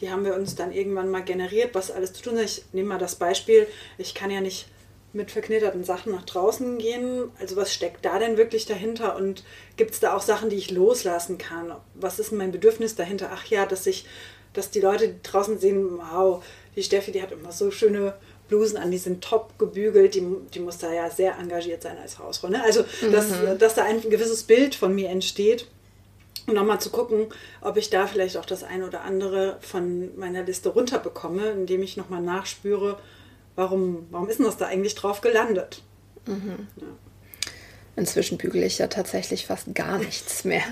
die 0.00 0.10
haben 0.10 0.24
wir 0.24 0.34
uns 0.34 0.54
dann 0.54 0.72
irgendwann 0.72 1.10
mal 1.10 1.22
generiert, 1.22 1.74
was 1.74 1.90
alles 1.90 2.12
zu 2.12 2.22
tun 2.22 2.36
ist. 2.36 2.58
Ich 2.58 2.64
nehme 2.72 2.88
mal 2.88 2.98
das 2.98 3.16
Beispiel, 3.16 3.66
ich 3.98 4.14
kann 4.14 4.30
ja 4.30 4.40
nicht 4.40 4.66
mit 5.14 5.30
verknitterten 5.30 5.84
Sachen 5.84 6.12
nach 6.12 6.24
draußen 6.24 6.78
gehen? 6.78 7.30
Also 7.38 7.56
was 7.56 7.72
steckt 7.72 8.04
da 8.04 8.18
denn 8.18 8.36
wirklich 8.36 8.66
dahinter? 8.66 9.16
Und 9.16 9.44
gibt 9.76 9.92
es 9.92 10.00
da 10.00 10.16
auch 10.16 10.22
Sachen, 10.22 10.50
die 10.50 10.56
ich 10.56 10.70
loslassen 10.70 11.38
kann? 11.38 11.72
Was 11.94 12.18
ist 12.18 12.32
mein 12.32 12.52
Bedürfnis 12.52 12.96
dahinter? 12.96 13.30
Ach 13.32 13.46
ja, 13.46 13.64
dass 13.66 13.86
ich, 13.86 14.06
dass 14.52 14.70
die 14.70 14.80
Leute 14.80 15.14
draußen 15.22 15.58
sehen, 15.58 15.98
wow, 15.98 16.44
die 16.76 16.82
Steffi, 16.82 17.12
die 17.12 17.22
hat 17.22 17.32
immer 17.32 17.52
so 17.52 17.70
schöne 17.70 18.14
Blusen 18.48 18.76
an, 18.76 18.90
die 18.90 18.98
sind 18.98 19.22
top 19.22 19.58
gebügelt, 19.58 20.14
die, 20.14 20.26
die 20.52 20.60
muss 20.60 20.78
da 20.78 20.92
ja 20.92 21.08
sehr 21.08 21.38
engagiert 21.38 21.82
sein 21.82 21.96
als 21.98 22.18
Hausfrau. 22.18 22.48
Ne? 22.48 22.62
Also, 22.62 22.84
dass, 23.10 23.30
mhm. 23.30 23.58
dass 23.58 23.74
da 23.74 23.84
ein 23.84 24.00
gewisses 24.02 24.42
Bild 24.42 24.74
von 24.74 24.94
mir 24.94 25.08
entsteht. 25.08 25.68
Und 26.46 26.54
nochmal 26.54 26.78
zu 26.78 26.90
gucken, 26.90 27.28
ob 27.62 27.78
ich 27.78 27.88
da 27.88 28.06
vielleicht 28.06 28.36
auch 28.36 28.44
das 28.44 28.64
eine 28.64 28.86
oder 28.86 29.00
andere 29.00 29.56
von 29.60 30.14
meiner 30.18 30.42
Liste 30.42 30.68
runterbekomme, 30.68 31.52
indem 31.52 31.82
ich 31.82 31.96
nochmal 31.96 32.20
nachspüre, 32.20 32.98
warum, 33.56 34.06
warum 34.10 34.28
ist 34.28 34.38
denn 34.38 34.46
das 34.46 34.56
da 34.56 34.66
eigentlich 34.66 34.94
drauf 34.94 35.20
gelandet? 35.20 35.82
Mhm. 36.26 36.68
Ja. 36.76 36.86
Inzwischen 37.96 38.38
bügele 38.38 38.66
ich 38.66 38.78
ja 38.78 38.88
tatsächlich 38.88 39.46
fast 39.46 39.74
gar 39.74 39.98
nichts 39.98 40.44
mehr. 40.44 40.64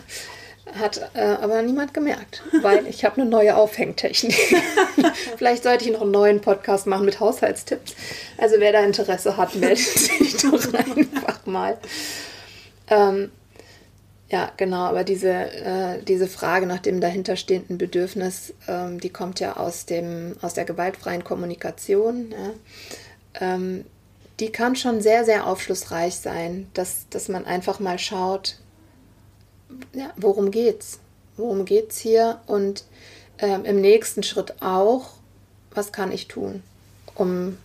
Hat 0.79 1.11
äh, 1.15 1.21
aber 1.21 1.61
niemand 1.63 1.93
gemerkt, 1.93 2.43
weil 2.63 2.87
ich 2.87 3.05
habe 3.05 3.21
eine 3.21 3.29
neue 3.29 3.57
Aufhängtechnik. 3.57 4.35
Vielleicht 5.37 5.65
sollte 5.65 5.85
ich 5.85 5.93
noch 5.93 6.03
einen 6.03 6.13
neuen 6.13 6.41
Podcast 6.41 6.87
machen 6.87 7.05
mit 7.05 7.21
Haushaltstipps. 7.21 7.95
Also 8.39 8.57
wer 8.59 8.73
da 8.73 8.81
Interesse 8.81 9.37
hat, 9.37 9.55
meldet 9.57 9.79
sich 9.79 10.37
doch 10.37 10.73
einfach 10.73 11.47
mal. 11.47 11.79
Ähm, 12.89 13.31
ja, 14.33 14.51
genau, 14.57 14.85
aber 14.85 15.05
diese, 15.05 15.31
äh, 15.31 16.03
diese 16.03 16.27
Frage 16.27 16.65
nach 16.65 16.79
dem 16.79 17.03
dahinterstehenden 17.03 17.77
Bedürfnis, 17.77 18.55
ähm, 18.67 18.99
die 18.99 19.11
kommt 19.11 19.41
ja 19.41 19.59
aus, 19.59 19.85
dem, 19.85 20.37
aus 20.41 20.55
der 20.55 20.65
gewaltfreien 20.65 21.23
Kommunikation. 21.23 22.31
Ja. 22.33 23.55
Ähm, 23.55 23.85
die 24.41 24.51
kann 24.51 24.75
schon 24.75 25.03
sehr, 25.03 25.27
sehr 25.27 25.47
aufschlussreich 25.47 26.15
sein, 26.15 26.67
dass, 26.73 27.07
dass 27.11 27.29
man 27.29 27.45
einfach 27.45 27.79
mal 27.79 27.99
schaut, 27.99 28.57
ja, 29.93 30.11
worum 30.17 30.51
geht's? 30.51 30.99
Worum 31.37 31.67
geht's 31.67 31.99
hier? 31.99 32.41
Und 32.47 32.85
ähm, 33.39 33.67
im 33.67 33.83
nächsten 33.83 34.23
Schritt 34.23 34.63
auch, 34.63 35.11
was 35.75 35.93
kann 35.93 36.11
ich 36.11 36.29
tun, 36.29 36.63
um 37.15 37.59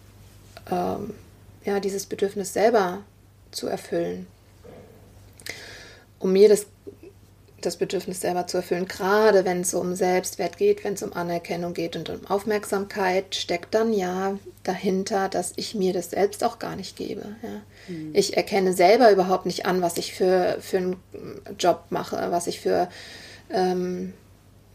ähm, 0.69 1.13
ja, 1.63 1.79
dieses 1.79 2.07
Bedürfnis 2.07 2.51
selber 2.51 3.03
zu 3.51 3.67
erfüllen? 3.67 4.27
Um 6.19 6.33
mir 6.33 6.49
das 6.49 6.67
das 7.61 7.77
Bedürfnis 7.77 8.21
selber 8.21 8.47
zu 8.47 8.57
erfüllen. 8.57 8.87
Gerade 8.87 9.45
wenn 9.45 9.61
es 9.61 9.73
um 9.73 9.95
Selbstwert 9.95 10.57
geht, 10.57 10.83
wenn 10.83 10.93
es 10.93 11.03
um 11.03 11.13
Anerkennung 11.13 11.73
geht 11.73 11.95
und 11.95 12.09
um 12.09 12.25
Aufmerksamkeit, 12.27 13.35
steckt 13.35 13.73
dann 13.73 13.93
ja 13.93 14.37
dahinter, 14.63 15.27
dass 15.27 15.53
ich 15.55 15.73
mir 15.73 15.93
das 15.93 16.11
selbst 16.11 16.43
auch 16.43 16.59
gar 16.59 16.75
nicht 16.75 16.95
gebe. 16.95 17.23
Ja. 17.41 17.61
Mhm. 17.87 18.11
Ich 18.13 18.37
erkenne 18.37 18.73
selber 18.73 19.11
überhaupt 19.11 19.45
nicht 19.45 19.65
an, 19.65 19.81
was 19.81 19.97
ich 19.97 20.13
für, 20.13 20.57
für 20.61 20.77
einen 20.77 20.95
Job 21.57 21.85
mache, 21.89 22.31
was 22.31 22.47
ich 22.47 22.59
für 22.59 22.89
ähm, 23.49 24.13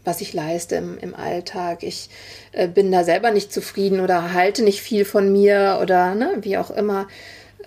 was 0.05 0.19
ich 0.19 0.33
leiste 0.33 0.75
im, 0.75 0.97
im 0.97 1.15
Alltag. 1.15 1.83
Ich 1.83 2.09
äh, 2.51 2.67
bin 2.67 2.91
da 2.91 3.05
selber 3.05 3.31
nicht 3.31 3.53
zufrieden 3.53 4.01
oder 4.01 4.33
halte 4.33 4.61
nicht 4.61 4.81
viel 4.81 5.05
von 5.05 5.31
mir 5.31 5.79
oder 5.81 6.13
ne, 6.15 6.33
wie 6.41 6.57
auch 6.57 6.71
immer. 6.71 7.07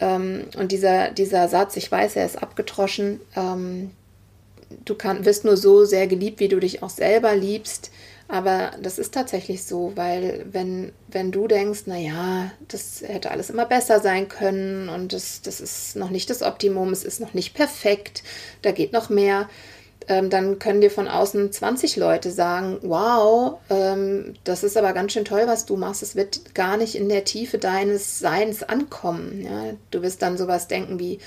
Ähm, 0.00 0.44
und 0.56 0.72
dieser, 0.72 1.10
dieser 1.10 1.48
Satz, 1.48 1.76
ich 1.76 1.90
weiß, 1.90 2.16
er 2.16 2.26
ist 2.26 2.42
abgetroschen, 2.42 3.20
ähm, 3.34 3.90
du 4.84 4.94
kann, 4.94 5.24
wirst 5.24 5.44
nur 5.44 5.56
so 5.56 5.84
sehr 5.84 6.06
geliebt, 6.06 6.40
wie 6.40 6.48
du 6.48 6.60
dich 6.60 6.82
auch 6.82 6.90
selber 6.90 7.34
liebst. 7.34 7.90
Aber 8.28 8.72
das 8.82 8.98
ist 8.98 9.14
tatsächlich 9.14 9.62
so, 9.64 9.92
weil 9.94 10.44
wenn, 10.50 10.92
wenn 11.06 11.30
du 11.30 11.46
denkst, 11.46 11.82
naja, 11.86 12.50
das 12.66 13.02
hätte 13.06 13.30
alles 13.30 13.50
immer 13.50 13.66
besser 13.66 14.00
sein 14.00 14.28
können 14.28 14.88
und 14.88 15.12
das, 15.12 15.42
das 15.42 15.60
ist 15.60 15.94
noch 15.94 16.10
nicht 16.10 16.28
das 16.28 16.42
Optimum, 16.42 16.92
es 16.92 17.04
ist 17.04 17.20
noch 17.20 17.34
nicht 17.34 17.54
perfekt, 17.54 18.24
da 18.62 18.72
geht 18.72 18.92
noch 18.92 19.10
mehr, 19.10 19.48
ähm, 20.08 20.30
dann 20.30 20.58
können 20.58 20.80
dir 20.80 20.90
von 20.90 21.08
außen 21.08 21.52
20 21.52 21.96
Leute 21.96 22.30
sagen, 22.30 22.78
wow, 22.82 23.58
ähm, 23.70 24.34
das 24.44 24.62
ist 24.62 24.76
aber 24.76 24.92
ganz 24.92 25.12
schön 25.12 25.24
toll, 25.24 25.44
was 25.46 25.66
du 25.66 25.76
machst, 25.76 26.02
es 26.02 26.16
wird 26.16 26.54
gar 26.54 26.76
nicht 26.76 26.94
in 26.94 27.08
der 27.08 27.24
Tiefe 27.24 27.58
deines 27.58 28.18
Seins 28.18 28.62
ankommen. 28.62 29.42
Ja? 29.42 29.74
Du 29.90 30.02
wirst 30.02 30.22
dann 30.22 30.38
sowas 30.38 30.68
denken 30.68 30.98
wie, 30.98 31.18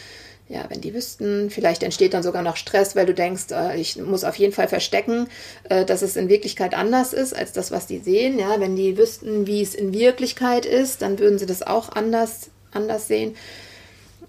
ja, 0.49 0.65
wenn 0.69 0.81
die 0.81 0.95
wüssten, 0.95 1.51
vielleicht 1.51 1.83
entsteht 1.83 2.15
dann 2.15 2.23
sogar 2.23 2.41
noch 2.41 2.57
Stress, 2.57 2.95
weil 2.95 3.05
du 3.05 3.13
denkst, 3.13 3.51
äh, 3.51 3.79
ich 3.79 3.97
muss 3.97 4.23
auf 4.23 4.35
jeden 4.35 4.53
Fall 4.53 4.67
verstecken, 4.67 5.27
äh, 5.69 5.85
dass 5.85 6.01
es 6.01 6.15
in 6.15 6.27
Wirklichkeit 6.27 6.73
anders 6.73 7.13
ist 7.13 7.35
als 7.35 7.53
das, 7.53 7.69
was 7.69 7.85
die 7.85 7.99
sehen. 7.99 8.39
Ja, 8.39 8.59
wenn 8.59 8.75
die 8.75 8.97
wüssten, 8.97 9.45
wie 9.45 9.61
es 9.61 9.75
in 9.75 9.93
Wirklichkeit 9.93 10.65
ist, 10.65 11.03
dann 11.03 11.19
würden 11.19 11.37
sie 11.37 11.45
das 11.45 11.61
auch 11.61 11.89
anders, 11.89 12.49
anders 12.71 13.07
sehen. 13.07 13.35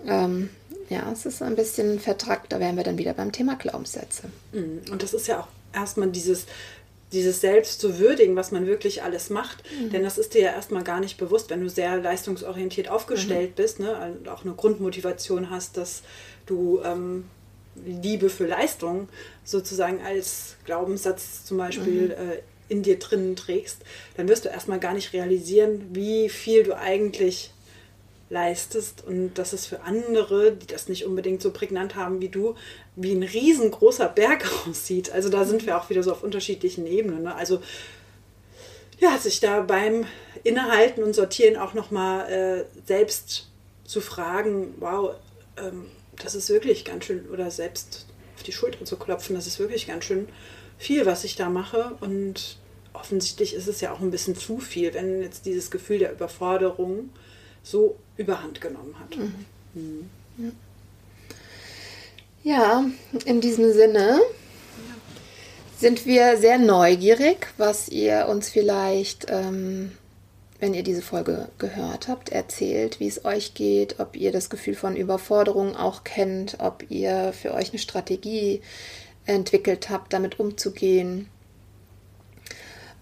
Ähm, 0.07 0.51
ja, 0.91 1.11
es 1.11 1.24
ist 1.24 1.41
ein 1.41 1.57
bisschen 1.57 1.99
vertrackt, 2.01 2.53
da 2.53 2.61
wären 2.61 2.76
wir 2.76 2.84
dann 2.84 2.99
wieder 2.99 3.14
beim 3.14 3.32
Thema 3.32 3.57
Glaubenssätze. 3.57 4.24
Mhm. 4.53 4.82
Und 4.91 5.03
das 5.03 5.14
ist 5.14 5.26
ja 5.28 5.41
auch 5.41 5.49
erstmal 5.72 6.11
dieses 6.11 6.47
dieses 7.12 7.41
Selbst 7.41 7.80
zu 7.80 7.99
würdigen, 7.99 8.36
was 8.36 8.53
man 8.53 8.66
wirklich 8.66 9.03
alles 9.03 9.30
macht. 9.30 9.64
Mhm. 9.80 9.91
Denn 9.91 10.05
das 10.05 10.18
ist 10.18 10.34
dir 10.34 10.43
ja 10.43 10.53
erstmal 10.53 10.84
gar 10.84 11.01
nicht 11.01 11.18
bewusst, 11.18 11.51
wenn 11.51 11.61
du 11.61 11.68
sehr 11.68 11.97
leistungsorientiert 11.97 12.88
aufgestellt 12.88 13.51
mhm. 13.51 13.55
bist 13.55 13.80
ne, 13.80 14.14
und 14.20 14.28
auch 14.28 14.45
eine 14.45 14.55
Grundmotivation 14.55 15.51
hast, 15.51 15.76
dass 15.76 16.03
du 16.47 16.80
ähm, 16.84 17.24
Liebe 17.84 18.30
für 18.30 18.47
Leistung 18.47 19.09
sozusagen 19.45 20.01
als 20.03 20.57
Glaubenssatz 20.64 21.45
zum 21.45 21.59
Beispiel 21.59 22.05
mhm. 22.05 22.11
äh, 22.11 22.43
in 22.68 22.82
dir 22.84 23.01
drinnen 23.01 23.34
trägst, 23.34 23.78
dann 24.16 24.28
wirst 24.28 24.45
du 24.45 24.49
erstmal 24.49 24.78
gar 24.78 24.95
nicht 24.95 25.12
realisieren, 25.12 25.88
wie 25.93 26.28
viel 26.28 26.62
du 26.62 26.76
eigentlich 26.76 27.51
leistest 28.31 29.05
und 29.05 29.35
dass 29.35 29.53
es 29.53 29.66
für 29.66 29.83
andere, 29.83 30.53
die 30.53 30.66
das 30.66 30.89
nicht 30.89 31.05
unbedingt 31.05 31.43
so 31.43 31.51
prägnant 31.51 31.97
haben 31.97 32.20
wie 32.20 32.28
du, 32.28 32.55
wie 32.97 33.12
ein 33.12 33.24
riesengroßer 33.24 34.09
Berg 34.09 34.49
aussieht. 34.68 35.12
Also 35.12 35.28
da 35.28 35.45
sind 35.45 35.66
wir 35.66 35.76
auch 35.76 35.91
wieder 35.91 36.03
so 36.03 36.12
auf 36.12 36.22
unterschiedlichen 36.22 36.87
Ebenen. 36.87 37.24
Ne? 37.24 37.35
Also 37.35 37.61
ja, 39.01 39.18
sich 39.18 39.41
da 39.41 39.62
beim 39.62 40.07
Innehalten 40.45 41.03
und 41.03 41.14
Sortieren 41.14 41.57
auch 41.57 41.74
nochmal 41.74 42.31
äh, 42.31 42.64
selbst 42.87 43.49
zu 43.85 44.01
fragen, 44.01 44.74
wow, 44.78 45.16
ähm, 45.57 45.87
das 46.22 46.35
ist 46.35 46.51
wirklich 46.51 46.85
ganz 46.85 47.07
schön, 47.07 47.28
oder 47.31 47.51
selbst 47.51 48.07
auf 48.37 48.43
die 48.45 48.53
Schulter 48.53 48.85
zu 48.85 48.97
klopfen, 48.97 49.35
das 49.35 49.47
ist 49.47 49.59
wirklich 49.59 49.87
ganz 49.87 50.05
schön 50.05 50.28
viel, 50.78 51.05
was 51.07 51.24
ich 51.24 51.35
da 51.35 51.49
mache. 51.49 51.97
Und 52.01 52.59
offensichtlich 52.93 53.55
ist 53.55 53.66
es 53.66 53.81
ja 53.81 53.93
auch 53.93 54.01
ein 54.01 54.11
bisschen 54.11 54.37
zu 54.37 54.59
viel, 54.59 54.95
wenn 54.95 55.22
jetzt 55.22 55.47
dieses 55.47 55.70
Gefühl 55.70 55.99
der 55.99 56.12
Überforderung 56.12 57.11
so 57.63 57.97
überhand 58.17 58.61
genommen 58.61 58.95
hat. 58.99 59.17
Mhm. 59.75 60.11
Ja, 62.43 62.85
in 63.27 63.41
diesem 63.41 63.73
Sinne 63.73 64.21
sind 65.77 66.07
wir 66.07 66.39
sehr 66.39 66.59
neugierig, 66.59 67.49
was 67.59 67.89
ihr 67.89 68.27
uns 68.29 68.49
vielleicht, 68.49 69.27
ähm, 69.29 69.93
wenn 70.59 70.75
ihr 70.75 70.83
diese 70.83 71.03
Folge 71.03 71.49
gehört 71.59 72.09
habt, 72.09 72.31
erzählt, 72.31 73.01
wie 73.01 73.09
es 73.09 73.25
euch 73.25 73.55
geht, 73.55 74.01
ob 74.01 74.17
ihr 74.17 74.33
das 74.33 74.51
Gefühl 74.51 74.75
von 74.75 74.97
Überforderung 74.97 75.77
auch 75.77 76.05
kennt, 76.05 76.57
ob 76.61 76.85
ihr 76.91 77.33
für 77.33 77.55
euch 77.55 77.71
eine 77.71 77.79
Strategie 77.79 78.63
entwickelt 79.27 79.91
habt, 79.91 80.13
damit 80.13 80.41
umzugehen. 80.41 81.29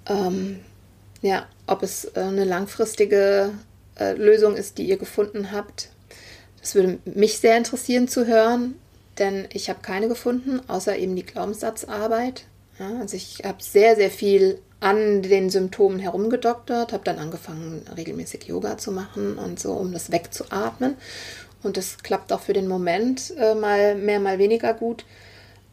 Ähm, 0.06 0.60
ja, 1.22 1.46
ob 1.66 1.82
es 1.82 2.04
äh, 2.04 2.20
eine 2.20 2.44
langfristige 2.44 3.52
äh, 3.98 4.12
Lösung 4.12 4.56
ist, 4.56 4.78
die 4.78 4.84
ihr 4.84 4.96
gefunden 4.96 5.52
habt. 5.52 5.90
Das 6.60 6.74
würde 6.74 6.98
mich 7.04 7.38
sehr 7.38 7.56
interessieren 7.56 8.08
zu 8.08 8.26
hören, 8.26 8.74
denn 9.18 9.46
ich 9.52 9.68
habe 9.68 9.80
keine 9.82 10.08
gefunden, 10.08 10.60
außer 10.68 10.96
eben 10.96 11.16
die 11.16 11.24
Glaubenssatzarbeit. 11.24 12.44
Ja, 12.78 12.98
also 13.00 13.16
ich 13.16 13.42
habe 13.44 13.62
sehr, 13.62 13.96
sehr 13.96 14.10
viel 14.10 14.60
an 14.80 15.22
den 15.22 15.50
Symptomen 15.50 15.98
herumgedoktert, 15.98 16.92
habe 16.92 17.04
dann 17.04 17.18
angefangen, 17.18 17.82
regelmäßig 17.96 18.44
Yoga 18.44 18.78
zu 18.78 18.92
machen 18.92 19.36
und 19.38 19.58
so, 19.58 19.72
um 19.72 19.92
das 19.92 20.12
wegzuatmen. 20.12 20.96
Und 21.62 21.76
das 21.76 21.98
klappt 21.98 22.32
auch 22.32 22.40
für 22.40 22.52
den 22.52 22.68
Moment 22.68 23.34
äh, 23.36 23.54
mal 23.54 23.96
mehr, 23.96 24.20
mal 24.20 24.38
weniger 24.38 24.74
gut. 24.74 25.04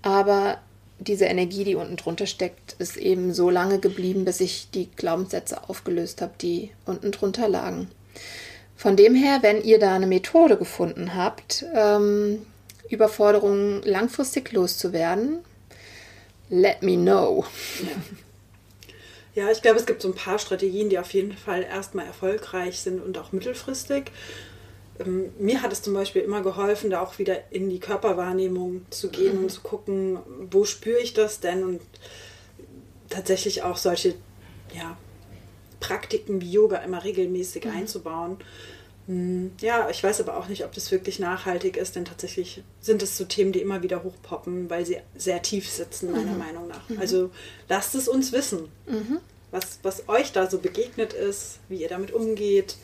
Aber 0.02 0.58
diese 1.00 1.26
Energie, 1.26 1.64
die 1.64 1.76
unten 1.76 1.98
drunter 1.98 2.26
steckt, 2.26 2.74
ist 2.80 2.98
eben 2.98 3.34
so 3.34 3.50
lange 3.50 3.80
geblieben, 3.80 4.26
bis 4.26 4.40
ich 4.40 4.72
die 4.72 4.90
Glaubenssätze 4.96 5.70
aufgelöst 5.70 6.22
habe, 6.22 6.34
die 6.42 6.72
unten 6.86 7.12
drunter 7.12 7.48
lagen. 7.48 7.90
Von 8.76 8.96
dem 8.98 9.16
her, 9.16 9.40
wenn 9.42 9.64
ihr 9.64 9.80
da 9.80 9.96
eine 9.96 10.08
Methode 10.08 10.58
gefunden 10.58 11.16
habt, 11.16 11.66
ähm, 11.74 12.46
Überforderungen 12.90 13.82
langfristig 13.84 14.52
loszuwerden, 14.52 15.40
let 16.50 16.82
me 16.84 16.96
know. 16.96 17.46
Ja. 19.36 19.50
ich 19.52 19.62
glaube, 19.62 19.80
es 19.80 19.86
gibt 19.86 20.02
so 20.02 20.10
ein 20.10 20.16
paar 20.16 20.40
Strategien, 20.40 20.90
die 20.90 21.00
auf 21.00 21.14
jeden 21.14 21.34
Fall 21.34 21.64
erstmal 21.64 22.06
erfolgreich 22.06 22.80
sind 22.80 23.02
und 23.02 23.18
auch 23.18 23.32
mittelfristig. 23.32 24.12
Ähm, 25.00 25.34
mir 25.40 25.62
hat 25.62 25.74
es 25.74 25.82
zum 25.82 25.94
Beispiel 25.94 26.22
immer 26.22 26.42
geholfen, 26.42 26.90
da 26.90 27.02
auch 27.02 27.18
wieder 27.18 27.52
in 27.52 27.70
die 27.70 27.80
Körperwahrnehmung 27.80 28.86
zu 28.90 29.10
gehen 29.10 29.38
mhm. 29.38 29.44
und 29.44 29.50
zu 29.52 29.62
gucken, 29.62 30.20
wo 30.52 30.66
spüre 30.66 31.00
ich 31.00 31.14
das 31.14 31.40
denn 31.40 31.64
und 31.64 31.82
tatsächlich 33.10 33.64
auch 33.64 33.78
solche 33.78 34.16
ja, 34.74 34.98
Praktiken 35.86 36.42
wie 36.42 36.52
Yoga 36.52 36.78
immer 36.78 37.04
regelmäßig 37.04 37.66
mhm. 37.66 37.72
einzubauen. 37.72 38.38
Hm, 39.08 39.52
ja, 39.62 39.88
ich 39.90 40.04
weiß 40.04 40.20
aber 40.22 40.38
auch 40.38 40.48
nicht, 40.48 40.66
ob 40.66 40.74
das 40.74 40.92
wirklich 40.92 41.20
nachhaltig 41.20 41.78
ist, 41.78 41.96
denn 41.96 42.06
tatsächlich 42.06 42.64
sind 42.82 43.04
es 43.04 43.18
so 43.18 43.26
Themen, 43.26 43.52
die 43.52 43.62
immer 43.62 43.84
wieder 43.84 44.04
hochpoppen, 44.04 44.70
weil 44.70 44.86
sie 44.86 44.98
sehr 45.16 45.42
tief 45.44 45.70
sitzen, 45.70 46.12
meiner 46.12 46.32
mhm. 46.32 46.40
Meinung 46.40 46.68
nach. 46.68 46.90
Mhm. 46.90 47.00
Also 47.00 47.30
lasst 47.70 47.94
es 47.94 48.08
uns 48.08 48.32
wissen, 48.32 48.68
mhm. 48.88 49.20
was, 49.52 49.80
was 49.84 50.10
euch 50.10 50.32
da 50.32 50.50
so 50.50 50.58
begegnet 50.58 51.14
ist, 51.14 51.60
wie 51.70 51.82
ihr 51.84 51.90
damit 51.90 52.12
umgeht. 52.12 52.78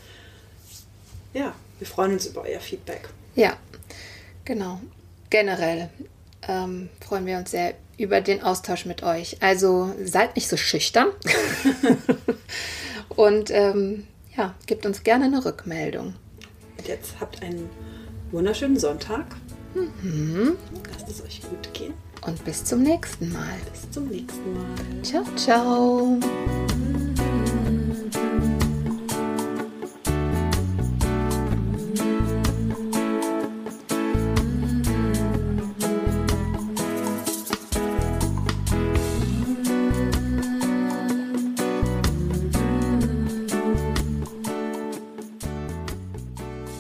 Ja, 1.33 1.55
wir 1.79 1.87
freuen 1.87 2.13
uns 2.13 2.27
über 2.27 2.41
euer 2.41 2.59
Feedback. 2.59 3.09
Ja, 3.35 3.57
genau. 4.45 4.79
Generell 5.31 5.89
ähm, 6.47 6.89
freuen 7.03 7.25
wir 7.25 7.37
uns 7.37 7.49
sehr 7.49 7.73
über 7.97 8.21
den 8.21 8.43
Austausch 8.43 8.85
mit 8.85 9.01
euch. 9.01 9.37
Also 9.41 9.95
seid 10.03 10.35
nicht 10.35 10.49
so 10.49 10.57
schüchtern 10.57 11.07
und 13.15 13.51
ähm, 13.51 14.07
ja, 14.37 14.55
gebt 14.65 14.85
uns 14.85 15.03
gerne 15.03 15.25
eine 15.25 15.43
Rückmeldung. 15.43 16.13
Und 16.77 16.87
jetzt 16.87 17.19
habt 17.19 17.41
einen 17.43 17.69
wunderschönen 18.31 18.77
Sonntag. 18.77 19.25
Mhm. 19.73 20.57
Lasst 20.91 21.09
es 21.09 21.23
euch 21.23 21.41
gut 21.41 21.73
gehen. 21.73 21.93
Und 22.25 22.43
bis 22.45 22.63
zum 22.63 22.83
nächsten 22.83 23.31
Mal. 23.31 23.57
Bis 23.71 23.89
zum 23.91 24.07
nächsten 24.07 24.53
Mal. 24.53 25.03
Ciao, 25.03 25.23
ciao. 25.35 26.19